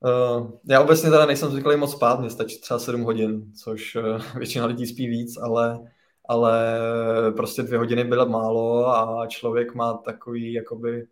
Uh, 0.00 0.50
já 0.64 0.80
obecně 0.80 1.10
teda 1.10 1.26
nejsem 1.26 1.50
zvyklý 1.50 1.76
moc 1.76 1.92
spát, 1.92 2.20
mě 2.20 2.30
stačí 2.30 2.60
třeba 2.60 2.78
7 2.78 3.02
hodin, 3.02 3.52
což 3.52 3.96
uh, 3.96 4.22
většina 4.38 4.66
lidí 4.66 4.86
spí 4.86 5.08
víc, 5.08 5.36
ale, 5.36 5.78
ale 6.28 6.78
prostě 7.36 7.62
dvě 7.62 7.78
hodiny 7.78 8.04
bylo 8.04 8.26
málo 8.26 8.88
a 8.88 9.26
člověk 9.26 9.74
má 9.74 9.94
takový 9.94 10.52
jakoby 10.52 11.06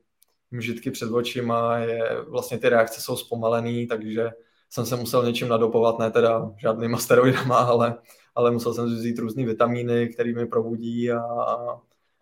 mžitky 0.51 0.91
před 0.91 1.13
očima, 1.13 1.77
je, 1.77 2.25
vlastně 2.29 2.59
ty 2.59 2.69
reakce 2.69 3.01
jsou 3.01 3.17
zpomalený, 3.17 3.87
takže 3.87 4.31
jsem 4.71 4.87
se 4.87 4.97
musel 4.97 5.25
něčím 5.25 5.49
nadopovat, 5.49 5.99
ne 5.99 6.11
teda 6.11 6.51
žádnýma 6.57 6.99
steroidama, 6.99 7.59
ale, 7.59 7.99
ale 8.35 8.51
musel 8.51 8.75
jsem 8.75 8.85
vzít 8.85 9.19
různé 9.19 9.45
vitamíny, 9.47 10.09
které 10.09 10.33
mi 10.33 10.47
probudí 10.47 11.13
a, 11.13 11.23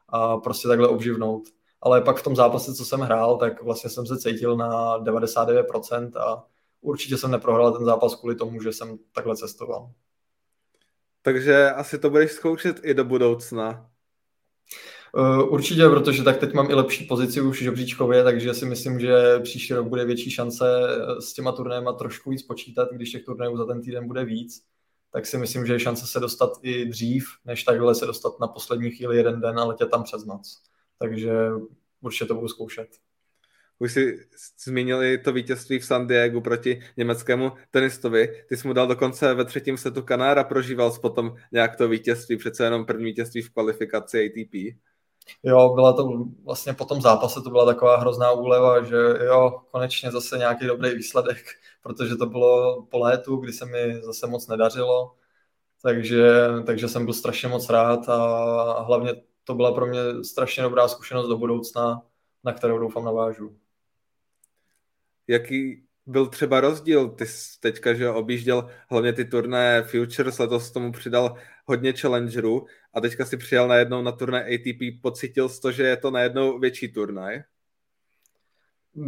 a 0.09 0.37
prostě 0.37 0.69
takhle 0.69 0.89
obživnout. 0.89 1.43
Ale 1.83 2.01
pak 2.01 2.17
v 2.17 2.23
tom 2.23 2.37
zápase, 2.37 2.75
co 2.75 2.85
jsem 2.85 3.01
hrál, 3.01 3.37
tak 3.37 3.63
vlastně 3.63 3.91
jsem 3.91 4.07
se 4.07 4.19
cítil 4.19 4.57
na 4.57 4.99
99% 4.99 6.21
a 6.21 6.45
určitě 6.81 7.17
jsem 7.17 7.31
neprohrál 7.31 7.73
ten 7.73 7.85
zápas 7.85 8.15
kvůli 8.15 8.35
tomu, 8.35 8.63
že 8.63 8.73
jsem 8.73 8.99
takhle 9.15 9.37
cestoval. 9.37 9.91
Takže 11.23 11.71
asi 11.71 11.99
to 11.99 12.11
budeš 12.11 12.33
zkoušet 12.33 12.81
i 12.83 12.95
do 12.95 13.05
budoucna. 13.05 13.91
Uh, 15.15 15.53
určitě, 15.53 15.89
protože 15.89 16.23
tak 16.23 16.39
teď 16.39 16.53
mám 16.53 16.71
i 16.71 16.75
lepší 16.75 17.05
pozici 17.05 17.41
už 17.41 17.63
žebříčkově, 17.63 18.25
takže 18.25 18.55
si 18.55 18.67
myslím, 18.67 19.01
že 19.01 19.39
příští 19.39 19.75
rok 19.75 19.87
bude 19.87 20.05
větší 20.05 20.31
šance 20.31 20.65
eh, 20.91 21.21
s 21.21 21.33
těma 21.33 21.53
turnajema 21.53 21.93
trošku 21.93 22.31
víc 22.31 22.43
počítat, 22.43 22.89
když 22.93 23.11
těch 23.11 23.25
turnajů 23.25 23.57
za 23.57 23.67
ten 23.67 23.83
týden 23.83 24.07
bude 24.07 24.25
víc, 24.25 24.63
tak 25.13 25.27
si 25.27 25.39
myslím, 25.39 25.67
že 25.67 25.73
je 25.73 25.81
šance 25.81 26.07
se 26.07 26.21
dostat 26.21 26.51
i 26.63 26.87
dřív, 26.87 27.27
než 27.45 27.65
takhle 27.65 27.95
se 27.95 28.07
dostat 28.07 28.41
na 28.41 28.47
poslední 28.47 28.91
chvíli 28.91 29.17
jeden 29.17 29.41
den 29.41 29.59
a 29.59 29.65
letět 29.65 29.91
tam 29.91 30.03
přes 30.03 30.25
noc. 30.25 30.63
Takže 30.99 31.33
určitě 32.01 32.25
to 32.25 32.35
budu 32.35 32.49
zkoušet. 32.49 32.89
Už 33.81 33.93
si 33.93 34.27
zmínili 34.65 35.19
to 35.19 35.33
vítězství 35.33 35.79
v 35.79 35.85
San 35.85 36.07
Diego 36.07 36.41
proti 36.41 36.81
německému 36.97 37.53
tenistovi. 37.71 38.45
Ty 38.49 38.57
jsi 38.57 38.69
mu 38.69 38.75
dal 38.75 38.87
dokonce 38.87 39.35
ve 39.35 39.45
třetím 39.45 39.77
setu 39.77 40.03
Kanára, 40.03 40.45
prožíval 40.45 40.93
jsi 40.93 41.01
potom 41.01 41.35
nějak 41.53 41.77
to 41.77 41.89
vítězství, 41.89 42.37
přece 42.37 42.65
jenom 42.65 42.87
první 42.87 43.05
vítězství 43.05 43.43
v 43.43 43.51
kvalifikaci 43.51 44.27
ATP. 44.27 44.55
Jo, 45.43 45.73
byla 45.75 45.93
to 45.93 46.25
vlastně 46.45 46.75
po 46.75 46.85
tom 46.85 47.01
zápase, 47.01 47.41
to 47.43 47.51
byla 47.51 47.67
taková 47.67 47.97
hrozná 47.97 48.33
úleva, 48.33 48.85
že 48.85 48.97
jo, 49.25 49.61
konečně 49.71 50.11
zase 50.11 50.39
nějaký 50.39 50.67
dobrý 50.67 50.95
výsledek, 50.95 51.45
protože 51.83 52.17
to 52.17 52.27
bylo 52.27 52.83
po 52.83 52.99
létu, 52.99 53.37
kdy 53.37 53.53
se 53.53 53.67
mi 53.67 54.03
zase 54.03 54.27
moc 54.27 54.49
nedařilo, 54.49 55.15
takže, 55.83 56.33
takže 56.67 56.89
jsem 56.89 57.05
byl 57.05 57.15
strašně 57.15 57.49
moc 57.49 57.71
rád 57.71 58.09
a 58.09 58.83
hlavně 58.83 59.13
to 59.45 59.55
byla 59.55 59.73
pro 59.73 59.87
mě 59.87 59.99
strašně 60.25 60.63
dobrá 60.63 60.89
zkušenost 60.89 61.29
do 61.29 61.37
budoucna, 61.37 62.03
na 62.45 62.53
kterou 62.53 62.79
doufám 62.79 63.05
navážu 63.05 63.57
jaký 65.31 65.83
byl 66.07 66.27
třeba 66.27 66.61
rozdíl? 66.61 67.09
Ty 67.09 67.27
jsi 67.27 67.61
teďka, 67.61 67.95
že 67.95 68.11
objížděl 68.11 68.69
hlavně 68.91 69.13
ty 69.13 69.25
turné 69.25 69.83
Futures, 69.83 70.39
letos 70.39 70.71
tomu 70.71 70.93
přidal 70.93 71.35
hodně 71.67 71.93
challengerů 71.93 72.67
a 72.95 73.01
teďka 73.01 73.25
si 73.25 73.37
přijel 73.37 73.69
najednou 73.69 74.03
na 74.03 74.13
turné 74.13 74.45
ATP, 74.45 75.03
pocítil 75.03 75.49
jsi 75.49 75.61
to, 75.61 75.73
že 75.73 75.83
je 75.83 75.97
to 75.97 76.11
najednou 76.11 76.59
větší 76.59 76.93
turnaj? 76.93 77.43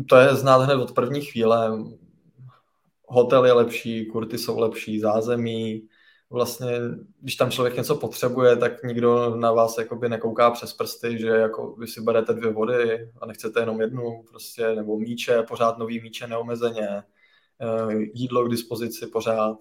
To 0.09 0.17
je 0.17 0.35
znát 0.35 0.57
hned 0.57 0.77
od 0.77 0.93
první 0.93 1.21
chvíle. 1.21 1.79
Hotel 3.07 3.47
je 3.47 3.53
lepší, 3.53 4.07
kurty 4.07 4.39
jsou 4.39 4.59
lepší, 4.59 5.01
zázemí, 5.01 5.89
vlastně, 6.33 6.68
když 7.21 7.37
tam 7.37 7.51
člověk 7.51 7.77
něco 7.77 7.97
potřebuje, 7.97 8.57
tak 8.57 8.83
nikdo 8.83 9.37
na 9.37 9.53
vás 9.53 9.78
jakoby 9.78 10.09
nekouká 10.09 10.51
přes 10.51 10.72
prsty, 10.72 11.18
že 11.18 11.28
jako 11.28 11.74
vy 11.78 11.87
si 11.87 12.01
berete 12.01 12.33
dvě 12.35 12.53
vody 12.53 13.11
a 13.20 13.26
nechcete 13.26 13.61
jenom 13.61 13.80
jednu, 13.80 14.22
prostě, 14.30 14.74
nebo 14.74 14.99
míče, 14.99 15.43
pořád 15.43 15.78
nový 15.78 16.01
míče 16.01 16.26
neomezeně, 16.26 16.89
eh, 16.89 17.95
jídlo 18.14 18.45
k 18.45 18.51
dispozici 18.51 19.07
pořád. 19.07 19.57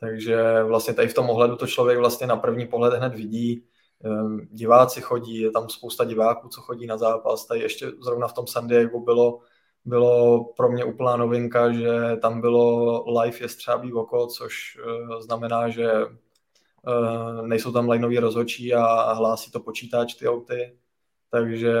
Takže 0.00 0.62
vlastně 0.62 0.94
tady 0.94 1.08
v 1.08 1.14
tom 1.14 1.30
ohledu 1.30 1.56
to 1.56 1.66
člověk 1.66 1.98
vlastně 1.98 2.26
na 2.26 2.36
první 2.36 2.66
pohled 2.66 2.94
hned 2.94 3.14
vidí. 3.14 3.64
Eh, 4.04 4.46
diváci 4.50 5.00
chodí, 5.00 5.40
je 5.40 5.50
tam 5.50 5.68
spousta 5.68 6.04
diváků, 6.04 6.48
co 6.48 6.60
chodí 6.60 6.86
na 6.86 6.98
zápas. 6.98 7.46
Tady 7.46 7.60
ještě 7.60 7.92
zrovna 8.04 8.28
v 8.28 8.32
tom 8.32 8.46
San 8.46 8.66
Diego 8.66 9.00
bylo 9.00 9.40
bylo 9.84 10.44
pro 10.44 10.70
mě 10.72 10.84
úplná 10.84 11.16
novinka, 11.16 11.72
že 11.72 12.16
tam 12.22 12.40
bylo 12.40 13.04
live 13.20 13.38
jestřábí 13.40 13.92
oko, 13.92 14.26
což 14.26 14.78
uh, 14.86 15.20
znamená, 15.20 15.68
že 15.68 15.92
uh, 16.04 17.46
nejsou 17.46 17.72
tam 17.72 17.88
lineový 17.88 18.18
rozhočí 18.18 18.74
a 18.74 19.12
hlásí 19.12 19.50
to 19.50 19.60
počítač 19.60 20.14
ty 20.14 20.28
auty. 20.28 20.76
takže, 21.30 21.74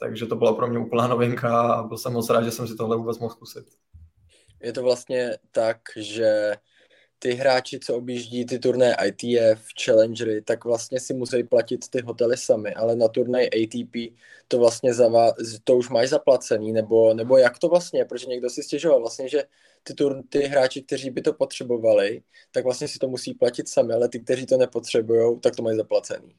takže 0.00 0.26
to 0.26 0.36
byla 0.36 0.52
pro 0.54 0.66
mě 0.66 0.78
úplná 0.78 1.06
novinka 1.06 1.62
a 1.62 1.82
byl 1.82 1.98
jsem 1.98 2.12
moc 2.12 2.30
rád, 2.30 2.42
že 2.42 2.50
jsem 2.50 2.68
si 2.68 2.76
tohle 2.76 2.96
vůbec 2.96 3.18
mohl 3.18 3.34
zkusit. 3.34 3.64
Je 4.62 4.72
to 4.72 4.82
vlastně 4.82 5.30
tak, 5.50 5.76
že 5.96 6.54
ty 7.24 7.34
hráči, 7.34 7.78
co 7.80 7.96
objíždí 7.96 8.46
ty 8.46 8.58
turné 8.58 8.96
ITF, 9.06 9.68
Challengery, 9.84 10.42
tak 10.42 10.64
vlastně 10.64 11.00
si 11.00 11.14
musí 11.14 11.44
platit 11.44 11.88
ty 11.90 12.02
hotely 12.02 12.36
sami, 12.36 12.74
ale 12.74 12.96
na 12.96 13.08
turnaj 13.08 13.46
ATP 13.46 14.14
to 14.48 14.58
vlastně 14.58 14.94
zava, 14.94 15.32
to 15.64 15.76
už 15.76 15.88
máš 15.90 16.08
zaplacený, 16.08 16.72
nebo, 16.72 17.14
nebo 17.14 17.38
jak 17.38 17.58
to 17.58 17.68
vlastně, 17.68 18.04
protože 18.04 18.26
někdo 18.26 18.50
si 18.50 18.62
stěžoval 18.62 19.00
vlastně, 19.00 19.28
že 19.28 19.44
ty, 19.82 19.94
tur, 19.94 20.22
ty 20.28 20.38
hráči, 20.38 20.82
kteří 20.82 21.10
by 21.10 21.22
to 21.22 21.32
potřebovali, 21.32 22.22
tak 22.52 22.64
vlastně 22.64 22.88
si 22.88 22.98
to 22.98 23.08
musí 23.08 23.34
platit 23.34 23.68
sami, 23.68 23.94
ale 23.94 24.08
ty, 24.08 24.20
kteří 24.20 24.46
to 24.46 24.56
nepotřebují, 24.56 25.40
tak 25.40 25.56
to 25.56 25.62
mají 25.62 25.76
zaplacený. 25.76 26.34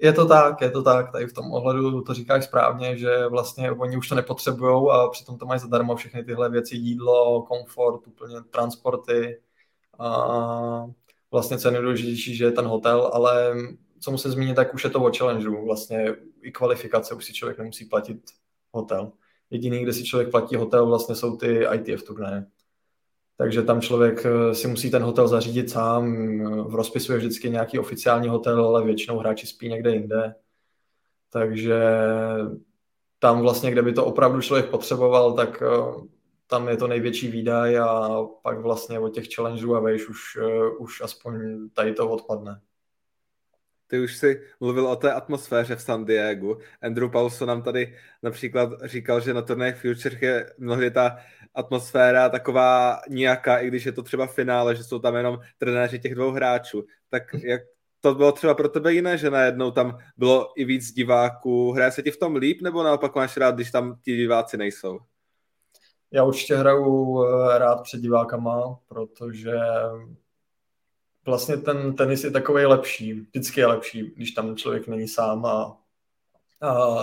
Je 0.00 0.12
to 0.12 0.26
tak, 0.26 0.60
je 0.60 0.70
to 0.70 0.82
tak, 0.82 1.12
tady 1.12 1.26
v 1.26 1.32
tom 1.32 1.52
ohledu 1.52 2.02
to 2.02 2.14
říkáš 2.14 2.44
správně, 2.44 2.96
že 2.96 3.26
vlastně 3.26 3.72
oni 3.72 3.96
už 3.96 4.08
to 4.08 4.14
nepotřebují 4.14 4.90
a 4.90 5.08
přitom 5.08 5.38
to 5.38 5.46
mají 5.46 5.60
zadarmo 5.60 5.96
všechny 5.96 6.24
tyhle 6.24 6.50
věci, 6.50 6.76
jídlo, 6.76 7.42
komfort, 7.42 8.06
úplně 8.06 8.36
transporty 8.50 9.40
a 9.98 10.86
vlastně 11.30 11.58
co 11.58 11.68
je 11.68 11.72
nejdůležitější, 11.72 12.36
že 12.36 12.44
je 12.44 12.52
ten 12.52 12.64
hotel, 12.64 13.10
ale 13.12 13.56
co 14.00 14.10
musím 14.10 14.30
zmínit, 14.30 14.54
tak 14.54 14.74
už 14.74 14.84
je 14.84 14.90
to 14.90 15.04
o 15.04 15.12
challengeu, 15.18 15.64
vlastně 15.64 16.16
i 16.42 16.52
kvalifikace, 16.52 17.14
už 17.14 17.24
si 17.24 17.32
člověk 17.32 17.58
nemusí 17.58 17.84
platit 17.84 18.18
hotel. 18.72 19.12
Jediný, 19.50 19.82
kde 19.82 19.92
si 19.92 20.04
člověk 20.04 20.30
platí 20.30 20.56
hotel, 20.56 20.86
vlastně 20.86 21.14
jsou 21.14 21.36
ty 21.36 21.66
ITF 21.74 22.02
turnaje. 22.02 22.46
Takže 23.36 23.62
tam 23.62 23.80
člověk 23.80 24.26
eh, 24.26 24.54
si 24.54 24.68
musí 24.68 24.90
ten 24.90 25.02
hotel 25.02 25.28
zařídit 25.28 25.70
sám. 25.70 26.14
V 26.68 26.74
rozpisu 26.74 27.12
je 27.12 27.18
vždycky 27.18 27.50
nějaký 27.50 27.78
oficiální 27.78 28.28
hotel, 28.28 28.66
ale 28.66 28.84
většinou 28.84 29.18
hráči 29.18 29.46
spí 29.46 29.68
někde 29.68 29.90
jinde. 29.90 30.34
Takže 31.30 31.80
tam 33.18 33.40
vlastně, 33.40 33.70
kde 33.70 33.82
by 33.82 33.92
to 33.92 34.04
opravdu 34.04 34.40
člověk 34.40 34.70
potřeboval, 34.70 35.32
tak 35.32 35.62
eh, 35.62 35.66
tam 36.46 36.68
je 36.68 36.76
to 36.76 36.86
největší 36.86 37.28
výdaj 37.28 37.78
a 37.78 38.08
pak 38.42 38.58
vlastně 38.58 38.98
od 38.98 39.14
těch 39.14 39.34
challengeů 39.34 39.74
a 39.74 39.80
vejš 39.80 40.08
už, 40.08 40.38
eh, 40.40 40.68
už 40.78 41.00
aspoň 41.00 41.34
tady 41.74 41.92
to 41.92 42.10
odpadne. 42.10 42.60
Ty 43.88 44.00
už 44.00 44.16
si 44.16 44.42
mluvil 44.60 44.86
o 44.86 44.96
té 44.96 45.12
atmosféře 45.12 45.76
v 45.76 45.82
San 45.82 46.04
Diego. 46.04 46.58
Andrew 46.82 47.10
Paulson 47.10 47.48
nám 47.48 47.62
tady 47.62 47.96
například 48.22 48.70
říkal, 48.82 49.20
že 49.20 49.34
na 49.34 49.42
turné 49.42 49.72
Future 49.72 50.18
je 50.20 50.52
mnohdy 50.58 50.90
ta 50.90 51.18
atmosféra 51.54 52.28
taková 52.28 53.00
nějaká, 53.08 53.58
i 53.58 53.68
když 53.68 53.86
je 53.86 53.92
to 53.92 54.02
třeba 54.02 54.26
finále, 54.26 54.76
že 54.76 54.84
jsou 54.84 54.98
tam 54.98 55.14
jenom 55.14 55.38
trenéři 55.58 55.98
těch 55.98 56.14
dvou 56.14 56.30
hráčů. 56.30 56.84
Tak 57.10 57.22
jak 57.44 57.60
to 58.00 58.14
bylo 58.14 58.32
třeba 58.32 58.54
pro 58.54 58.68
tebe 58.68 58.92
jiné, 58.92 59.18
že 59.18 59.30
najednou 59.30 59.70
tam 59.70 59.98
bylo 60.16 60.52
i 60.56 60.64
víc 60.64 60.92
diváků. 60.92 61.72
Hraje 61.72 61.92
se 61.92 62.02
ti 62.02 62.10
v 62.10 62.16
tom 62.16 62.36
líp, 62.36 62.62
nebo 62.62 62.82
naopak 62.82 63.14
máš 63.14 63.36
rád, 63.36 63.54
když 63.54 63.70
tam 63.70 63.98
ti 64.04 64.16
diváci 64.16 64.56
nejsou? 64.56 64.98
Já 66.12 66.24
určitě 66.24 66.56
hraju 66.56 67.24
eh, 67.24 67.58
rád 67.58 67.82
před 67.82 68.00
divákama, 68.00 68.78
protože 68.88 69.52
vlastně 71.26 71.56
ten 71.56 71.96
tenis 71.96 72.24
je 72.24 72.30
takový 72.30 72.64
lepší, 72.64 73.12
vždycky 73.12 73.60
je 73.60 73.66
lepší, 73.66 74.02
když 74.16 74.30
tam 74.30 74.56
člověk 74.56 74.88
není 74.88 75.08
sám 75.08 75.46
a, 75.46 75.76
a 76.62 76.98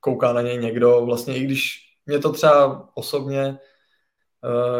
kouká 0.00 0.32
na 0.32 0.42
něj 0.42 0.58
někdo. 0.58 1.06
Vlastně 1.06 1.36
i 1.36 1.44
když 1.44 1.90
mě 2.06 2.18
to 2.18 2.32
třeba 2.32 2.88
osobně 2.94 3.58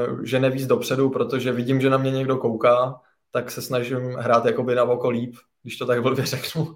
uh, 0.09 0.25
že 0.25 0.41
nevíc 0.41 0.67
dopředu, 0.67 1.11
protože 1.11 1.53
vidím, 1.53 1.81
že 1.81 1.91
na 1.91 1.99
mě 1.99 2.11
někdo 2.11 2.37
kouká, 2.37 3.01
tak 3.31 3.51
se 3.51 3.63
snažím 3.63 4.15
hrát 4.15 4.45
jakoby 4.45 4.75
na 4.75 4.85
oko 4.85 5.11
líp, 5.11 5.37
když 5.63 5.77
to 5.77 5.87
tak 5.87 6.03
blbě 6.03 6.27
řeknu, 6.27 6.75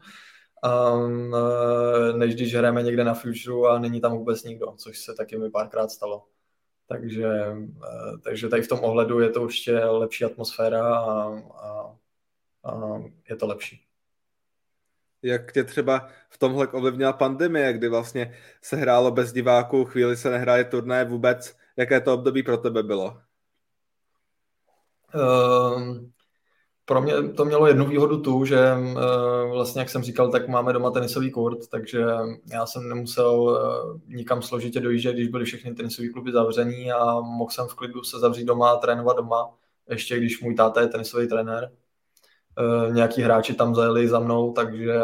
um, 0.96 1.36
než 2.18 2.34
když 2.34 2.54
hrajeme 2.54 2.82
někde 2.82 3.04
na 3.04 3.14
future 3.14 3.70
a 3.70 3.78
není 3.78 4.00
tam 4.00 4.16
vůbec 4.16 4.42
nikdo, 4.44 4.74
což 4.76 4.98
se 4.98 5.14
taky 5.14 5.36
mi 5.36 5.50
párkrát 5.50 5.90
stalo. 5.90 6.24
Takže, 6.88 7.28
uh, 7.50 8.20
takže 8.24 8.48
tady 8.48 8.62
v 8.62 8.68
tom 8.68 8.80
ohledu 8.82 9.20
je 9.20 9.30
to 9.30 9.42
určitě 9.42 9.78
lepší 9.78 10.24
atmosféra 10.24 10.96
a, 10.98 11.42
a 12.64 13.02
je 13.30 13.36
to 13.36 13.46
lepší. 13.46 13.84
Jak 15.22 15.52
tě 15.52 15.64
třeba 15.64 16.08
v 16.30 16.38
tomhle 16.38 16.68
ovlivnila 16.68 17.12
pandemie, 17.12 17.72
kdy 17.72 17.88
vlastně 17.88 18.34
se 18.62 18.76
hrálo 18.76 19.10
bez 19.10 19.32
diváků, 19.32 19.84
chvíli 19.84 20.16
se 20.16 20.30
nehráje 20.30 20.64
turné 20.64 21.04
vůbec. 21.04 21.56
Jaké 21.76 22.00
to 22.00 22.14
období 22.14 22.42
pro 22.42 22.56
tebe 22.56 22.82
bylo? 22.82 23.20
Um, 25.14 26.12
pro 26.84 27.02
mě 27.02 27.22
to 27.22 27.44
mělo 27.44 27.66
jednu 27.66 27.86
výhodu 27.86 28.20
tu, 28.20 28.44
že 28.44 28.74
uh, 28.74 29.52
vlastně, 29.52 29.80
jak 29.80 29.90
jsem 29.90 30.02
říkal, 30.02 30.30
tak 30.30 30.48
máme 30.48 30.72
doma 30.72 30.90
tenisový 30.90 31.30
kurt, 31.30 31.68
takže 31.70 32.04
já 32.52 32.66
jsem 32.66 32.88
nemusel 32.88 33.40
uh, 33.40 34.00
nikam 34.06 34.42
složitě 34.42 34.80
dojíždět, 34.80 35.14
když 35.14 35.28
byly 35.28 35.44
všechny 35.44 35.74
tenisové 35.74 36.08
kluby 36.08 36.32
zavřený 36.32 36.92
a 36.92 37.20
mohl 37.20 37.50
jsem 37.50 37.66
v 37.66 37.74
klidu 37.74 38.02
se 38.02 38.18
zavřít 38.18 38.44
doma 38.44 38.70
a 38.70 38.76
trénovat 38.76 39.16
doma, 39.16 39.50
ještě 39.90 40.16
když 40.16 40.40
můj 40.40 40.54
táta 40.54 40.80
je 40.80 40.88
tenisový 40.88 41.28
trenér. 41.28 41.70
Eh, 42.58 42.92
nějaký 42.92 43.22
hráči 43.22 43.54
tam 43.54 43.74
zajeli 43.74 44.08
za 44.08 44.20
mnou, 44.20 44.52
takže, 44.52 45.00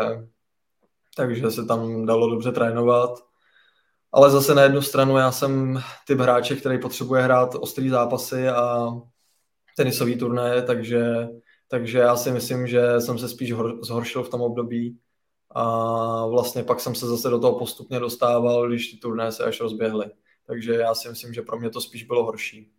takže 1.16 1.50
se 1.50 1.64
tam 1.64 2.06
dalo 2.06 2.30
dobře 2.30 2.52
trénovat. 2.52 3.10
Ale 4.12 4.30
zase 4.30 4.54
na 4.54 4.62
jednu 4.62 4.82
stranu 4.82 5.16
já 5.16 5.32
jsem 5.32 5.82
typ 6.06 6.18
hráče, 6.18 6.56
který 6.56 6.80
potřebuje 6.80 7.22
hrát 7.22 7.54
ostrý 7.54 7.88
zápasy 7.88 8.48
a 8.48 8.86
tenisový 9.76 10.18
turné, 10.18 10.62
takže, 10.62 11.28
takže 11.70 11.98
já 11.98 12.16
si 12.16 12.30
myslím, 12.30 12.66
že 12.66 13.00
jsem 13.00 13.18
se 13.18 13.28
spíš 13.28 13.52
hor, 13.52 13.84
zhoršil 13.84 14.22
v 14.22 14.28
tom 14.28 14.40
období 14.40 14.98
a 15.50 16.26
vlastně 16.26 16.62
pak 16.62 16.80
jsem 16.80 16.94
se 16.94 17.06
zase 17.06 17.30
do 17.30 17.40
toho 17.40 17.58
postupně 17.58 17.98
dostával, 17.98 18.68
když 18.68 18.90
ty 18.90 18.96
turné 18.96 19.32
se 19.32 19.44
až 19.44 19.60
rozběhly. 19.60 20.06
Takže 20.46 20.74
já 20.74 20.94
si 20.94 21.08
myslím, 21.08 21.34
že 21.34 21.42
pro 21.42 21.58
mě 21.58 21.70
to 21.70 21.80
spíš 21.80 22.04
bylo 22.04 22.24
horší. 22.24 22.72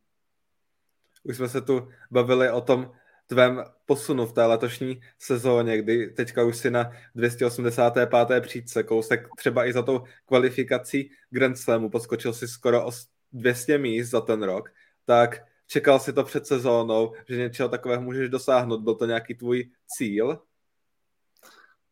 Už 1.24 1.38
jsme 1.38 1.50
se 1.50 1.62
tu 1.62 1.88
bavili 2.12 2.52
o 2.52 2.62
tom, 2.62 2.92
tvém 3.28 3.64
posunu 3.86 4.26
v 4.26 4.34
té 4.34 4.46
letošní 4.46 5.02
sezóně, 5.20 5.78
kdy 5.78 6.08
teďka 6.08 6.44
už 6.44 6.58
si 6.58 6.72
na 6.72 6.92
285. 7.16 8.42
příčce 8.42 8.84
kousek 8.84 9.28
třeba 9.38 9.66
i 9.66 9.74
za 9.74 9.82
tou 9.82 10.04
kvalifikací 10.26 11.12
Grand 11.30 11.58
Slamu, 11.58 11.90
podskočil 11.90 12.34
si 12.34 12.48
skoro 12.48 12.88
o 12.88 12.92
200 13.32 13.78
míst 13.78 14.10
za 14.10 14.22
ten 14.22 14.44
rok, 14.44 14.70
tak 15.06 15.51
čekal 15.72 16.00
si 16.00 16.14
to 16.14 16.24
před 16.24 16.48
sezónou, 16.48 17.14
že 17.30 17.38
něčeho 17.38 17.70
takového 17.70 18.02
můžeš 18.02 18.30
dosáhnout, 18.30 18.82
byl 18.82 18.96
to 18.96 19.06
nějaký 19.06 19.36
tvůj 19.36 19.70
cíl? 19.98 20.40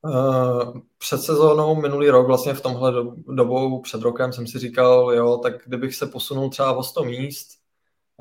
Uh, 0.01 0.79
před 0.97 1.21
sezónou 1.21 1.75
minulý 1.81 2.09
rok, 2.09 2.27
vlastně 2.27 2.53
v 2.53 2.61
tomhle 2.61 2.93
dobou 3.27 3.81
před 3.81 4.01
rokem 4.01 4.33
jsem 4.33 4.47
si 4.47 4.59
říkal, 4.59 5.13
jo, 5.13 5.37
tak 5.37 5.53
kdybych 5.65 5.95
se 5.95 6.07
posunul 6.07 6.49
třeba 6.49 6.73
o 6.73 6.83
100 6.83 7.03
míst, 7.03 7.59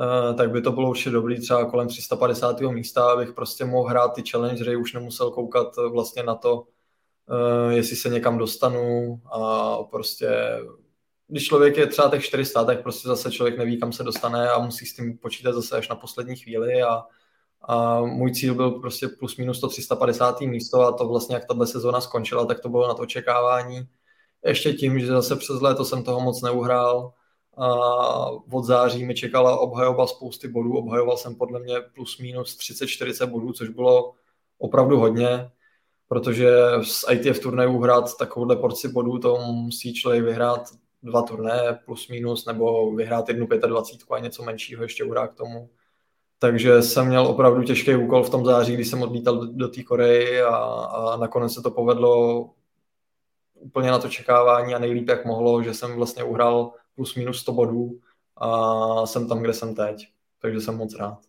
Eh, 0.00 0.34
tak 0.34 0.50
by 0.50 0.62
to 0.62 0.72
bylo 0.72 0.90
určitě 0.90 1.10
dobrý 1.10 1.40
třeba 1.40 1.70
kolem 1.70 1.88
350. 1.88 2.70
místa, 2.70 3.12
abych 3.12 3.32
prostě 3.32 3.64
mohl 3.64 3.88
hrát 3.88 4.08
ty 4.08 4.22
challengery, 4.30 4.76
už 4.76 4.92
nemusel 4.92 5.30
koukat 5.30 5.68
eh, 5.78 5.88
vlastně 5.88 6.22
na 6.22 6.34
to, 6.34 6.56
uh, 6.56 7.72
jestli 7.72 7.96
se 7.96 8.08
někam 8.08 8.38
dostanu 8.38 9.20
a 9.32 9.76
prostě 9.82 10.28
když 11.28 11.44
člověk 11.46 11.76
je 11.76 11.86
třeba 11.86 12.10
těch 12.10 12.24
400, 12.24 12.64
tak 12.64 12.82
prostě 12.82 13.08
zase 13.08 13.30
člověk 13.30 13.58
neví, 13.58 13.80
kam 13.80 13.92
se 13.92 14.02
dostane 14.02 14.50
a 14.50 14.58
musí 14.58 14.86
s 14.86 14.94
tím 14.94 15.18
počítat 15.18 15.52
zase 15.52 15.76
až 15.76 15.88
na 15.88 15.96
poslední 15.96 16.36
chvíli 16.36 16.82
a, 16.82 17.02
a 17.62 18.00
můj 18.00 18.32
cíl 18.32 18.54
byl 18.54 18.70
prostě 18.70 19.08
plus 19.08 19.36
minus 19.36 19.60
to 19.60 19.68
350. 19.68 20.40
místo 20.40 20.80
a 20.80 20.92
to 20.92 21.08
vlastně, 21.08 21.34
jak 21.34 21.44
tato 21.44 21.66
sezóna 21.66 22.00
skončila, 22.00 22.46
tak 22.46 22.60
to 22.60 22.68
bylo 22.68 22.88
na 22.88 22.94
to 22.94 23.02
očekávání. 23.02 23.88
Ještě 24.44 24.72
tím, 24.72 25.00
že 25.00 25.06
zase 25.06 25.36
přes 25.36 25.60
léto 25.60 25.84
jsem 25.84 26.02
toho 26.02 26.20
moc 26.20 26.42
neuhrál, 26.42 27.12
a 27.58 28.30
od 28.52 28.64
září 28.64 29.04
mi 29.04 29.14
čekala 29.14 29.58
obhajoba 29.58 30.06
spousty 30.06 30.48
bodů. 30.48 30.78
Obhajoval 30.78 31.16
jsem 31.16 31.34
podle 31.34 31.60
mě 31.60 31.74
plus 31.94 32.18
minus 32.18 32.56
30-40 32.58 33.26
bodů, 33.26 33.52
což 33.52 33.68
bylo 33.68 34.12
opravdu 34.58 34.98
hodně, 34.98 35.50
protože 36.08 36.50
z 36.82 37.04
ITF 37.12 37.40
turnajů 37.40 37.78
hrát 37.78 38.16
takovouhle 38.16 38.56
porci 38.56 38.88
bodů, 38.88 39.18
to 39.18 39.38
musí 39.38 39.94
člověk 39.94 40.24
vyhrát 40.24 40.68
dva 41.02 41.22
turné 41.22 41.80
plus 41.84 42.08
minus, 42.08 42.46
nebo 42.46 42.94
vyhrát 42.94 43.28
jednu 43.28 43.46
25 43.46 44.16
a 44.16 44.18
něco 44.18 44.42
menšího 44.42 44.82
ještě 44.82 45.04
uhrát 45.04 45.30
k 45.30 45.34
tomu. 45.34 45.70
Takže 46.38 46.82
jsem 46.82 47.06
měl 47.06 47.26
opravdu 47.26 47.62
těžký 47.62 47.96
úkol 47.96 48.22
v 48.22 48.30
tom 48.30 48.44
září, 48.44 48.74
když 48.74 48.88
jsem 48.88 49.02
odlítal 49.02 49.36
do, 49.36 49.52
do 49.52 49.68
té 49.68 49.82
Koreji 49.82 50.42
a, 50.42 50.56
a 50.56 51.16
nakonec 51.16 51.54
se 51.54 51.62
to 51.62 51.70
povedlo 51.70 52.50
úplně 53.54 53.90
na 53.90 53.98
to 53.98 54.08
čekávání 54.08 54.74
a 54.74 54.78
nejlíp, 54.78 55.08
jak 55.08 55.24
mohlo, 55.24 55.62
že 55.62 55.74
jsem 55.74 55.96
vlastně 55.96 56.24
uhrál 56.24 56.72
plus 56.94 57.14
minus 57.14 57.40
100 57.40 57.52
bodů 57.52 58.00
a 58.36 59.06
jsem 59.06 59.28
tam, 59.28 59.40
kde 59.40 59.52
jsem 59.52 59.74
teď. 59.74 60.08
Takže 60.40 60.60
jsem 60.60 60.76
moc 60.76 60.96
rád. 60.96 61.27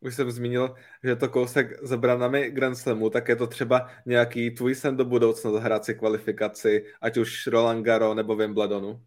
Už 0.00 0.14
jsem 0.14 0.30
zmínil, 0.30 0.74
že 1.02 1.10
je 1.10 1.16
to 1.16 1.28
kousek 1.28 1.82
za 1.82 1.96
branami 1.96 2.50
Grand 2.50 2.78
Slamu, 2.78 3.10
tak 3.10 3.28
je 3.28 3.36
to 3.36 3.46
třeba 3.46 3.88
nějaký 4.06 4.50
tvůj 4.50 4.74
sen 4.74 4.96
do 4.96 5.04
budoucna 5.04 5.50
zahrát 5.50 5.84
si 5.84 5.94
kvalifikaci, 5.94 6.84
ať 7.00 7.16
už 7.16 7.46
Roland 7.46 7.82
Garo 7.82 8.14
nebo 8.14 8.36
Wimbledonu? 8.36 9.00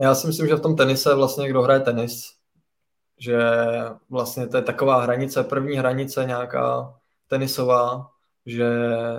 Já 0.00 0.14
si 0.14 0.26
myslím, 0.26 0.48
že 0.48 0.54
v 0.54 0.60
tom 0.60 0.76
tenise 0.76 1.14
vlastně 1.14 1.48
kdo 1.48 1.62
hraje 1.62 1.80
tenis, 1.80 2.32
že 3.18 3.38
vlastně 4.10 4.46
to 4.46 4.56
je 4.56 4.62
taková 4.62 5.02
hranice, 5.02 5.44
první 5.44 5.76
hranice 5.76 6.24
nějaká 6.24 6.94
tenisová, 7.28 8.10
že, 8.46 8.68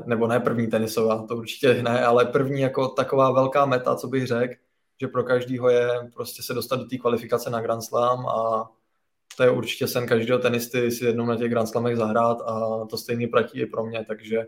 nebo 0.06 0.28
ne 0.28 0.40
první 0.40 0.68
tenisová, 0.68 1.26
to 1.28 1.38
určitě 1.38 1.84
ne, 1.84 2.06
ale 2.06 2.26
první 2.26 2.62
jako 2.62 2.88
taková 2.88 3.32
velká 3.32 3.66
meta, 3.66 3.96
co 3.96 4.08
bych 4.08 4.28
řekl, 4.28 4.54
že 5.02 5.08
pro 5.08 5.24
každýho 5.24 5.70
je 5.70 5.90
prostě 6.16 6.44
se 6.44 6.54
dostat 6.54 6.76
do 6.76 6.86
té 6.86 6.98
kvalifikace 6.98 7.50
na 7.50 7.62
Grand 7.62 7.84
Slam 7.84 8.28
a 8.28 8.70
to 9.40 9.44
je 9.44 9.52
určitě 9.52 9.88
sen 9.88 10.08
každého 10.08 10.40
tenisty 10.40 10.92
si 10.92 11.06
jednou 11.06 11.26
na 11.26 11.36
těch 11.36 11.52
Grand 11.52 11.70
Slamech 11.70 11.98
zahrát 11.98 12.38
a 12.42 12.86
to 12.90 12.98
stejný 12.98 13.28
platí 13.28 13.62
i 13.62 13.66
pro 13.66 13.86
mě, 13.86 14.06
takže 14.08 14.48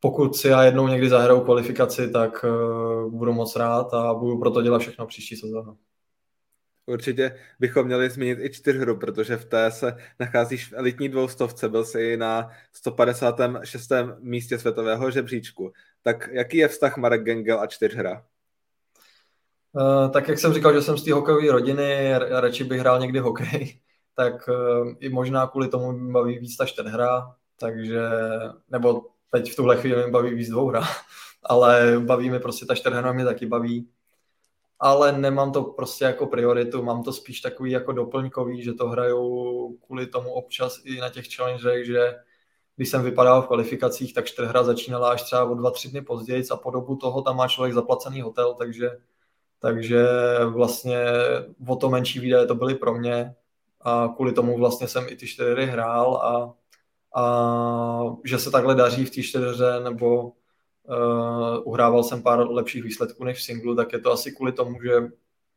pokud 0.00 0.36
si 0.36 0.48
já 0.48 0.64
jednou 0.64 0.88
někdy 0.88 1.08
zahraju 1.08 1.40
kvalifikaci, 1.40 2.10
tak 2.10 2.44
uh, 2.44 3.12
budu 3.12 3.32
moc 3.32 3.56
rád 3.56 3.94
a 3.94 4.14
budu 4.14 4.38
proto 4.38 4.62
dělat 4.62 4.78
všechno 4.78 5.06
příští 5.06 5.36
sezónu. 5.36 5.78
Určitě 6.86 7.36
bychom 7.60 7.86
měli 7.86 8.10
zmínit 8.10 8.38
i 8.42 8.50
čtyřhru, 8.50 8.98
protože 8.98 9.36
v 9.36 9.44
té 9.44 9.70
se 9.70 9.96
nacházíš 10.20 10.68
v 10.68 10.72
elitní 10.72 11.08
dvoustovce, 11.08 11.68
byl 11.68 11.84
jsi 11.84 12.16
na 12.16 12.50
156. 12.72 13.92
místě 14.20 14.58
světového 14.58 15.10
žebříčku. 15.10 15.72
Tak 16.02 16.28
jaký 16.32 16.56
je 16.56 16.68
vztah 16.68 16.96
Marek 16.96 17.22
Gengel 17.22 17.60
a 17.60 17.66
čtyřhra? 17.66 18.24
Uh, 19.72 20.10
tak 20.10 20.28
jak 20.28 20.38
jsem 20.38 20.52
říkal, 20.52 20.74
že 20.74 20.82
jsem 20.82 20.98
z 20.98 21.04
té 21.04 21.12
hokejové 21.12 21.52
rodiny, 21.52 22.18
radši 22.18 22.64
bych 22.64 22.80
hrál 22.80 23.00
někdy 23.00 23.18
hokej, 23.18 23.80
tak 24.14 24.48
uh, 24.48 24.92
i 25.00 25.08
možná 25.08 25.46
kvůli 25.46 25.68
tomu 25.68 26.12
baví 26.12 26.38
víc 26.38 26.56
ta 26.56 26.66
čtyřhra, 26.66 27.34
takže, 27.60 28.00
nebo 28.68 29.02
teď 29.30 29.52
v 29.52 29.56
tuhle 29.56 29.76
chvíli 29.76 30.04
mi 30.04 30.10
baví 30.10 30.34
víc 30.34 30.48
dvouhra, 30.48 30.82
ale 31.42 32.00
baví 32.04 32.30
mi 32.30 32.40
prostě 32.40 32.66
ta 32.66 32.74
čtyřhra 32.74 33.12
mě 33.12 33.24
taky 33.24 33.46
baví. 33.46 33.88
Ale 34.84 35.12
nemám 35.12 35.52
to 35.52 35.62
prostě 35.62 36.04
jako 36.04 36.26
prioritu, 36.26 36.82
mám 36.82 37.02
to 37.02 37.12
spíš 37.12 37.40
takový 37.40 37.70
jako 37.70 37.92
doplňkový, 37.92 38.62
že 38.62 38.72
to 38.72 38.88
hraju 38.88 39.78
kvůli 39.86 40.06
tomu 40.06 40.32
občas 40.32 40.80
i 40.84 41.00
na 41.00 41.08
těch 41.08 41.34
challengech, 41.34 41.86
že 41.86 42.14
když 42.76 42.88
jsem 42.88 43.02
vypadal 43.02 43.42
v 43.42 43.46
kvalifikacích, 43.46 44.14
tak 44.14 44.26
čtyřhra 44.26 44.64
začínala 44.64 45.10
až 45.10 45.22
třeba 45.22 45.44
o 45.44 45.54
dva, 45.54 45.70
tři 45.70 45.88
dny 45.88 46.02
později 46.02 46.44
a 46.50 46.56
po 46.56 46.70
dobu 46.70 46.96
toho 46.96 47.22
tam 47.22 47.36
má 47.36 47.48
člověk 47.48 47.74
zaplacený 47.74 48.20
hotel, 48.20 48.54
takže, 48.54 48.90
takže 49.62 50.06
vlastně 50.44 51.04
o 51.68 51.76
to 51.76 51.90
menší 51.90 52.20
výdaje 52.20 52.46
to 52.46 52.54
byly 52.54 52.74
pro 52.74 52.94
mě 52.94 53.34
a 53.80 54.08
kvůli 54.16 54.32
tomu 54.32 54.58
vlastně 54.58 54.88
jsem 54.88 55.06
i 55.08 55.16
ty 55.16 55.26
čtyři 55.26 55.66
hrál 55.66 56.16
a, 56.16 56.54
a 57.22 58.16
že 58.24 58.38
se 58.38 58.50
takhle 58.50 58.74
daří 58.74 59.04
v 59.04 59.10
té 59.10 59.22
čtyřře 59.22 59.80
nebo 59.84 60.22
uh, 60.22 60.32
uhrával 61.64 62.02
jsem 62.02 62.22
pár 62.22 62.50
lepších 62.50 62.82
výsledků 62.82 63.24
než 63.24 63.38
v 63.38 63.42
singlu, 63.42 63.74
tak 63.74 63.92
je 63.92 63.98
to 63.98 64.12
asi 64.12 64.32
kvůli 64.32 64.52
tomu, 64.52 64.82
že 64.82 64.92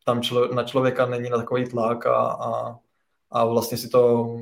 tam 0.06 0.22
člo, 0.22 0.54
na 0.54 0.64
člověka 0.64 1.06
není 1.06 1.30
na 1.30 1.38
takový 1.38 1.70
tlak 1.70 2.06
a, 2.06 2.16
a, 2.16 2.80
a 3.32 3.46
vlastně 3.46 3.78
si 3.78 3.90
to 3.90 4.36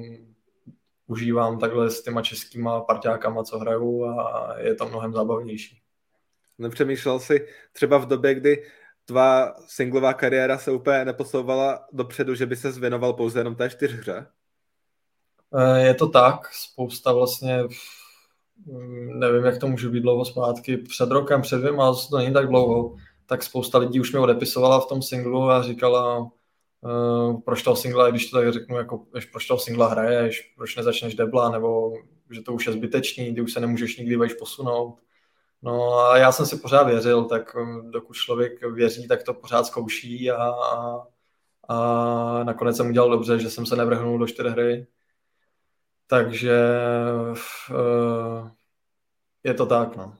užívám 1.08 1.60
takhle 1.60 1.90
s 1.90 2.04
těma 2.04 2.22
českýma 2.22 2.82
parťákama, 2.82 3.44
co 3.44 3.60
hraju 3.60 4.06
a 4.06 4.54
je 4.60 4.76
to 4.76 4.86
mnohem 4.86 5.14
zábavnější. 5.14 5.80
Nepřemýšlel 6.58 7.20
jsi 7.20 7.48
třeba 7.72 7.98
v 7.98 8.06
době, 8.06 8.36
kdy 8.36 8.64
tvá 9.06 9.56
singlová 9.68 10.14
kariéra 10.14 10.58
se 10.58 10.72
úplně 10.72 11.06
neposouvala 11.06 11.88
dopředu, 11.92 12.36
že 12.36 12.46
by 12.46 12.56
se 12.56 12.72
zvěnoval 12.72 13.14
pouze 13.14 13.40
jenom 13.40 13.56
té 13.56 13.70
čtyřhře? 13.70 14.28
Eh, 15.58 15.80
je 15.80 15.94
to 15.94 16.10
tak, 16.10 16.54
spousta 16.54 17.14
vlastně 17.14 17.64
Mm, 18.66 19.20
nevím, 19.20 19.46
jak 19.46 19.58
to 19.60 19.68
může 19.68 19.90
být 19.90 20.00
dlouho 20.00 20.26
zpátky, 20.26 20.78
před 20.78 21.12
rokem, 21.12 21.42
před 21.42 21.58
dvěma, 21.58 21.94
to 22.10 22.18
není 22.18 22.34
tak 22.34 22.48
dlouho, 22.48 22.96
tak 23.26 23.44
spousta 23.44 23.78
lidí 23.78 24.00
už 24.00 24.12
mě 24.12 24.22
odepisovala 24.22 24.80
v 24.80 24.86
tom 24.86 25.02
singlu 25.02 25.50
a 25.50 25.64
říkala, 25.64 26.20
uh, 26.20 27.42
proč 27.42 27.64
toho 27.64 27.76
singla, 27.76 28.10
když 28.10 28.30
to 28.30 28.38
tak 28.38 28.54
řeknu, 28.54 28.78
jako, 28.78 29.06
proč 29.32 29.46
toho 29.46 29.60
singla 29.60 29.88
hraješ, 29.88 30.54
proč 30.58 30.76
nezačneš 30.76 31.16
debla, 31.16 31.50
nebo 31.52 31.94
že 32.32 32.42
to 32.42 32.54
už 32.54 32.68
je 32.68 32.74
zbytečný, 32.74 33.32
kdy 33.32 33.42
už 33.42 33.54
se 33.54 33.60
nemůžeš 33.60 33.98
nikdy 33.98 34.16
vejš 34.16 34.34
posunout. 34.34 34.98
No 35.64 36.00
a 36.00 36.18
já 36.18 36.32
jsem 36.32 36.46
si 36.46 36.58
pořád 36.58 36.84
věřil, 36.84 37.26
tak 37.26 37.56
eh, 37.56 37.92
dokud 37.92 38.14
člověk 38.14 38.66
věří, 38.74 39.08
tak 39.08 39.24
to 39.24 39.34
pořád 39.34 39.66
zkouší 39.66 40.32
a, 40.32 40.44
a, 40.44 41.04
a 41.70 42.44
nakonec 42.44 42.78
jsem 42.78 42.88
udělal 42.90 43.10
dobře, 43.10 43.40
že 43.40 43.50
jsem 43.50 43.66
se 43.66 43.76
nevrhnul 43.76 44.20
do 44.20 44.28
čtyř 44.28 44.46
hry 44.46 44.88
takže 46.14 46.58
uh, 47.72 48.50
je 49.44 49.54
to 49.54 49.66
tak, 49.66 49.96
no. 49.96 50.18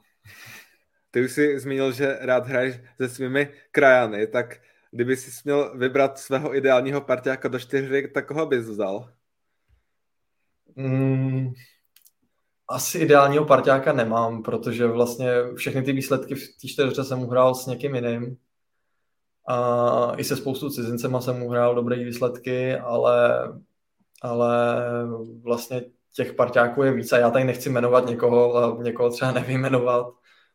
Ty 1.12 1.26
už 1.26 1.32
jsi 1.32 1.60
zmínil, 1.60 1.92
že 1.92 2.18
rád 2.22 2.48
hraješ 2.48 2.76
se 2.98 3.10
svými 3.10 3.54
krajany, 3.72 4.28
tak 4.28 4.62
kdyby 4.92 5.18
jsi 5.18 5.32
měl 5.44 5.78
vybrat 5.78 6.20
svého 6.20 6.56
ideálního 6.56 7.02
partiáka 7.02 7.48
do 7.48 7.60
čtyři, 7.60 8.08
tak 8.08 8.28
koho 8.28 8.46
bys 8.46 8.66
vzal? 8.66 9.14
Mm, 10.76 11.54
asi 12.74 13.00
ideálního 13.00 13.46
partiáka 13.46 13.94
nemám, 13.94 14.44
protože 14.44 14.88
vlastně 14.88 15.28
všechny 15.56 15.84
ty 15.84 15.92
výsledky 15.92 16.36
v 16.36 16.48
té 16.62 16.68
čtyřce 16.68 17.04
jsem 17.04 17.24
uhrál 17.24 17.56
s 17.56 17.66
někým 17.66 17.96
jiným. 17.96 18.38
A 19.48 20.14
i 20.18 20.24
se 20.24 20.36
spoustu 20.36 20.70
cizincema 20.70 21.22
jsem 21.22 21.44
uhrál 21.44 21.76
dobré 21.76 21.96
výsledky, 21.96 22.76
ale 22.76 23.48
ale 24.24 24.78
vlastně 25.42 25.82
těch 26.16 26.34
parťáků 26.34 26.84
je 26.84 26.92
víc 26.94 27.12
a 27.12 27.18
já 27.18 27.30
tady 27.30 27.46
nechci 27.46 27.70
jmenovat 27.70 28.06
někoho 28.06 28.56
a 28.56 28.84
někoho 28.84 29.10
třeba 29.10 29.32
nevyjmenovat, 29.32 30.08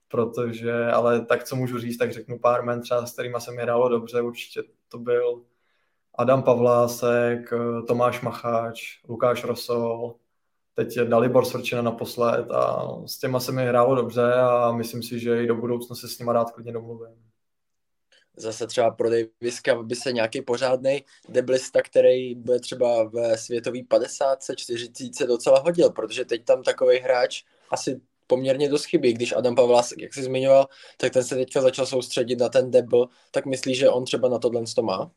protože, 0.09 0.87
ale 0.87 1.27
tak 1.27 1.45
co 1.45 1.57
můžu 1.57 1.79
říct, 1.79 1.97
tak 1.97 2.13
řeknu 2.13 2.39
pár 2.39 2.65
men 2.65 2.83
třeba, 2.83 3.07
s 3.07 3.13
kterými 3.13 3.37
se 3.39 3.53
mi 3.53 3.63
hrálo 3.63 3.89
dobře, 3.89 4.23
určitě 4.23 4.63
to 4.89 4.99
byl 4.99 5.43
Adam 6.19 6.43
Pavlásek, 6.43 7.53
Tomáš 7.87 8.21
Macháč, 8.21 8.81
Lukáš 9.09 9.45
Rosol, 9.45 10.15
teď 10.79 10.99
Dalibor 10.99 11.45
Svrčina 11.45 11.83
naposled 11.83 12.51
a 12.51 12.89
s 13.07 13.19
těma 13.19 13.41
se 13.41 13.53
mi 13.53 13.67
hrálo 13.67 13.95
dobře 13.95 14.33
a 14.35 14.73
myslím 14.73 15.03
si, 15.03 15.19
že 15.19 15.43
i 15.43 15.47
do 15.47 15.55
budoucna 15.55 15.97
se 15.97 16.09
s 16.09 16.19
nima 16.19 16.33
rád 16.33 16.51
klidně 16.51 16.73
domluvím. 16.73 17.15
Zase 18.37 18.67
třeba 18.67 18.91
pro 18.91 19.09
Daviska 19.11 19.83
by 19.83 19.95
se 19.95 20.13
nějaký 20.13 20.43
pořádný 20.43 21.05
deblista, 21.29 21.83
který 21.83 22.35
bude 22.35 22.61
třeba 22.61 23.05
ve 23.05 23.39
světový 23.39 23.83
50, 23.83 24.39
40 24.57 25.27
docela 25.27 25.61
hodil, 25.61 25.91
protože 25.91 26.25
teď 26.25 26.45
tam 26.45 26.63
takový 26.63 26.99
hráč 26.99 27.45
asi 27.71 28.01
poměrně 28.27 28.69
dost 28.69 28.85
chybí, 28.85 29.13
když 29.13 29.33
Adam 29.33 29.55
Pavlásek, 29.55 29.99
jak 29.99 30.15
jsi 30.15 30.23
zmiňoval, 30.23 30.69
tak 30.97 31.13
ten 31.13 31.25
se 31.25 31.35
teďka 31.35 31.61
začal 31.61 31.87
soustředit 31.87 32.37
na 32.37 32.49
ten 32.49 32.71
debl, 32.71 33.09
tak 33.31 33.47
myslíš, 33.47 33.79
že 33.79 33.91
on 33.91 34.05
třeba 34.05 34.29
na 34.29 34.39
tohle 34.39 34.63
to 34.75 34.83
má? 34.83 35.11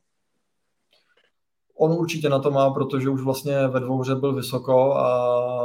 On 1.82 1.92
určitě 1.92 2.30
na 2.30 2.40
to 2.40 2.52
má, 2.52 2.70
protože 2.70 3.10
už 3.10 3.22
vlastně 3.22 3.68
ve 3.68 3.80
dvouře 3.80 4.16
byl 4.16 4.36
vysoko 4.36 4.94
a, 4.94 5.10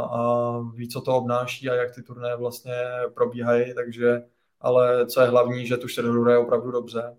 a 0.04 0.58
ví, 0.74 0.88
co 0.88 1.00
to 1.00 1.16
obnáší 1.16 1.70
a 1.70 1.74
jak 1.74 1.94
ty 1.94 2.02
turné 2.02 2.36
vlastně 2.36 2.74
probíhají, 3.14 3.74
takže 3.74 4.22
ale 4.60 5.06
co 5.06 5.20
je 5.20 5.28
hlavní, 5.28 5.66
že 5.66 5.76
tu 5.76 5.88
čtyřhru 5.88 6.28
je 6.28 6.38
opravdu 6.38 6.70
dobře 6.70 7.16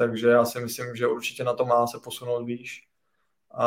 takže 0.00 0.28
já 0.28 0.44
si 0.44 0.60
myslím, 0.60 0.96
že 0.96 1.06
určitě 1.06 1.44
na 1.44 1.54
to 1.54 1.64
má 1.64 1.86
se 1.86 1.98
posunout 2.04 2.44
výš. 2.44 2.88
A, 3.50 3.66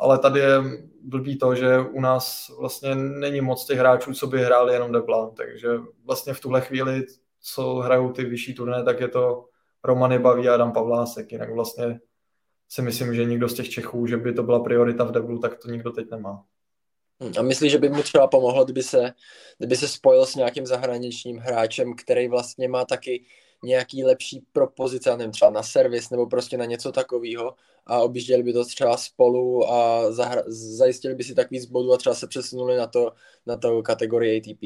ale 0.00 0.18
tady 0.18 0.40
je 0.40 0.58
blbý 1.02 1.38
to, 1.38 1.54
že 1.54 1.78
u 1.78 2.00
nás 2.00 2.50
vlastně 2.58 2.94
není 2.94 3.40
moc 3.40 3.66
těch 3.66 3.78
hráčů, 3.78 4.14
co 4.14 4.26
by 4.26 4.42
hráli 4.42 4.72
jenom 4.74 4.92
depla, 4.92 5.30
takže 5.36 5.68
vlastně 6.04 6.34
v 6.34 6.40
tuhle 6.40 6.60
chvíli, 6.60 7.06
co 7.40 7.74
hrajou 7.74 8.12
ty 8.12 8.24
vyšší 8.24 8.54
turné, 8.54 8.84
tak 8.84 9.00
je 9.00 9.08
to 9.08 9.44
Romany 9.84 10.18
Baví 10.18 10.48
a 10.48 10.54
Adam 10.54 10.72
Pavlásek, 10.72 11.32
jinak 11.32 11.54
vlastně 11.54 12.00
si 12.72 12.82
myslím, 12.82 13.14
že 13.14 13.24
nikdo 13.24 13.48
z 13.48 13.54
těch 13.54 13.68
Čechů, 13.68 14.06
že 14.06 14.16
by 14.16 14.32
to 14.32 14.42
byla 14.42 14.60
priorita 14.60 15.04
v 15.04 15.12
deblu, 15.12 15.38
tak 15.38 15.58
to 15.58 15.70
nikdo 15.70 15.90
teď 15.90 16.10
nemá. 16.10 16.44
Hm, 17.22 17.32
a 17.38 17.42
myslíš, 17.42 17.72
že 17.72 17.78
by 17.78 17.88
mu 17.88 18.02
třeba 18.02 18.26
pomohlo, 18.26 18.64
kdyby 18.64 18.82
se, 18.82 19.12
kdyby 19.58 19.76
se 19.76 19.88
spojil 19.88 20.26
s 20.26 20.34
nějakým 20.34 20.66
zahraničním 20.66 21.38
hráčem, 21.38 21.94
který 21.96 22.28
vlastně 22.28 22.68
má 22.68 22.84
taky 22.84 23.24
nějaký 23.64 24.04
lepší 24.04 24.46
propozice, 24.52 25.16
nevím, 25.16 25.32
třeba 25.32 25.50
na 25.50 25.62
servis 25.62 26.10
nebo 26.10 26.26
prostě 26.26 26.56
na 26.56 26.64
něco 26.64 26.92
takového 26.92 27.54
a 27.86 27.98
objížděli 27.98 28.42
by 28.42 28.52
to 28.52 28.64
třeba 28.64 28.96
spolu 28.96 29.72
a 29.72 30.10
zahra- 30.10 30.44
zajistili 30.76 31.14
by 31.14 31.24
si 31.24 31.34
tak 31.34 31.50
víc 31.50 31.66
bodů 31.66 31.92
a 31.92 31.96
třeba 31.96 32.14
se 32.14 32.26
přesunuli 32.26 32.76
na 32.76 32.86
to, 32.86 33.12
na 33.46 33.56
to 33.56 33.82
kategorii 33.82 34.40
ATP? 34.40 34.62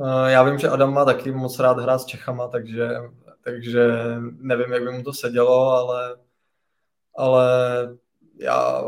Eh, 0.00 0.32
já 0.32 0.42
vím, 0.42 0.58
že 0.58 0.68
Adam 0.68 0.94
má 0.94 1.04
taky 1.04 1.32
moc 1.32 1.58
rád 1.58 1.78
hrát 1.78 1.98
s 1.98 2.04
Čechama, 2.04 2.48
takže, 2.48 2.88
takže 3.44 3.88
nevím, 4.38 4.72
jak 4.72 4.82
by 4.82 4.92
mu 4.92 5.02
to 5.02 5.12
sedělo, 5.12 5.70
ale, 5.70 6.25
ale 7.16 7.48
já, 8.38 8.82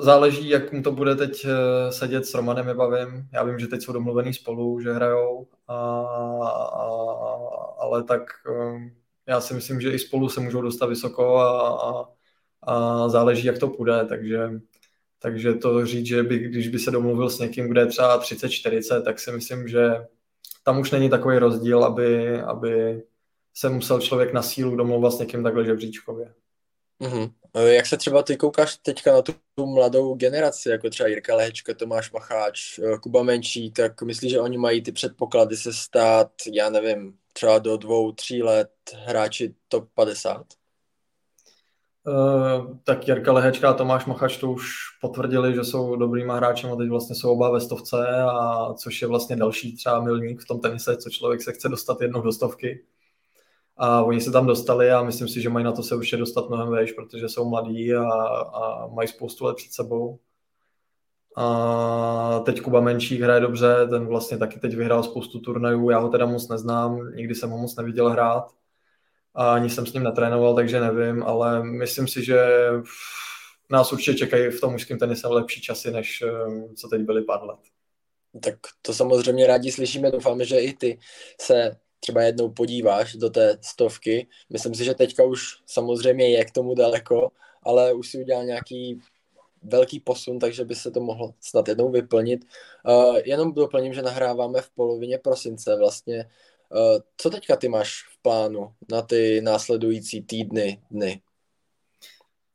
záleží, 0.00 0.48
jak 0.48 0.72
mu 0.72 0.82
to 0.82 0.92
bude 0.92 1.16
teď 1.16 1.46
eh, 1.46 1.92
sedět 1.92 2.26
s 2.26 2.34
Romanem, 2.34 2.68
je 2.68 2.74
bavím. 2.74 3.28
Já 3.32 3.42
vím, 3.44 3.58
že 3.58 3.66
teď 3.66 3.82
jsou 3.82 3.92
domluvený 3.92 4.34
spolu, 4.34 4.80
že 4.80 4.92
hrajou, 4.92 5.46
a, 5.68 5.74
a, 5.74 6.84
ale 7.78 8.02
tak 8.04 8.22
eh, 8.50 8.90
já 9.26 9.40
si 9.40 9.54
myslím, 9.54 9.80
že 9.80 9.92
i 9.92 9.98
spolu 9.98 10.28
se 10.28 10.40
můžou 10.40 10.60
dostat 10.60 10.86
vysoko 10.86 11.36
a, 11.36 11.68
a, 11.68 12.08
a 12.62 13.08
záleží, 13.08 13.46
jak 13.46 13.58
to 13.58 13.68
půjde, 13.68 14.04
takže, 14.08 14.50
takže 15.18 15.54
to 15.54 15.86
říct, 15.86 16.06
že 16.06 16.22
by, 16.22 16.38
když 16.38 16.68
by 16.68 16.78
se 16.78 16.90
domluvil 16.90 17.30
s 17.30 17.38
někým, 17.38 17.68
kde 17.68 17.80
je 17.80 17.86
třeba 17.86 18.20
30-40, 18.22 19.02
tak 19.02 19.20
si 19.20 19.32
myslím, 19.32 19.68
že 19.68 20.06
tam 20.64 20.80
už 20.80 20.90
není 20.90 21.10
takový 21.10 21.38
rozdíl, 21.38 21.84
aby, 21.84 22.40
aby 22.40 23.02
se 23.54 23.68
musel 23.68 24.00
člověk 24.00 24.32
na 24.32 24.42
sílu 24.42 24.76
domlouvat 24.76 25.12
s 25.12 25.18
někým 25.18 25.42
takhle 25.42 25.64
žebříčkově. 25.64 26.34
Mm-hmm. 27.00 27.30
Jak 27.66 27.86
se 27.86 27.96
třeba 27.96 28.22
ty 28.22 28.36
koukáš 28.36 28.76
teďka 28.76 29.12
na 29.12 29.22
tu, 29.22 29.34
tu 29.54 29.66
mladou 29.66 30.14
generaci, 30.14 30.68
jako 30.68 30.90
třeba 30.90 31.08
Jirka 31.08 31.36
Lehečka, 31.36 31.74
Tomáš 31.74 32.12
Macháč, 32.12 32.78
eh, 32.78 32.98
Kuba 32.98 33.22
Menší, 33.22 33.70
tak 33.70 34.02
myslíš, 34.02 34.30
že 34.30 34.40
oni 34.40 34.58
mají 34.58 34.82
ty 34.82 34.92
předpoklady 34.92 35.56
se 35.56 35.72
stát, 35.72 36.30
já 36.52 36.70
nevím, 36.70 37.14
třeba 37.32 37.58
do 37.58 37.76
dvou, 37.76 38.12
tří 38.12 38.42
let 38.42 38.70
hráči 39.06 39.54
top 39.68 39.88
50? 39.94 40.46
Uh, 42.06 42.76
tak 42.84 43.08
Jirka 43.08 43.32
Lehečka 43.32 43.70
a 43.70 43.74
Tomáš 43.74 44.04
Machač 44.04 44.36
to 44.36 44.50
už 44.50 44.72
potvrdili, 45.00 45.54
že 45.54 45.64
jsou 45.64 45.96
dobrýma 45.96 46.36
hráči 46.36 46.66
a 46.66 46.76
teď 46.76 46.88
vlastně 46.88 47.16
jsou 47.16 47.32
oba 47.32 47.50
ve 47.50 47.60
stovce, 47.60 47.96
a 48.22 48.74
což 48.74 49.02
je 49.02 49.08
vlastně 49.08 49.36
další 49.36 49.76
třeba 49.76 50.00
milník 50.00 50.40
v 50.40 50.46
tom 50.46 50.60
tenise, 50.60 50.96
co 50.96 51.10
člověk 51.10 51.42
se 51.42 51.52
chce 51.52 51.68
dostat 51.68 52.00
jednou 52.00 52.22
do 52.22 52.32
stovky. 52.32 52.84
A 53.76 54.02
oni 54.02 54.20
se 54.20 54.30
tam 54.30 54.46
dostali 54.46 54.90
a 54.90 55.02
myslím 55.02 55.28
si, 55.28 55.40
že 55.40 55.48
mají 55.48 55.64
na 55.64 55.72
to 55.72 55.82
se 55.82 55.96
určitě 55.96 56.16
dostat 56.16 56.48
mnohem 56.48 56.68
vejš, 56.68 56.92
protože 56.92 57.28
jsou 57.28 57.48
mladí 57.48 57.94
a, 57.94 58.04
a 58.04 58.86
mají 58.86 59.08
spoustu 59.08 59.44
let 59.44 59.56
před 59.56 59.72
sebou. 59.72 60.18
A 61.36 62.40
teď 62.44 62.60
Kuba 62.60 62.80
Menšík 62.80 63.20
hraje 63.20 63.40
dobře, 63.40 63.86
ten 63.90 64.06
vlastně 64.06 64.38
taky 64.38 64.60
teď 64.60 64.74
vyhrál 64.74 65.02
spoustu 65.02 65.40
turnajů, 65.40 65.90
já 65.90 65.98
ho 65.98 66.08
teda 66.08 66.26
moc 66.26 66.48
neznám, 66.48 67.14
nikdy 67.14 67.34
jsem 67.34 67.50
ho 67.50 67.58
moc 67.58 67.76
neviděl 67.76 68.10
hrát 68.10 68.50
a 69.34 69.54
ani 69.54 69.70
jsem 69.70 69.86
s 69.86 69.92
ním 69.92 70.02
netrénoval, 70.02 70.54
takže 70.54 70.80
nevím, 70.80 71.22
ale 71.22 71.64
myslím 71.64 72.08
si, 72.08 72.24
že 72.24 72.46
nás 73.70 73.92
určitě 73.92 74.18
čekají 74.18 74.50
v 74.50 74.60
tom 74.60 74.72
mužském 74.72 74.98
tenise 74.98 75.28
lepší 75.28 75.60
časy, 75.60 75.90
než 75.90 76.22
eh, 76.22 76.74
co 76.74 76.88
teď 76.88 77.02
byly 77.02 77.24
pár 77.24 77.44
let. 77.44 77.58
Tak 78.40 78.54
to 78.82 78.94
samozřejmě 78.94 79.46
rádi 79.46 79.72
slyšíme, 79.72 80.10
doufáme, 80.10 80.44
že 80.44 80.58
i 80.58 80.72
ty 80.72 80.98
se 81.40 81.76
třeba 82.04 82.22
jednou 82.22 82.48
podíváš 82.48 83.16
do 83.16 83.30
té 83.30 83.58
stovky. 83.60 84.28
Myslím 84.52 84.74
si, 84.74 84.84
že 84.84 84.94
teďka 84.94 85.24
už 85.24 85.62
samozřejmě 85.66 86.28
je 86.28 86.44
k 86.44 86.50
tomu 86.50 86.74
daleko, 86.74 87.32
ale 87.62 87.92
už 87.92 88.10
si 88.10 88.18
udělal 88.18 88.44
nějaký 88.44 89.00
velký 89.62 90.00
posun, 90.00 90.38
takže 90.38 90.64
by 90.64 90.74
se 90.74 90.90
to 90.90 91.00
mohlo 91.00 91.34
snad 91.40 91.68
jednou 91.68 91.90
vyplnit. 91.90 92.44
Uh, 92.84 93.16
jenom 93.24 93.52
doplním, 93.52 93.94
že 93.94 94.02
nahráváme 94.02 94.60
v 94.60 94.70
polovině 94.70 95.18
prosince 95.18 95.76
vlastně. 95.76 96.28
Uh, 96.68 97.00
co 97.16 97.30
teďka 97.30 97.56
ty 97.56 97.68
máš 97.68 98.02
v 98.02 98.22
plánu 98.22 98.72
na 98.90 99.02
ty 99.02 99.40
následující 99.40 100.22
týdny, 100.22 100.82
dny? 100.90 101.20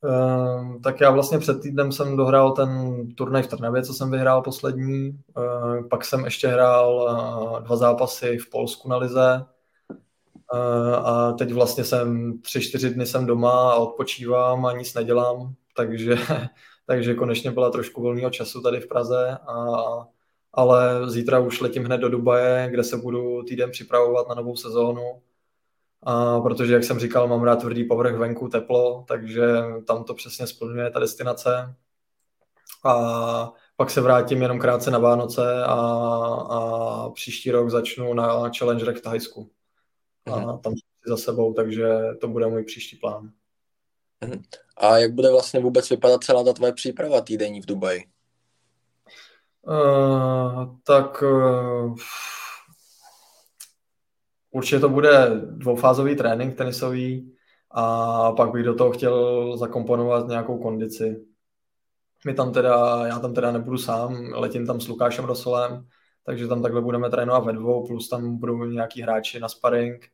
Uh, 0.03 0.81
tak 0.81 1.01
já 1.01 1.11
vlastně 1.11 1.39
před 1.39 1.61
týdnem 1.61 1.91
jsem 1.91 2.17
dohrál 2.17 2.51
ten 2.51 2.69
turnaj 3.15 3.43
v 3.43 3.47
Trnavě, 3.47 3.83
co 3.83 3.93
jsem 3.93 4.11
vyhrál 4.11 4.41
poslední. 4.41 5.19
Uh, 5.37 5.87
pak 5.87 6.05
jsem 6.05 6.25
ještě 6.25 6.47
hrál 6.47 6.95
uh, 6.95 7.59
dva 7.59 7.75
zápasy 7.75 8.37
v 8.37 8.49
Polsku 8.49 8.89
na 8.89 8.97
Lize. 8.97 9.45
Uh, 10.53 11.07
a 11.07 11.31
teď 11.31 11.53
vlastně 11.53 11.83
jsem 11.83 12.39
tři, 12.41 12.61
čtyři 12.61 12.89
dny 12.89 13.05
jsem 13.05 13.25
doma 13.25 13.71
a 13.71 13.75
odpočívám 13.75 14.65
a 14.65 14.73
nic 14.73 14.93
nedělám, 14.93 15.53
takže, 15.75 16.15
takže 16.85 17.15
konečně 17.15 17.51
byla 17.51 17.69
trošku 17.69 18.01
volného 18.01 18.29
času 18.29 18.61
tady 18.61 18.79
v 18.79 18.87
Praze. 18.87 19.37
A, 19.47 19.57
ale 20.53 21.11
zítra 21.11 21.39
už 21.39 21.61
letím 21.61 21.83
hned 21.83 21.97
do 21.97 22.09
Dubaje, 22.09 22.69
kde 22.71 22.83
se 22.83 22.97
budu 22.97 23.43
týden 23.43 23.71
připravovat 23.71 24.29
na 24.29 24.35
novou 24.35 24.55
sezónu 24.55 25.21
a 26.03 26.39
protože, 26.39 26.73
jak 26.73 26.83
jsem 26.83 26.99
říkal, 26.99 27.27
mám 27.27 27.43
rád 27.43 27.55
tvrdý 27.55 27.83
povrch 27.83 28.15
venku, 28.15 28.47
teplo, 28.47 29.05
takže 29.07 29.47
tam 29.87 30.03
to 30.03 30.13
přesně 30.13 30.47
splňuje 30.47 30.91
ta 30.91 30.99
destinace. 30.99 31.75
A 32.85 33.53
pak 33.75 33.89
se 33.89 34.01
vrátím 34.01 34.41
jenom 34.41 34.59
krátce 34.59 34.91
na 34.91 34.99
Vánoce 34.99 35.63
a, 35.63 35.75
a 36.49 37.09
příští 37.09 37.51
rok 37.51 37.69
začnu 37.69 38.13
na 38.13 38.49
Challengerech 38.57 38.97
v 38.97 39.01
Thajsku. 39.01 39.51
A 40.25 40.29
mm-hmm. 40.29 40.59
tam 40.59 40.73
za 41.07 41.17
sebou, 41.17 41.53
takže 41.53 41.89
to 42.21 42.27
bude 42.27 42.47
můj 42.47 42.63
příští 42.63 42.97
plán. 42.97 43.31
Mhm. 44.21 44.41
A 44.77 44.97
jak 44.97 45.13
bude 45.13 45.31
vlastně 45.31 45.59
vůbec 45.59 45.89
vypadat 45.89 46.23
celá 46.23 46.43
ta 46.43 46.53
tvoje 46.53 46.73
příprava 46.73 47.21
týdenní 47.21 47.61
v 47.61 47.65
Dubaji? 47.65 48.03
Uh, 49.61 50.75
tak 50.83 51.21
uh, 51.21 51.95
Určitě 54.51 54.79
to 54.79 54.89
bude 54.89 55.29
dvoufázový 55.41 56.15
trénink 56.15 56.55
tenisový 56.55 57.35
a 57.71 58.31
pak 58.31 58.51
bych 58.51 58.63
do 58.63 58.75
toho 58.75 58.91
chtěl 58.91 59.57
zakomponovat 59.57 60.27
nějakou 60.27 60.57
kondici. 60.57 61.25
My 62.25 62.33
tam 62.33 62.53
teda, 62.53 63.07
já 63.07 63.19
tam 63.19 63.33
teda 63.33 63.51
nebudu 63.51 63.77
sám, 63.77 64.31
letím 64.33 64.67
tam 64.67 64.81
s 64.81 64.87
Lukášem 64.87 65.25
Rosolem, 65.25 65.87
takže 66.23 66.47
tam 66.47 66.61
takhle 66.61 66.81
budeme 66.81 67.09
trénovat 67.09 67.45
ve 67.45 67.53
dvou, 67.53 67.87
plus 67.87 68.09
tam 68.09 68.37
budou 68.37 68.65
nějaký 68.65 69.01
hráči 69.01 69.39
na 69.39 69.49
sparring. 69.49 70.05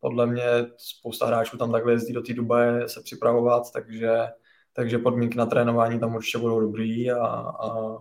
Podle 0.00 0.26
mě 0.26 0.44
spousta 0.76 1.26
hráčů 1.26 1.58
tam 1.58 1.72
takhle 1.72 1.92
jezdí 1.92 2.12
do 2.12 2.22
té 2.22 2.34
Dubaje 2.34 2.88
se 2.88 3.02
připravovat, 3.02 3.62
takže, 3.72 4.26
takže 4.72 4.98
podmínky 4.98 5.38
na 5.38 5.46
trénování 5.46 6.00
tam 6.00 6.14
určitě 6.14 6.38
budou 6.38 6.60
dobrý 6.60 7.10
a, 7.10 7.26
a 7.26 7.96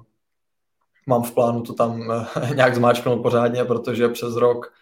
mám 1.08 1.24
v 1.24 1.34
plánu 1.34 1.62
to 1.62 1.74
tam 1.74 2.14
nějak 2.56 2.76
zmáčknout 2.76 3.22
pořádně, 3.22 3.66
protože 3.66 4.10
přes 4.10 4.36
rok 4.36 4.74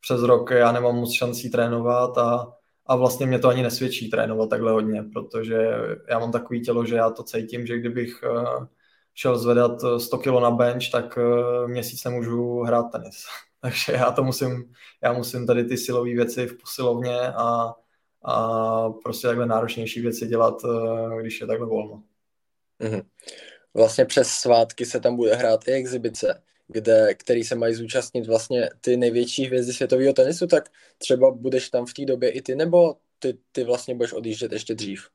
přes 0.00 0.20
rok 0.20 0.50
já 0.50 0.72
nemám 0.72 0.96
moc 0.96 1.12
šancí 1.12 1.50
trénovat 1.50 2.18
a, 2.18 2.56
a 2.86 2.96
vlastně 2.96 3.26
mě 3.26 3.38
to 3.38 3.48
ani 3.48 3.62
nesvědčí 3.62 4.10
trénovat 4.10 4.50
takhle 4.50 4.72
hodně, 4.72 5.02
protože 5.02 5.68
já 6.08 6.18
mám 6.18 6.32
takový 6.32 6.60
tělo, 6.60 6.86
že 6.86 6.96
já 6.96 7.10
to 7.10 7.22
cítím, 7.22 7.66
že 7.66 7.78
kdybych 7.78 8.20
eh, 8.24 8.66
šel 9.14 9.38
zvedat 9.38 9.80
100 9.98 10.18
kg 10.18 10.26
na 10.26 10.50
bench, 10.50 10.90
tak 10.92 11.18
eh, 11.18 11.68
měsíc 11.68 12.04
nemůžu 12.04 12.60
hrát 12.60 12.82
tenis. 12.82 13.24
Takže 13.60 13.92
já 13.92 14.10
to 14.10 14.24
musím, 14.24 14.72
já 15.02 15.12
musím 15.12 15.46
tady 15.46 15.64
ty 15.64 15.76
silové 15.76 16.10
věci 16.10 16.46
v 16.46 16.58
posilovně 16.58 17.20
a, 17.20 17.74
a 18.24 18.90
prostě 18.90 19.26
takhle 19.26 19.46
náročnější 19.46 20.00
věci 20.00 20.26
dělat, 20.26 20.54
eh, 20.64 21.20
když 21.20 21.40
je 21.40 21.46
takhle 21.46 21.66
volno. 21.66 22.02
Mm-hmm. 22.80 23.02
Vlastně 23.74 24.04
přes 24.04 24.28
svátky 24.28 24.86
se 24.86 25.00
tam 25.00 25.16
bude 25.16 25.34
hrát 25.34 25.68
i 25.68 25.72
exibice 25.72 26.42
kde, 26.72 27.14
který 27.14 27.44
se 27.44 27.54
mají 27.54 27.74
zúčastnit 27.74 28.26
vlastně 28.26 28.68
ty 28.80 28.96
největší 28.96 29.44
hvězdy 29.44 29.72
světového 29.72 30.12
tenisu, 30.12 30.46
tak 30.46 30.68
třeba 30.98 31.30
budeš 31.30 31.70
tam 31.70 31.86
v 31.86 31.94
té 31.94 32.04
době 32.04 32.30
i 32.30 32.42
ty, 32.42 32.54
nebo 32.54 32.96
ty, 33.18 33.38
ty 33.52 33.64
vlastně 33.64 33.94
budeš 33.94 34.12
odjíždět 34.12 34.52
ještě 34.52 34.74
dřív? 34.74 35.08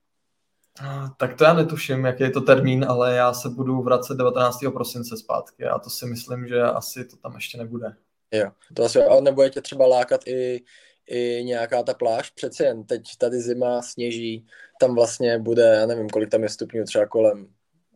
Tak 1.18 1.38
to 1.38 1.44
já 1.44 1.54
netuším, 1.54 2.06
jaký 2.06 2.24
je 2.24 2.32
to 2.32 2.42
termín, 2.42 2.86
ale 2.90 3.16
já 3.16 3.34
se 3.34 3.50
budu 3.50 3.82
vracet 3.82 4.18
19. 4.18 4.60
prosince 4.74 5.18
zpátky 5.18 5.64
a 5.64 5.80
to 5.80 5.90
si 5.90 6.06
myslím, 6.06 6.48
že 6.48 6.62
asi 6.62 7.06
to 7.06 7.18
tam 7.18 7.36
ještě 7.36 7.58
nebude. 7.58 7.96
Jo, 8.32 8.52
to 8.74 8.84
asi, 8.84 9.04
ale 9.04 9.22
nebude 9.22 9.50
tě 9.50 9.62
třeba 9.62 9.88
lákat 9.88 10.28
i, 10.28 10.64
i 11.08 11.44
nějaká 11.44 11.84
ta 11.84 11.94
pláž, 11.94 12.30
přece 12.30 12.64
jen 12.64 12.84
teď 12.84 13.02
tady 13.18 13.42
zima, 13.42 13.82
sněží, 13.82 14.48
tam 14.80 14.96
vlastně 14.96 15.40
bude, 15.40 15.64
já 15.64 15.86
nevím, 15.86 16.10
kolik 16.10 16.30
tam 16.30 16.44
je 16.44 16.50
stupňů, 16.50 16.84
třeba 16.84 17.06
kolem 17.06 17.48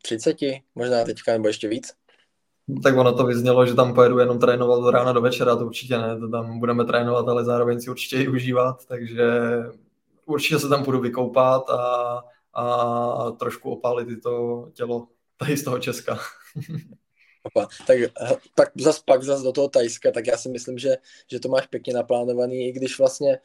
30, 0.02 0.38
možná 0.76 1.04
teďka, 1.04 1.34
nebo 1.34 1.48
ještě 1.48 1.68
víc? 1.68 1.94
Tak 2.84 2.98
ono 2.98 3.14
to 3.14 3.26
vyznělo, 3.26 3.66
že 3.66 3.74
tam 3.74 3.94
pojedu 3.94 4.20
jenom 4.20 4.40
trénovat 4.40 4.80
od 4.80 4.92
rána 4.92 5.12
do 5.12 5.22
večera, 5.22 5.56
to 5.56 5.66
určitě 5.66 5.98
ne, 5.98 6.20
to 6.20 6.30
tam 6.30 6.60
budeme 6.60 6.86
trénovat, 6.86 7.28
ale 7.28 7.46
zároveň 7.46 7.82
si 7.82 7.90
určitě 7.90 8.24
i 8.24 8.28
užívat, 8.28 8.86
takže 8.86 9.24
určitě 10.26 10.60
se 10.60 10.70
tam 10.70 10.84
budu 10.84 11.00
vykoupat 11.00 11.70
a, 11.70 12.22
a 12.54 13.32
trošku 13.32 13.72
opálit 13.72 14.24
to 14.24 14.68
tělo 14.74 15.08
tady 15.38 15.58
z 15.58 15.64
toho 15.64 15.80
Česka. 15.80 16.20
Opa, 17.44 17.68
tak, 17.88 17.98
tak 18.56 18.70
zas 18.78 19.00
pak 19.00 19.24
zas 19.24 19.42
do 19.42 19.52
toho 19.52 19.70
Tajska, 19.70 20.12
tak 20.12 20.28
já 20.28 20.38
si 20.38 20.50
myslím, 20.50 20.78
že, 20.78 20.96
že 21.32 21.40
to 21.40 21.50
máš 21.50 21.68
pěkně 21.68 21.94
naplánovaný, 21.94 22.68
i 22.68 22.72
když 22.72 23.00
vlastně 23.00 23.40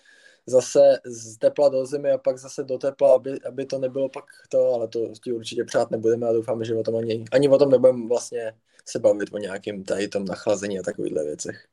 zase 0.46 0.98
z 1.04 1.36
tepla 1.38 1.68
do 1.68 1.86
zimy 1.86 2.10
a 2.12 2.18
pak 2.18 2.38
zase 2.38 2.64
do 2.64 2.78
tepla, 2.78 3.14
aby, 3.14 3.38
aby 3.48 3.66
to 3.66 3.78
nebylo 3.78 4.08
pak 4.08 4.24
to, 4.48 4.74
ale 4.74 4.88
to 4.88 5.08
ti 5.24 5.32
určitě 5.32 5.64
přát 5.64 5.90
nebudeme 5.90 6.28
a 6.28 6.32
doufáme, 6.32 6.64
že 6.64 6.74
o 6.74 6.82
tom 6.82 6.96
ani, 6.96 7.24
ani 7.32 7.48
o 7.48 7.58
tom 7.58 7.70
nebudeme 7.70 8.08
vlastně 8.08 8.52
se 8.84 8.98
bavit 8.98 9.28
o 9.32 9.38
nějakém 9.38 9.84
tady 9.84 10.08
tom 10.08 10.24
nachlazení 10.24 10.78
a 10.78 10.82
takovýchhle 10.82 11.24
věcech. 11.24 11.66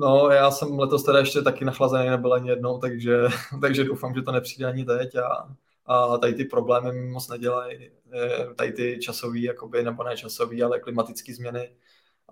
No, 0.00 0.30
já 0.30 0.50
jsem 0.50 0.78
letos 0.78 1.04
teda 1.04 1.18
ještě 1.18 1.42
taky 1.42 1.64
nachlazený 1.64 2.10
nebyl 2.10 2.32
ani 2.32 2.50
jednou, 2.50 2.78
takže, 2.78 3.16
takže 3.60 3.84
doufám, 3.84 4.14
že 4.14 4.22
to 4.22 4.32
nepřijde 4.32 4.66
ani 4.66 4.84
teď 4.84 5.16
a, 5.16 5.56
a 5.86 6.18
tady 6.18 6.34
ty 6.34 6.44
problémy 6.44 6.92
mi 6.92 7.10
moc 7.10 7.28
nedělají, 7.28 7.90
eh, 8.12 8.54
tady 8.54 8.72
ty 8.72 8.98
časové, 8.98 9.38
jakoby, 9.38 9.82
nebo 9.82 10.04
ne 10.04 10.16
časové, 10.16 10.62
ale 10.62 10.80
klimatické 10.80 11.34
změny 11.34 11.76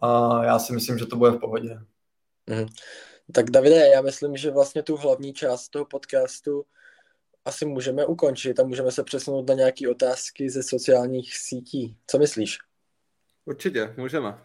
a 0.02 0.40
já 0.44 0.58
si 0.58 0.72
myslím, 0.72 0.98
že 0.98 1.06
to 1.06 1.16
bude 1.16 1.30
v 1.30 1.38
pohodě. 1.38 1.78
Mm. 2.46 2.66
Tak 3.32 3.50
Davide, 3.50 3.88
já 3.88 4.02
myslím, 4.02 4.36
že 4.36 4.50
vlastně 4.50 4.82
tu 4.82 4.96
hlavní 4.96 5.32
část 5.32 5.68
toho 5.68 5.84
podcastu 5.84 6.64
asi 7.44 7.66
můžeme 7.66 8.06
ukončit 8.06 8.60
a 8.60 8.64
můžeme 8.64 8.92
se 8.92 9.04
přesunout 9.04 9.48
na 9.48 9.54
nějaké 9.54 9.88
otázky 9.88 10.50
ze 10.50 10.62
sociálních 10.62 11.36
sítí. 11.36 11.96
Co 12.06 12.18
myslíš? 12.18 12.58
Určitě, 13.44 13.94
můžeme. 13.96 14.38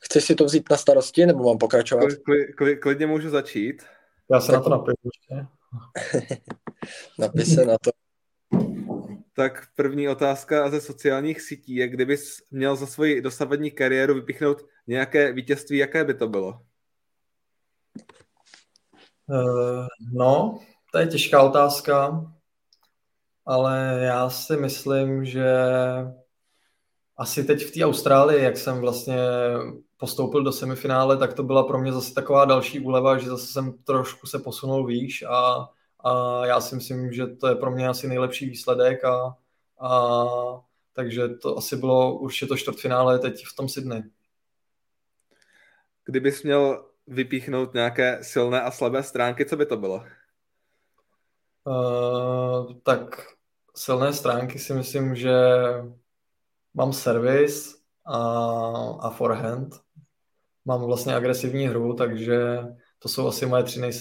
Chceš 0.00 0.24
si 0.24 0.34
to 0.34 0.44
vzít 0.44 0.70
na 0.70 0.76
starosti, 0.76 1.26
nebo 1.26 1.44
mám 1.44 1.58
pokračovat? 1.58 2.06
Kli, 2.24 2.52
kli, 2.52 2.76
klidně 2.76 3.06
můžu 3.06 3.30
začít. 3.30 3.82
Já 4.30 4.40
se 4.40 4.52
tak... 4.52 4.56
na 4.56 4.62
to 4.62 4.70
napiju 4.70 4.96
ještě. 5.04 5.46
Napis 7.18 7.54
se 7.54 7.64
na 7.64 7.76
to. 7.82 7.90
Tak 9.32 9.66
první 9.76 10.08
otázka 10.08 10.70
ze 10.70 10.80
sociálních 10.80 11.40
sítí 11.40 11.74
je, 11.74 11.88
kdybys 11.88 12.42
měl 12.50 12.76
za 12.76 12.86
svoji 12.86 13.22
dosavadní 13.22 13.70
kariéru 13.70 14.14
vypichnout 14.14 14.62
nějaké 14.86 15.32
vítězství, 15.32 15.78
jaké 15.78 16.04
by 16.04 16.14
to 16.14 16.28
bylo? 16.28 16.60
Uh, 19.26 19.86
no, 20.12 20.60
to 20.92 20.98
je 20.98 21.06
těžká 21.06 21.42
otázka. 21.42 22.26
ale 23.46 24.00
já 24.02 24.30
si 24.30 24.56
myslím, 24.56 25.24
že 25.24 25.44
asi 27.20 27.44
teď 27.44 27.64
v 27.64 27.70
té 27.70 27.84
Austrálii, 27.84 28.44
jak 28.44 28.56
jsem 28.56 28.80
vlastně 28.80 29.18
postoupil 29.96 30.42
do 30.42 30.52
semifinále, 30.52 31.16
tak 31.16 31.34
to 31.34 31.42
byla 31.42 31.62
pro 31.62 31.78
mě 31.78 31.92
zase 31.92 32.14
taková 32.14 32.44
další 32.44 32.80
úleva, 32.80 33.18
že 33.18 33.28
zase 33.28 33.46
jsem 33.46 33.72
trošku 33.72 34.26
se 34.26 34.38
posunul 34.38 34.86
výš 34.86 35.22
a, 35.22 35.68
a 36.04 36.46
já 36.46 36.60
si 36.60 36.74
myslím, 36.74 37.12
že 37.12 37.26
to 37.26 37.48
je 37.48 37.54
pro 37.54 37.70
mě 37.70 37.88
asi 37.88 38.08
nejlepší 38.08 38.46
výsledek 38.46 39.04
a, 39.04 39.36
a 39.80 40.20
takže 40.92 41.28
to 41.28 41.58
asi 41.58 41.76
bylo 41.76 42.18
určitě 42.18 42.46
to 42.46 42.56
čtvrtfinále 42.56 43.18
teď 43.18 43.44
v 43.46 43.56
tom 43.56 43.68
Sydney. 43.68 44.02
Kdybys 46.04 46.42
měl 46.42 46.84
vypíchnout 47.06 47.74
nějaké 47.74 48.18
silné 48.22 48.62
a 48.62 48.70
slabé 48.70 49.02
stránky, 49.02 49.46
co 49.46 49.56
by 49.56 49.66
to 49.66 49.76
bylo? 49.76 50.04
Uh, 51.64 52.72
tak 52.82 53.26
silné 53.76 54.12
stránky 54.12 54.58
si 54.58 54.74
myslím, 54.74 55.14
že 55.14 55.32
mám 56.74 56.92
servis 56.92 57.76
a, 58.06 58.18
a 59.00 59.10
forehand. 59.10 59.74
Mám 60.64 60.82
vlastně 60.82 61.14
agresivní 61.14 61.68
hru, 61.68 61.94
takže 61.94 62.58
to 62.98 63.08
jsou 63.08 63.28
asi 63.28 63.46
moje 63.46 63.62
tři 63.62 63.80
nej, 63.80 63.92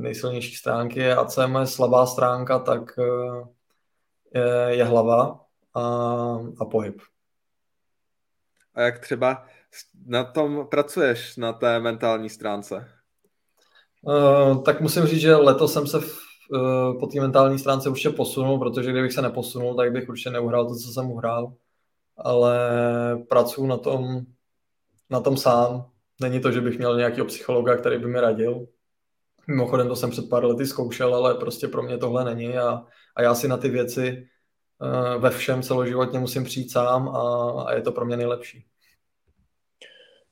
nejsilnější 0.00 0.54
stránky. 0.54 1.12
A 1.12 1.24
co 1.24 1.40
je 1.40 1.46
moje 1.46 1.66
slabá 1.66 2.06
stránka, 2.06 2.58
tak 2.58 2.98
eh, 2.98 3.42
je, 4.34 4.76
je 4.76 4.84
hlava 4.84 5.40
a, 5.74 5.82
a 6.60 6.64
pohyb. 6.64 7.00
A 8.74 8.80
jak 8.80 8.98
třeba 8.98 9.46
na 10.06 10.24
tom 10.24 10.66
pracuješ, 10.70 11.36
na 11.36 11.52
té 11.52 11.80
mentální 11.80 12.30
stránce? 12.30 12.88
Uh, 14.02 14.62
tak 14.62 14.80
musím 14.80 15.04
říct, 15.04 15.20
že 15.20 15.36
letos 15.36 15.72
jsem 15.72 15.86
se 15.86 16.00
v, 16.00 16.18
uh, 16.52 17.00
po 17.00 17.06
té 17.06 17.20
mentální 17.20 17.58
stránce 17.58 17.88
určitě 17.88 18.10
posunul, 18.10 18.58
protože 18.58 18.90
kdybych 18.90 19.12
se 19.12 19.22
neposunul, 19.22 19.74
tak 19.74 19.92
bych 19.92 20.08
určitě 20.08 20.30
neuhrál 20.30 20.68
to, 20.68 20.74
co 20.74 20.92
jsem 20.92 21.10
uhrál. 21.10 21.52
Ale 22.16 22.58
pracuji 23.28 23.66
na 23.66 23.76
tom, 23.76 24.20
na 25.10 25.20
tom 25.20 25.36
sám. 25.36 25.90
Není 26.20 26.40
to, 26.40 26.52
že 26.52 26.60
bych 26.60 26.78
měl 26.78 26.96
nějakého 26.96 27.26
psychologa, 27.26 27.76
který 27.76 27.98
by 27.98 28.06
mi 28.06 28.20
radil. 28.20 28.66
Mimochodem 29.46 29.88
to 29.88 29.96
jsem 29.96 30.10
před 30.10 30.28
pár 30.28 30.44
lety 30.44 30.66
zkoušel, 30.66 31.14
ale 31.14 31.34
prostě 31.34 31.68
pro 31.68 31.82
mě 31.82 31.98
tohle 31.98 32.24
není 32.24 32.58
a, 32.58 32.84
a 33.16 33.22
já 33.22 33.34
si 33.34 33.48
na 33.48 33.56
ty 33.56 33.68
věci 33.68 34.28
uh, 34.78 35.22
ve 35.22 35.30
všem 35.30 35.62
celoživotně 35.62 36.18
musím 36.18 36.44
přijít 36.44 36.70
sám 36.72 37.08
a, 37.08 37.50
a 37.64 37.74
je 37.74 37.82
to 37.82 37.92
pro 37.92 38.04
mě 38.04 38.16
nejlepší. 38.16 38.66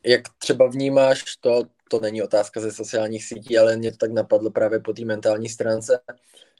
Jak 0.06 0.20
třeba 0.38 0.66
vnímáš 0.66 1.36
to, 1.40 1.62
to 1.88 2.00
není 2.00 2.22
otázka 2.22 2.60
ze 2.60 2.72
sociálních 2.72 3.24
sítí, 3.24 3.58
ale 3.58 3.76
mě 3.76 3.90
to 3.90 3.96
tak 3.96 4.12
napadlo 4.12 4.50
právě 4.50 4.80
po 4.80 4.92
té 4.92 5.04
mentální 5.04 5.48
stránce, 5.48 6.00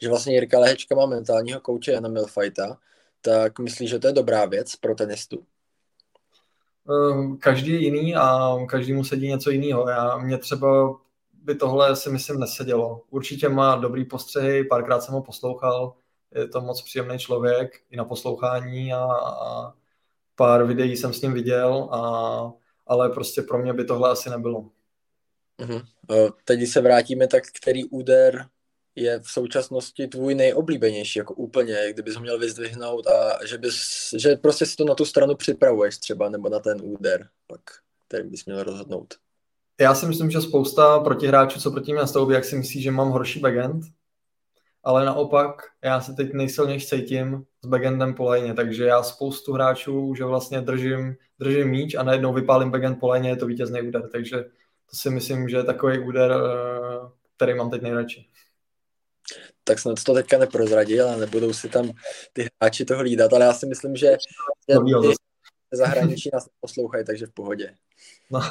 že 0.03 0.09
vlastně 0.09 0.35
Jirka 0.35 0.59
Lehečka 0.59 0.95
má 0.95 1.07
mentálního 1.07 1.61
kouče 1.61 1.93
Jana 1.93 2.09
Milfajta, 2.09 2.79
tak 3.21 3.59
myslíš, 3.59 3.91
že 3.91 3.99
to 3.99 4.07
je 4.07 4.13
dobrá 4.13 4.45
věc 4.45 4.77
pro 4.77 4.95
tenistu? 4.95 5.47
Ehm, 6.91 7.37
každý 7.37 7.73
je 7.73 7.79
jiný 7.79 8.17
a 8.17 8.57
každý 8.69 8.93
mu 8.93 9.05
sedí 9.05 9.29
něco 9.29 9.51
jiného. 9.51 9.89
Já, 9.89 10.19
mě 10.19 10.39
třeba 10.39 10.97
by 11.43 11.55
tohle 11.55 11.97
si 11.97 12.11
myslím 12.11 12.41
nesedělo. 12.41 13.03
Určitě 13.11 13.49
má 13.49 13.77
dobrý 13.77 14.05
postřehy, 14.05 14.65
párkrát 14.65 15.01
jsem 15.01 15.15
ho 15.15 15.23
poslouchal, 15.23 15.95
je 16.35 16.49
to 16.49 16.61
moc 16.61 16.83
příjemný 16.83 17.19
člověk 17.19 17.81
i 17.91 17.97
na 17.97 18.05
poslouchání 18.05 18.93
a, 18.93 19.05
a 19.05 19.75
pár 20.35 20.65
videí 20.65 20.97
jsem 20.97 21.13
s 21.13 21.21
ním 21.23 21.33
viděl 21.33 21.89
a 21.93 22.53
ale 22.87 23.09
prostě 23.09 23.43
pro 23.43 23.59
mě 23.59 23.73
by 23.73 23.85
tohle 23.85 24.11
asi 24.11 24.31
nebylo. 24.31 24.71
Uh-huh. 25.59 25.87
Teď, 26.45 26.59
když 26.59 26.73
se 26.73 26.81
vrátíme, 26.81 27.27
tak 27.27 27.45
který 27.47 27.85
úder 27.85 28.47
je 28.97 29.21
v 29.21 29.31
současnosti 29.31 30.09
tvůj 30.09 30.35
nejoblíbenější, 30.35 31.19
jako 31.19 31.35
úplně, 31.35 31.77
kdybys 31.93 32.15
ho 32.15 32.21
měl 32.21 32.39
vyzdvihnout 32.39 33.07
a 33.07 33.47
že, 33.47 33.59
bys, 33.59 33.81
že 34.19 34.37
prostě 34.37 34.67
si 34.67 34.77
to 34.77 34.85
na 34.85 34.95
tu 34.95 35.05
stranu 35.05 35.35
připravuješ 35.35 35.99
třeba, 35.99 36.29
nebo 36.29 36.49
na 36.49 36.59
ten 36.59 36.79
úder, 36.83 37.29
pak 37.47 37.61
který 38.11 38.29
bys 38.29 38.45
měl 38.45 38.63
rozhodnout. 38.63 39.15
Já 39.81 39.95
si 39.95 40.07
myslím, 40.07 40.31
že 40.31 40.41
spousta 40.41 41.01
protihráčů, 41.01 41.61
co 41.61 41.71
proti 41.71 41.93
mě 41.93 42.01
nastoupí, 42.01 42.35
jak 42.35 42.45
si 42.45 42.57
myslí, 42.57 42.83
že 42.83 42.91
mám 42.91 43.11
horší 43.11 43.41
backend, 43.41 43.85
ale 44.85 45.05
naopak 45.05 45.63
já 45.85 46.01
se 46.01 46.13
teď 46.13 46.33
nejsilněji 46.33 46.81
cítím 46.81 47.45
s 47.65 47.67
backendem 47.67 48.15
po 48.15 48.25
lajně, 48.25 48.55
takže 48.55 48.85
já 48.85 49.03
spoustu 49.03 49.53
hráčů, 49.53 50.15
že 50.15 50.25
vlastně 50.25 50.61
držím, 50.61 51.17
držím 51.39 51.69
míč 51.69 51.95
a 51.95 52.03
najednou 52.03 52.33
vypálím 52.33 52.71
backend 52.71 53.01
po 53.01 53.09
lajně, 53.09 53.29
je 53.29 53.37
to 53.37 53.47
vítězný 53.47 53.83
úder, 53.83 54.09
takže 54.13 54.37
to 54.91 54.97
si 54.97 55.11
myslím, 55.11 55.49
že 55.49 55.57
je 55.57 55.65
takový 55.65 55.99
úder, 55.99 56.33
eh, 56.33 57.09
který 57.37 57.55
mám 57.55 57.71
teď 57.71 57.83
nejradši. 57.83 58.29
Tak 59.65 59.79
snad 59.79 60.05
to 60.05 60.15
teďka 60.15 60.39
neprozradil 60.39 61.09
a 61.09 61.17
nebudou 61.17 61.53
si 61.53 61.69
tam 61.69 61.91
ty 62.33 62.49
hráči 62.63 62.85
to 62.85 62.97
hlídat, 62.97 63.33
ale 63.33 63.45
já 63.45 63.53
si 63.53 63.67
myslím, 63.67 63.97
že, 63.97 64.17
že 64.69 64.79
ty 65.71 65.77
zahraničí 65.77 66.31
nás 66.33 66.49
poslouchají, 66.61 67.05
takže 67.05 67.27
v 67.27 67.33
pohodě. 67.33 67.75
No. 68.31 68.41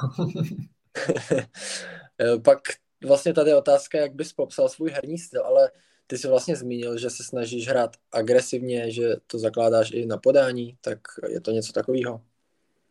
Eh, 2.21 2.39
pak 2.39 2.59
vlastně 3.05 3.33
tady 3.33 3.49
je 3.49 3.55
otázka, 3.55 3.97
jak 3.97 4.13
bys 4.13 4.33
popsal 4.33 4.69
svůj 4.69 4.89
herní 4.91 5.17
styl, 5.17 5.43
ale 5.43 5.71
ty 6.07 6.17
jsi 6.17 6.27
vlastně 6.27 6.55
zmínil, 6.55 6.97
že 6.97 7.09
se 7.09 7.23
snažíš 7.23 7.67
hrát 7.67 7.97
agresivně, 8.11 8.91
že 8.91 9.15
to 9.27 9.39
zakládáš 9.39 9.91
i 9.91 10.05
na 10.05 10.17
podání, 10.17 10.77
tak 10.81 10.99
je 11.29 11.41
to 11.41 11.51
něco 11.51 11.73
takového? 11.73 12.21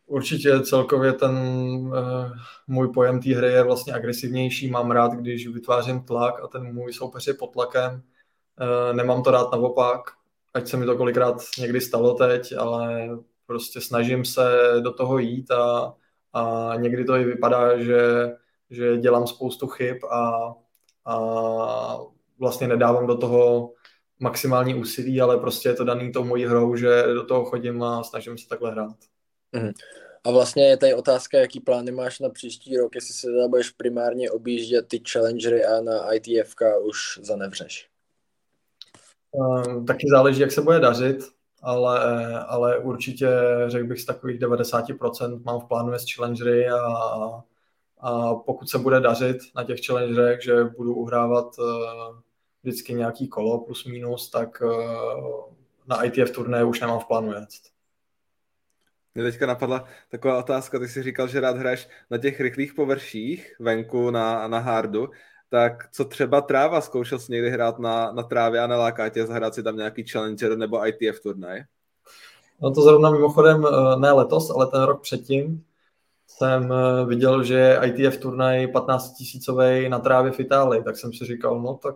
Určitě 0.09 0.61
celkově 0.61 1.13
ten 1.13 1.35
uh, 1.35 1.93
můj 2.67 2.93
pojem 2.93 3.21
té 3.21 3.35
hry 3.35 3.47
je 3.47 3.63
vlastně 3.63 3.93
agresivnější. 3.93 4.69
Mám 4.69 4.91
rád, 4.91 5.11
když 5.11 5.47
vytvářím 5.47 6.03
tlak 6.03 6.43
a 6.43 6.47
ten 6.47 6.73
můj 6.73 6.93
soupeř 6.93 7.27
je 7.27 7.33
pod 7.33 7.53
tlakem. 7.53 7.93
Uh, 7.93 8.95
nemám 8.95 9.23
to 9.23 9.31
rád 9.31 9.51
naopak, 9.51 10.01
ať 10.53 10.67
se 10.67 10.77
mi 10.77 10.85
to 10.85 10.97
kolikrát 10.97 11.35
někdy 11.59 11.81
stalo 11.81 12.13
teď, 12.13 12.53
ale 12.57 13.09
prostě 13.45 13.81
snažím 13.81 14.25
se 14.25 14.73
do 14.79 14.93
toho 14.93 15.17
jít 15.17 15.51
a, 15.51 15.93
a 16.33 16.71
někdy 16.75 17.05
to 17.05 17.15
i 17.15 17.23
vypadá, 17.23 17.77
že, 17.77 18.31
že 18.69 18.97
dělám 18.97 19.27
spoustu 19.27 19.67
chyb 19.67 19.97
a, 20.11 20.53
a 21.05 21.19
vlastně 22.39 22.67
nedávám 22.67 23.07
do 23.07 23.17
toho 23.17 23.73
maximální 24.19 24.75
úsilí, 24.75 25.21
ale 25.21 25.37
prostě 25.37 25.69
je 25.69 25.75
to 25.75 25.83
daný 25.83 26.11
tou 26.11 26.23
mojí 26.23 26.45
hrou, 26.45 26.75
že 26.75 27.03
do 27.13 27.25
toho 27.25 27.45
chodím 27.45 27.83
a 27.83 28.03
snažím 28.03 28.37
se 28.37 28.47
takhle 28.47 28.71
hrát. 28.71 28.95
Mm. 29.51 29.71
A 30.23 30.31
vlastně 30.31 30.63
je 30.63 30.77
tady 30.77 30.93
otázka, 30.93 31.37
jaký 31.37 31.59
plány 31.59 31.91
máš 31.91 32.19
na 32.19 32.29
příští 32.29 32.77
rok, 32.77 32.95
jestli 32.95 33.13
se 33.13 33.27
teda 33.27 33.47
budeš 33.47 33.69
primárně 33.69 34.31
objíždět 34.31 34.87
ty 34.87 35.01
challengery 35.11 35.65
a 35.65 35.81
na 35.81 36.13
ITFK 36.13 36.61
už 36.81 37.19
zanevřeš. 37.21 37.89
Um, 39.31 39.85
taky 39.85 40.07
záleží, 40.09 40.41
jak 40.41 40.51
se 40.51 40.61
bude 40.61 40.79
dařit, 40.79 41.17
ale, 41.61 42.39
ale 42.39 42.79
určitě 42.79 43.29
řekl 43.67 43.87
bych 43.87 44.01
z 44.01 44.05
takových 44.05 44.39
90% 44.39 45.43
mám 45.43 45.59
v 45.59 45.65
plánu 45.65 45.93
s 45.93 46.05
challengery 46.15 46.69
a, 46.69 46.79
a 47.99 48.35
pokud 48.35 48.69
se 48.69 48.77
bude 48.77 48.99
dařit 48.99 49.37
na 49.55 49.63
těch 49.63 49.85
challengerech, 49.85 50.43
že 50.43 50.63
budu 50.63 50.95
uhrávat 50.95 51.59
uh, 51.59 51.65
vždycky 52.63 52.93
nějaký 52.93 53.27
kolo 53.27 53.59
plus 53.59 53.85
minus, 53.85 54.29
tak 54.29 54.61
uh, 54.61 55.53
na 55.87 56.03
ITF 56.03 56.31
turné 56.31 56.63
už 56.63 56.79
nemám 56.79 56.99
v 56.99 57.07
plánu 57.07 57.33
jet. 57.33 57.49
Mě 59.15 59.23
teďka 59.23 59.45
napadla 59.45 59.85
taková 60.09 60.37
otázka, 60.37 60.79
ty 60.79 60.87
jsi 60.87 61.03
říkal, 61.03 61.27
že 61.27 61.39
rád 61.39 61.57
hraješ 61.57 61.89
na 62.09 62.17
těch 62.17 62.39
rychlých 62.39 62.73
površích 62.73 63.55
venku 63.59 64.11
na, 64.11 64.47
na 64.47 64.59
hardu, 64.59 65.09
tak 65.49 65.91
co 65.91 66.05
třeba 66.05 66.41
tráva? 66.41 66.81
Zkoušel 66.81 67.19
jsi 67.19 67.31
někdy 67.31 67.49
hrát 67.49 67.79
na, 67.79 68.11
na 68.11 68.23
trávě 68.23 68.59
a 68.59 68.67
neláká 68.67 69.09
tě 69.09 69.25
zahrát 69.25 69.55
si 69.55 69.63
tam 69.63 69.77
nějaký 69.77 70.03
challenger 70.03 70.57
nebo 70.57 70.87
ITF 70.87 71.19
turnaj? 71.19 71.63
No 72.61 72.71
to 72.71 72.81
zrovna 72.81 73.09
mimochodem 73.09 73.65
eh, 73.65 73.99
ne 73.99 74.11
letos, 74.11 74.49
ale 74.49 74.67
ten 74.67 74.81
rok 74.81 75.01
předtím 75.01 75.63
jsem 76.27 76.73
eh, 76.73 77.05
viděl, 77.05 77.43
že 77.43 77.79
ITF 77.83 78.17
turnaj 78.17 78.67
15 78.67 79.13
tisícový 79.13 79.89
na 79.89 79.99
trávě 79.99 80.31
v 80.31 80.39
Itálii, 80.39 80.83
tak 80.83 80.97
jsem 80.97 81.13
si 81.13 81.25
říkal, 81.25 81.59
no 81.61 81.73
tak 81.73 81.95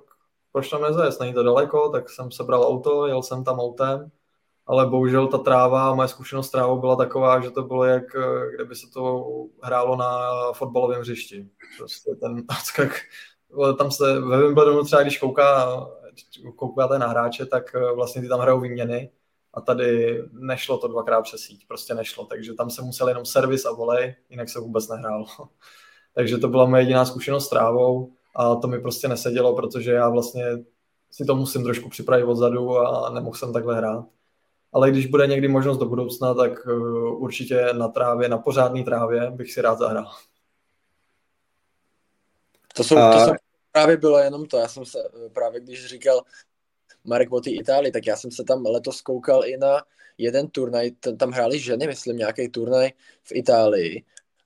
proč 0.51 0.69
tam 0.69 0.81
nezajezd, 0.81 1.19
není 1.19 1.33
to 1.33 1.43
daleko, 1.43 1.89
tak 1.89 2.09
jsem 2.09 2.31
sebral 2.31 2.63
auto, 2.63 3.07
jel 3.07 3.23
jsem 3.23 3.43
tam 3.43 3.59
autem, 3.59 4.11
ale 4.65 4.87
bohužel 4.87 5.27
ta 5.27 5.37
tráva, 5.37 5.95
moje 5.95 6.07
zkušenost 6.07 6.47
s 6.47 6.51
trávou 6.51 6.79
byla 6.79 6.95
taková, 6.95 7.39
že 7.39 7.51
to 7.51 7.63
bylo 7.63 7.83
jak, 7.83 8.15
eh, 8.15 8.55
kdyby 8.55 8.75
se 8.75 8.87
to 8.93 9.25
hrálo 9.63 9.95
na 9.95 10.29
fotbalovém 10.53 11.01
hřišti. 11.01 11.49
Prostě 11.77 12.15
ten 12.15 12.43
odskak, 12.59 12.91
tam 13.77 13.91
se 13.91 14.19
ve 14.19 14.41
Wimbledonu 14.41 14.83
třeba, 14.83 15.01
když 15.01 15.19
kouká, 15.19 15.67
koukáte 16.55 16.99
na 16.99 17.07
hráče, 17.07 17.45
tak 17.45 17.75
eh, 17.75 17.93
vlastně 17.95 18.21
ty 18.21 18.27
tam 18.27 18.39
hrajou 18.39 18.59
výměny 18.59 19.11
a 19.53 19.61
tady 19.61 20.19
nešlo 20.31 20.77
to 20.77 20.87
dvakrát 20.87 21.21
přes 21.21 21.41
síť, 21.41 21.67
prostě 21.67 21.93
nešlo, 21.93 22.25
takže 22.25 22.53
tam 22.53 22.69
se 22.69 22.81
musel 22.81 23.07
jenom 23.07 23.25
servis 23.25 23.65
a 23.65 23.71
volej, 23.71 24.15
jinak 24.29 24.49
se 24.49 24.59
vůbec 24.59 24.87
nehrálo. 24.87 25.25
takže 26.15 26.37
to 26.37 26.47
byla 26.47 26.65
moje 26.65 26.81
jediná 26.81 27.05
zkušenost 27.05 27.45
s 27.45 27.49
trávou 27.49 28.13
a 28.35 28.55
to 28.55 28.67
mi 28.67 28.79
prostě 28.79 29.07
nesedělo, 29.07 29.55
protože 29.55 29.91
já 29.91 30.09
vlastně 30.09 30.45
si 31.11 31.25
to 31.25 31.35
musím 31.35 31.63
trošku 31.63 31.89
připravit 31.89 32.23
odzadu 32.23 32.77
a 32.77 33.09
nemohl 33.09 33.35
jsem 33.35 33.53
takhle 33.53 33.77
hrát. 33.77 34.05
Ale 34.73 34.91
když 34.91 35.05
bude 35.05 35.27
někdy 35.27 35.47
možnost 35.47 35.77
do 35.77 35.85
budoucna, 35.85 36.33
tak 36.33 36.51
eh, 36.67 36.73
určitě 37.09 37.67
na 37.73 37.87
trávě, 37.87 38.29
na 38.29 38.37
pořádné 38.37 38.83
trávě 38.83 39.31
bych 39.31 39.53
si 39.53 39.61
rád 39.61 39.77
zahrál. 39.77 40.11
To, 42.75 42.83
jsou, 42.83 42.95
to 42.95 43.19
jsou 43.25 43.33
právě 43.71 43.97
bylo 43.97 44.19
jenom 44.19 44.45
to. 44.45 44.57
Já 44.57 44.67
jsem 44.67 44.85
se 44.85 44.99
eh, 44.99 45.29
právě, 45.29 45.61
když 45.61 45.85
říkal 45.85 46.21
Marek 47.03 47.31
o 47.31 47.41
té 47.41 47.49
Itálii, 47.49 47.91
tak 47.91 48.07
já 48.07 48.15
jsem 48.15 48.31
se 48.31 48.43
tam 48.43 48.65
letos 48.65 49.01
koukal 49.01 49.45
i 49.45 49.57
na 49.57 49.81
jeden 50.17 50.47
turnaj, 50.47 50.91
tam 51.17 51.31
hráli 51.31 51.59
ženy, 51.59 51.87
myslím, 51.87 52.17
nějaký 52.17 52.49
turnaj 52.49 52.89
v 53.23 53.31
Itálii 53.31 54.03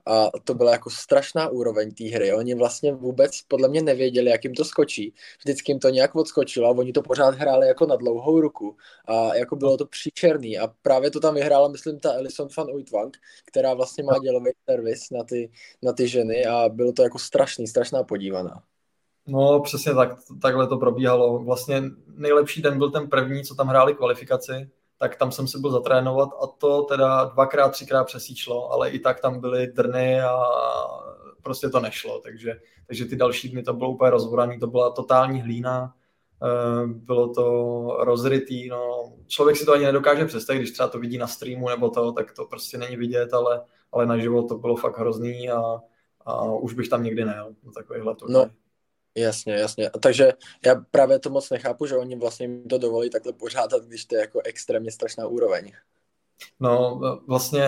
a 0.08 0.32
to 0.44 0.54
byla 0.54 0.72
jako 0.72 0.90
strašná 0.90 1.50
úroveň 1.50 1.92
té 1.92 2.04
hry. 2.04 2.34
Oni 2.34 2.56
vlastně 2.56 2.94
vůbec 2.94 3.42
podle 3.42 3.68
mě 3.68 3.82
nevěděli, 3.82 4.30
jak 4.30 4.44
jim 4.44 4.54
to 4.54 4.66
skočí. 4.66 5.14
Vždycky 5.40 5.72
jim 5.72 5.80
to 5.80 5.90
nějak 5.90 6.16
odskočilo 6.16 6.68
a 6.68 6.72
oni 6.72 6.94
to 6.94 7.02
pořád 7.02 7.36
hráli 7.36 7.68
jako 7.68 7.86
na 7.86 7.96
dlouhou 7.96 8.42
ruku 8.42 8.76
a 9.06 9.36
jako 9.36 9.56
bylo 9.56 9.78
to 9.78 9.86
příčerný 9.86 10.60
a 10.60 10.68
právě 10.82 11.12
to 11.12 11.20
tam 11.20 11.36
vyhrála, 11.36 11.68
myslím, 11.68 12.00
ta 12.00 12.12
Alison 12.12 12.48
van 12.58 12.68
Uitvank, 12.70 13.18
která 13.46 13.74
vlastně 13.74 14.04
má 14.04 14.18
dělový 14.20 14.52
servis 14.70 15.10
na 15.10 15.24
ty, 15.24 15.52
na 15.82 15.94
ty 15.94 16.08
ženy 16.08 16.46
a 16.46 16.70
bylo 16.70 16.92
to 16.94 17.04
jako 17.04 17.20
strašný, 17.20 17.68
strašná 17.68 18.04
podívaná. 18.04 18.64
No, 19.28 19.60
přesně 19.60 19.94
tak, 19.94 20.10
takhle 20.42 20.68
to 20.68 20.78
probíhalo. 20.78 21.40
Vlastně 21.40 21.84
nejlepší 22.08 22.62
den 22.62 22.78
byl 22.78 22.92
ten 22.92 23.10
první, 23.10 23.44
co 23.44 23.56
tam 23.56 23.68
hráli 23.68 23.94
kvalifikaci, 23.96 24.70
tak 24.98 25.16
tam 25.16 25.32
jsem 25.32 25.48
si 25.48 25.60
byl 25.60 25.72
zatrénovat 25.72 26.30
a 26.44 26.48
to 26.48 26.82
teda 26.82 27.24
dvakrát, 27.26 27.70
třikrát 27.70 28.04
přesíčlo, 28.04 28.72
ale 28.72 28.90
i 28.90 29.00
tak 29.00 29.20
tam 29.20 29.40
byly 29.40 29.68
drny 29.68 30.22
a 30.22 30.38
prostě 31.44 31.70
to 31.70 31.80
nešlo, 31.80 32.20
takže, 32.20 32.60
takže 32.88 33.06
ty 33.06 33.16
další 33.16 33.50
dny 33.50 33.64
to 33.64 33.74
bylo 33.74 33.90
úplně 33.90 34.12
rozvoraný, 34.12 34.60
to 34.60 34.68
byla 34.68 34.90
totální 34.90 35.42
hlína, 35.42 35.94
eh, 36.44 36.88
bylo 36.88 37.34
to 37.34 37.44
rozrytý, 38.00 38.70
no, 38.70 39.14
člověk 39.28 39.58
si 39.58 39.66
to 39.66 39.74
ani 39.74 39.86
nedokáže 39.86 40.26
představit, 40.26 40.60
když 40.60 40.72
třeba 40.72 40.90
to 40.90 41.00
vidí 41.00 41.18
na 41.18 41.28
streamu 41.28 41.70
nebo 41.70 41.90
to, 41.90 42.12
tak 42.12 42.32
to 42.32 42.46
prostě 42.46 42.78
není 42.78 42.96
vidět, 42.96 43.34
ale, 43.34 43.62
ale 43.92 44.06
na 44.06 44.18
život 44.18 44.48
to 44.50 44.58
bylo 44.58 44.76
fakt 44.76 44.98
hrozný 44.98 45.50
a, 45.50 45.62
a 46.26 46.44
už 46.44 46.74
bych 46.74 46.90
tam 46.90 47.04
nikdy 47.04 47.26
nejel 47.26 47.50
na 47.64 47.72
takovýhle 47.72 48.16
turnaj. 48.16 48.46
No, 48.46 48.52
Jasně, 49.18 49.54
jasně. 49.54 49.90
Takže 50.02 50.34
já 50.66 50.76
právě 50.92 51.20
to 51.20 51.30
moc 51.30 51.50
nechápu, 51.50 51.86
že 51.86 51.98
oni 51.98 52.16
vlastně 52.16 52.46
jim 52.46 52.64
to 52.64 52.78
dovolí 52.78 53.10
takhle 53.10 53.34
pořádat, 53.34 53.84
když 53.84 54.06
to 54.06 54.16
je 54.16 54.22
jako 54.22 54.42
extrémně 54.46 54.92
strašná 54.92 55.28
úroveň. 55.28 55.72
No, 56.60 57.02
vlastně 57.28 57.68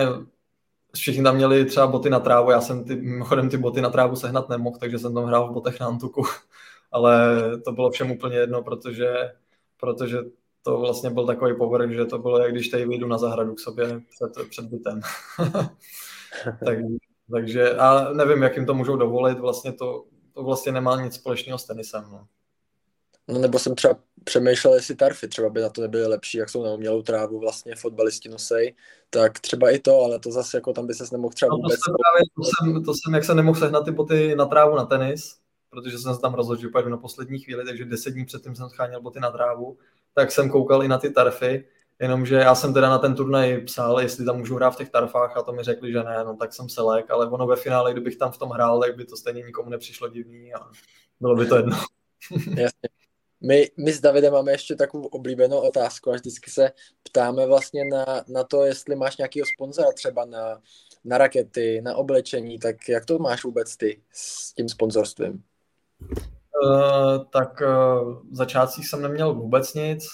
všichni 0.94 1.22
tam 1.22 1.36
měli 1.36 1.64
třeba 1.64 1.86
boty 1.86 2.10
na 2.10 2.20
trávu, 2.20 2.50
já 2.50 2.60
jsem 2.60 2.84
ty, 2.84 2.96
mimochodem 2.96 3.48
ty 3.48 3.56
boty 3.56 3.80
na 3.80 3.90
trávu 3.90 4.16
sehnat 4.16 4.48
nemohl, 4.48 4.78
takže 4.78 4.98
jsem 4.98 5.14
tam 5.14 5.24
hrál 5.24 5.50
v 5.50 5.52
botech 5.52 5.80
na 5.80 5.86
Antuku, 5.86 6.22
ale 6.92 7.40
to 7.64 7.72
bylo 7.72 7.90
všem 7.90 8.10
úplně 8.10 8.36
jedno, 8.36 8.62
protože, 8.62 9.32
protože 9.80 10.18
to 10.62 10.78
vlastně 10.78 11.10
byl 11.10 11.26
takový 11.26 11.56
povrch, 11.56 11.90
že 11.90 12.04
to 12.04 12.18
bylo, 12.18 12.38
jak 12.38 12.52
když 12.52 12.68
tady 12.68 12.86
vyjdu 12.86 13.06
na 13.06 13.18
zahradu 13.18 13.54
k 13.54 13.60
sobě 13.60 13.86
před, 14.10 14.48
před 14.48 14.64
bytem. 14.64 15.00
tak, 16.64 16.78
takže 17.30 17.76
a 17.76 18.12
nevím, 18.12 18.42
jak 18.42 18.56
jim 18.56 18.66
to 18.66 18.74
můžou 18.74 18.96
dovolit, 18.96 19.38
vlastně 19.38 19.72
to 19.72 20.04
to 20.34 20.42
vlastně 20.42 20.72
nemá 20.72 21.02
nic 21.02 21.14
společného 21.14 21.58
s 21.58 21.64
tenisem. 21.64 22.04
No. 22.12 22.26
No 23.28 23.38
nebo 23.38 23.58
jsem 23.58 23.74
třeba 23.74 23.94
přemýšlel, 24.24 24.74
jestli 24.74 24.94
tarfy 24.94 25.28
třeba 25.28 25.48
by 25.48 25.60
na 25.60 25.68
to 25.68 25.80
nebyly 25.80 26.06
lepší, 26.06 26.38
jak 26.38 26.50
jsou 26.50 26.64
na 26.64 26.70
umělou 26.70 27.02
trávu 27.02 27.40
vlastně 27.40 27.76
fotbalisti 27.76 28.28
nosej, 28.28 28.74
tak 29.10 29.40
třeba 29.40 29.70
i 29.70 29.78
to, 29.78 30.00
ale 30.00 30.18
to 30.18 30.32
zase 30.32 30.56
jako 30.56 30.72
tam 30.72 30.86
by 30.86 30.94
ses 30.94 31.10
nemohl 31.10 31.32
třeba 31.32 31.48
no, 31.48 31.56
vůbec... 31.56 31.80
To, 31.80 31.92
právě, 31.92 32.24
to, 32.36 32.42
jsem, 32.44 32.84
to 32.84 32.92
jsem, 32.94 33.14
jak 33.14 33.24
jsem 33.24 33.36
nemohl 33.36 33.58
sehnat 33.58 33.84
ty 33.84 33.90
boty 33.90 34.34
na 34.34 34.46
trávu 34.46 34.76
na 34.76 34.84
tenis, 34.84 35.36
protože 35.70 35.98
jsem 35.98 36.14
se 36.14 36.20
tam 36.20 36.34
rozhodl, 36.34 36.60
že 36.60 36.68
pojedu 36.68 36.90
na 36.90 36.96
poslední 36.96 37.38
chvíli, 37.38 37.64
takže 37.64 37.84
deset 37.84 38.10
dní 38.10 38.24
předtím 38.24 38.56
jsem 38.56 38.68
scháněl 38.68 39.00
boty 39.00 39.20
na 39.20 39.30
trávu, 39.30 39.78
tak 40.14 40.32
jsem 40.32 40.50
koukal 40.50 40.84
i 40.84 40.88
na 40.88 40.98
ty 40.98 41.10
tarfy 41.10 41.64
Jenomže 42.00 42.34
já 42.34 42.54
jsem 42.54 42.74
teda 42.74 42.90
na 42.90 42.98
ten 42.98 43.14
turnaj 43.14 43.60
psal, 43.60 44.00
jestli 44.00 44.24
tam 44.24 44.38
můžu 44.38 44.56
hrát 44.56 44.70
v 44.70 44.76
těch 44.76 44.90
tarfách 44.90 45.36
a 45.36 45.42
to 45.42 45.52
mi 45.52 45.62
řekli, 45.62 45.92
že 45.92 46.02
ne, 46.02 46.24
no 46.24 46.36
tak 46.36 46.52
jsem 46.52 46.68
selek, 46.68 47.10
ale 47.10 47.30
ono 47.30 47.46
ve 47.46 47.56
finále, 47.56 47.92
kdybych 47.92 48.16
tam 48.16 48.32
v 48.32 48.38
tom 48.38 48.50
hrál, 48.50 48.80
tak 48.80 48.96
by 48.96 49.04
to 49.04 49.16
stejně 49.16 49.42
nikomu 49.42 49.70
nepřišlo 49.70 50.08
divný 50.08 50.54
a 50.54 50.58
bylo 51.20 51.36
by 51.36 51.46
to 51.46 51.56
jedno. 51.56 51.76
Jasně. 52.46 52.88
My, 53.40 53.70
my 53.76 53.92
s 53.92 54.00
Davidem 54.00 54.32
máme 54.32 54.52
ještě 54.52 54.76
takovou 54.76 55.06
oblíbenou 55.06 55.60
otázku 55.60 56.10
a 56.10 56.14
vždycky 56.14 56.50
se 56.50 56.70
ptáme 57.02 57.46
vlastně 57.46 57.84
na, 57.84 58.24
na 58.28 58.44
to, 58.44 58.64
jestli 58.64 58.96
máš 58.96 59.16
nějakého 59.16 59.46
sponzora 59.54 59.92
třeba 59.92 60.24
na, 60.24 60.60
na 61.04 61.18
rakety, 61.18 61.80
na 61.80 61.96
oblečení, 61.96 62.58
tak 62.58 62.88
jak 62.88 63.04
to 63.04 63.18
máš 63.18 63.44
vůbec 63.44 63.76
ty 63.76 64.02
s 64.12 64.54
tím 64.54 64.68
sponzorstvím? 64.68 65.42
Uh, 66.64 67.24
tak 67.32 67.60
uh, 67.60 68.12
v 68.30 68.36
začátcích 68.36 68.88
jsem 68.88 69.02
neměl 69.02 69.34
vůbec 69.34 69.74
nic, 69.74 70.04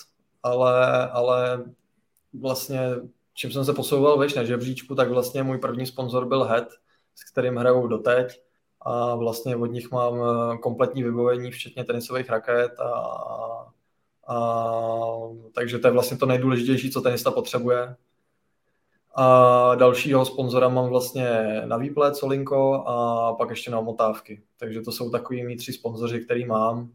ale, 0.46 1.08
ale 1.10 1.64
vlastně 2.40 2.80
čím 3.34 3.52
jsem 3.52 3.64
se 3.64 3.72
posouval 3.72 4.18
veš 4.18 4.34
na 4.34 4.44
žebříčku, 4.44 4.94
tak 4.94 5.10
vlastně 5.10 5.42
můj 5.42 5.58
první 5.58 5.86
sponzor 5.86 6.28
byl 6.28 6.44
Head, 6.44 6.68
s 7.14 7.30
kterým 7.32 7.56
hraju 7.56 7.86
doteď 7.86 8.40
a 8.80 9.14
vlastně 9.14 9.56
od 9.56 9.66
nich 9.66 9.90
mám 9.90 10.14
eh, 10.14 10.58
kompletní 10.58 11.02
vybavení, 11.02 11.50
včetně 11.50 11.84
tenisových 11.84 12.30
raket 12.30 12.80
a, 12.80 12.92
a 14.28 14.36
takže 15.54 15.78
to 15.78 15.88
je 15.88 15.92
vlastně 15.92 16.16
to 16.16 16.26
nejdůležitější, 16.26 16.90
co 16.90 17.00
tenista 17.00 17.30
potřebuje. 17.30 17.96
A 19.14 19.74
dalšího 19.74 20.24
sponzora 20.24 20.68
mám 20.68 20.88
vlastně 20.88 21.62
na 21.64 21.76
výplet 21.76 22.16
Solinko 22.16 22.74
a 22.74 23.32
pak 23.34 23.50
ještě 23.50 23.70
na 23.70 23.78
omotávky. 23.78 24.42
Takže 24.58 24.80
to 24.80 24.92
jsou 24.92 25.10
takový 25.10 25.44
mý 25.44 25.56
tři 25.56 25.72
sponzoři, 25.72 26.20
který 26.20 26.44
mám 26.44 26.92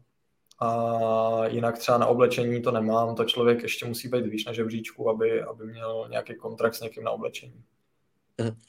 a 0.62 1.46
jinak 1.46 1.78
třeba 1.78 1.98
na 1.98 2.06
oblečení 2.06 2.62
to 2.62 2.70
nemám, 2.70 3.14
to 3.14 3.24
člověk 3.24 3.62
ještě 3.62 3.86
musí 3.86 4.08
být 4.08 4.26
výš 4.26 4.44
na 4.44 4.52
žebříčku, 4.52 5.10
aby, 5.10 5.42
aby 5.42 5.66
měl 5.66 6.06
nějaký 6.10 6.34
kontrakt 6.34 6.74
s 6.74 6.80
někým 6.80 7.04
na 7.04 7.10
oblečení. 7.10 7.64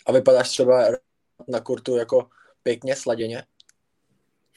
A 0.05 0.11
vypadáš 0.11 0.49
třeba 0.49 0.83
na 1.47 1.59
kurtu 1.59 1.97
jako 1.97 2.27
pěkně 2.63 2.95
sladěně? 2.95 3.43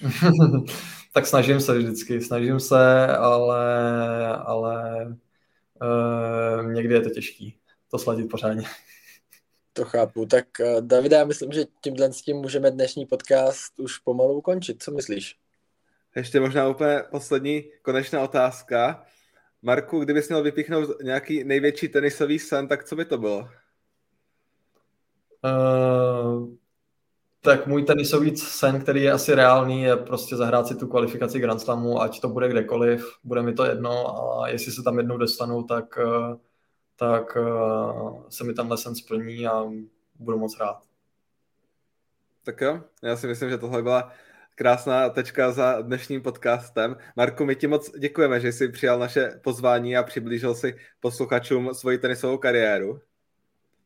tak 1.14 1.26
snažím 1.26 1.60
se 1.60 1.78
vždycky, 1.78 2.20
snažím 2.20 2.60
se, 2.60 3.06
ale, 3.06 4.26
ale 4.36 5.06
uh, 5.82 6.72
někdy 6.72 6.94
je 6.94 7.00
to 7.00 7.10
těžký 7.10 7.58
to 7.90 7.98
sladit 7.98 8.30
pořádně. 8.30 8.68
To 9.72 9.84
chápu. 9.84 10.26
Tak 10.26 10.46
uh, 10.60 10.80
Davide, 10.80 11.16
já 11.16 11.24
myslím, 11.24 11.52
že 11.52 11.64
tímhle 11.80 12.12
s 12.12 12.22
tím 12.22 12.36
můžeme 12.36 12.70
dnešní 12.70 13.06
podcast 13.06 13.78
už 13.78 13.98
pomalu 13.98 14.38
ukončit. 14.38 14.82
Co 14.82 14.90
myslíš? 14.90 15.36
Ještě 16.16 16.40
možná 16.40 16.68
úplně 16.68 17.02
poslední 17.10 17.64
konečná 17.82 18.22
otázka. 18.22 19.04
Marku, 19.62 20.00
kdybys 20.00 20.28
měl 20.28 20.42
vypíchnout 20.42 20.90
nějaký 21.02 21.44
největší 21.44 21.88
tenisový 21.88 22.38
sen, 22.38 22.68
tak 22.68 22.84
co 22.84 22.96
by 22.96 23.04
to 23.04 23.18
bylo? 23.18 23.48
Uh, 25.44 26.48
tak 27.40 27.66
můj 27.66 27.84
tenisový 27.84 28.36
sen, 28.36 28.80
který 28.80 29.02
je 29.02 29.12
asi 29.12 29.34
reálný, 29.34 29.82
je 29.82 29.96
prostě 29.96 30.36
zahrát 30.36 30.66
si 30.66 30.74
tu 30.74 30.86
kvalifikaci 30.86 31.38
Grand 31.40 31.60
Slamu, 31.60 32.00
ať 32.00 32.20
to 32.20 32.28
bude 32.28 32.48
kdekoliv, 32.48 33.18
bude 33.24 33.42
mi 33.42 33.52
to 33.52 33.64
jedno 33.64 34.22
a 34.42 34.48
jestli 34.48 34.72
se 34.72 34.82
tam 34.82 34.98
jednou 34.98 35.16
dostanu, 35.16 35.62
tak, 35.62 35.98
uh, 36.06 36.36
tak 36.96 37.36
uh, 37.36 38.22
se 38.28 38.44
mi 38.44 38.54
tenhle 38.54 38.78
sen 38.78 38.94
splní 38.94 39.46
a 39.46 39.64
budu 40.14 40.38
moc 40.38 40.58
rád. 40.60 40.82
Tak 42.44 42.60
jo, 42.60 42.80
já 43.02 43.16
si 43.16 43.26
myslím, 43.26 43.50
že 43.50 43.58
tohle 43.58 43.82
byla 43.82 44.12
krásná 44.56 45.10
tečka 45.10 45.52
za 45.52 45.82
dnešním 45.82 46.22
podcastem. 46.22 46.96
Marku, 47.16 47.44
my 47.44 47.56
ti 47.56 47.66
moc 47.66 47.90
děkujeme, 47.98 48.40
že 48.40 48.52
jsi 48.52 48.68
přijal 48.68 48.98
naše 48.98 49.40
pozvání 49.42 49.96
a 49.96 50.02
přiblížil 50.02 50.54
si 50.54 50.76
posluchačům 51.00 51.74
svoji 51.74 51.98
tenisovou 51.98 52.38
kariéru. 52.38 53.00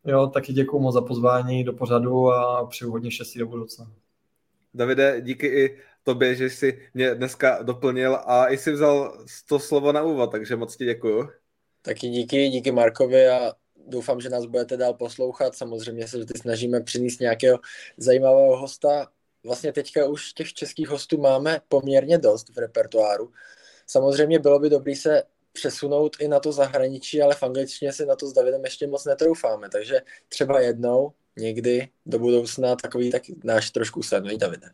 Jo, 0.07 0.27
taky 0.27 0.53
děkuji 0.53 0.81
moc 0.81 0.95
za 0.95 1.01
pozvání 1.01 1.65
do 1.65 1.73
pořadu 1.73 2.33
a 2.33 2.67
přeju 2.67 2.91
hodně 2.91 3.11
štěstí 3.11 3.39
do 3.39 3.47
budoucna. 3.47 3.93
Davide, 4.75 5.21
díky 5.21 5.47
i 5.47 5.79
tobě, 6.03 6.35
že 6.35 6.51
jsi 6.51 6.89
mě 6.95 7.15
dneska 7.15 7.63
doplnil 7.63 8.19
a 8.27 8.49
i 8.49 8.59
si 8.59 8.73
vzal 8.73 9.25
to 9.49 9.59
slovo 9.59 9.93
na 9.93 10.03
úvod, 10.03 10.31
takže 10.31 10.57
moc 10.57 10.77
ti 10.77 10.85
děkuju. 10.85 11.29
Taky 11.83 12.09
díky, 12.09 12.49
díky 12.49 12.73
Markovi 12.73 13.29
a 13.29 13.53
doufám, 13.87 14.21
že 14.21 14.29
nás 14.29 14.47
budete 14.47 14.77
dál 14.77 14.95
poslouchat. 14.95 15.55
Samozřejmě 15.55 16.09
se 16.09 16.19
vždy 16.19 16.39
snažíme 16.39 16.81
přinést 16.81 17.21
nějakého 17.21 17.59
zajímavého 17.97 18.57
hosta 18.57 19.07
vlastně 19.45 19.73
teďka 19.73 20.07
už 20.07 20.33
těch 20.33 20.53
českých 20.53 20.89
hostů 20.89 21.19
máme 21.19 21.61
poměrně 21.69 22.19
dost 22.19 22.55
v 22.55 22.59
repertoáru. 22.59 23.33
Samozřejmě 23.87 24.39
bylo 24.39 24.59
by 24.59 24.71
dobré 24.71 24.97
se 24.97 25.23
přesunout 25.53 26.17
i 26.21 26.29
na 26.29 26.41
to 26.41 26.53
zahraničí, 26.53 27.23
ale 27.23 27.35
v 27.35 27.43
angličtině 27.43 27.93
si 27.93 28.07
na 28.07 28.17
to 28.17 28.27
s 28.27 28.33
Davidem 28.33 28.65
ještě 28.65 28.87
moc 28.87 29.05
netroufáme, 29.05 29.69
takže 29.69 30.01
třeba 30.29 30.61
jednou, 30.61 31.13
někdy 31.37 31.89
do 32.07 32.19
budoucna 32.19 32.77
takový 32.77 33.11
tak 33.11 33.23
náš 33.45 33.71
trošku 33.71 34.03
sen, 34.03 34.39
Davide? 34.39 34.71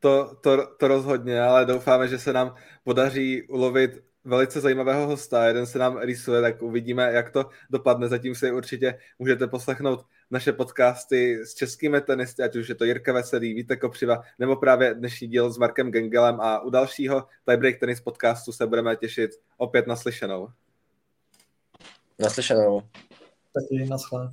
To, 0.00 0.36
to, 0.40 0.66
to 0.66 0.88
rozhodně, 0.88 1.40
ale 1.40 1.66
doufáme, 1.66 2.08
že 2.08 2.18
se 2.18 2.32
nám 2.32 2.54
podaří 2.84 3.42
ulovit 3.48 4.02
velice 4.24 4.60
zajímavého 4.60 5.06
hosta. 5.06 5.46
Jeden 5.46 5.66
se 5.66 5.78
nám 5.78 5.98
rýsuje, 5.98 6.42
tak 6.42 6.62
uvidíme, 6.62 7.12
jak 7.12 7.30
to 7.30 7.44
dopadne. 7.70 8.08
Zatím 8.08 8.34
si 8.34 8.52
určitě 8.52 8.98
můžete 9.18 9.46
poslechnout 9.46 10.04
naše 10.30 10.52
podcasty 10.52 11.40
s 11.44 11.54
českými 11.54 12.00
tenisty, 12.00 12.42
ať 12.42 12.56
už 12.56 12.68
je 12.68 12.74
to 12.74 12.84
Jirka 12.84 13.12
Veselý, 13.12 13.54
Vítek 13.54 13.80
Kopřiva, 13.80 14.22
nebo 14.38 14.56
právě 14.56 14.94
dnešní 14.94 15.28
díl 15.28 15.52
s 15.52 15.58
Markem 15.58 15.90
Gengelem 15.90 16.40
a 16.40 16.60
u 16.60 16.70
dalšího 16.70 17.26
Tiebreak 17.44 17.80
Tenis 17.80 18.00
podcastu 18.00 18.52
se 18.52 18.66
budeme 18.66 18.96
těšit 18.96 19.30
opět 19.56 19.86
naslyšenou. 19.86 20.48
Naslyšenou. 22.18 22.80
Taky 23.54 23.86
naschle. 23.88 24.32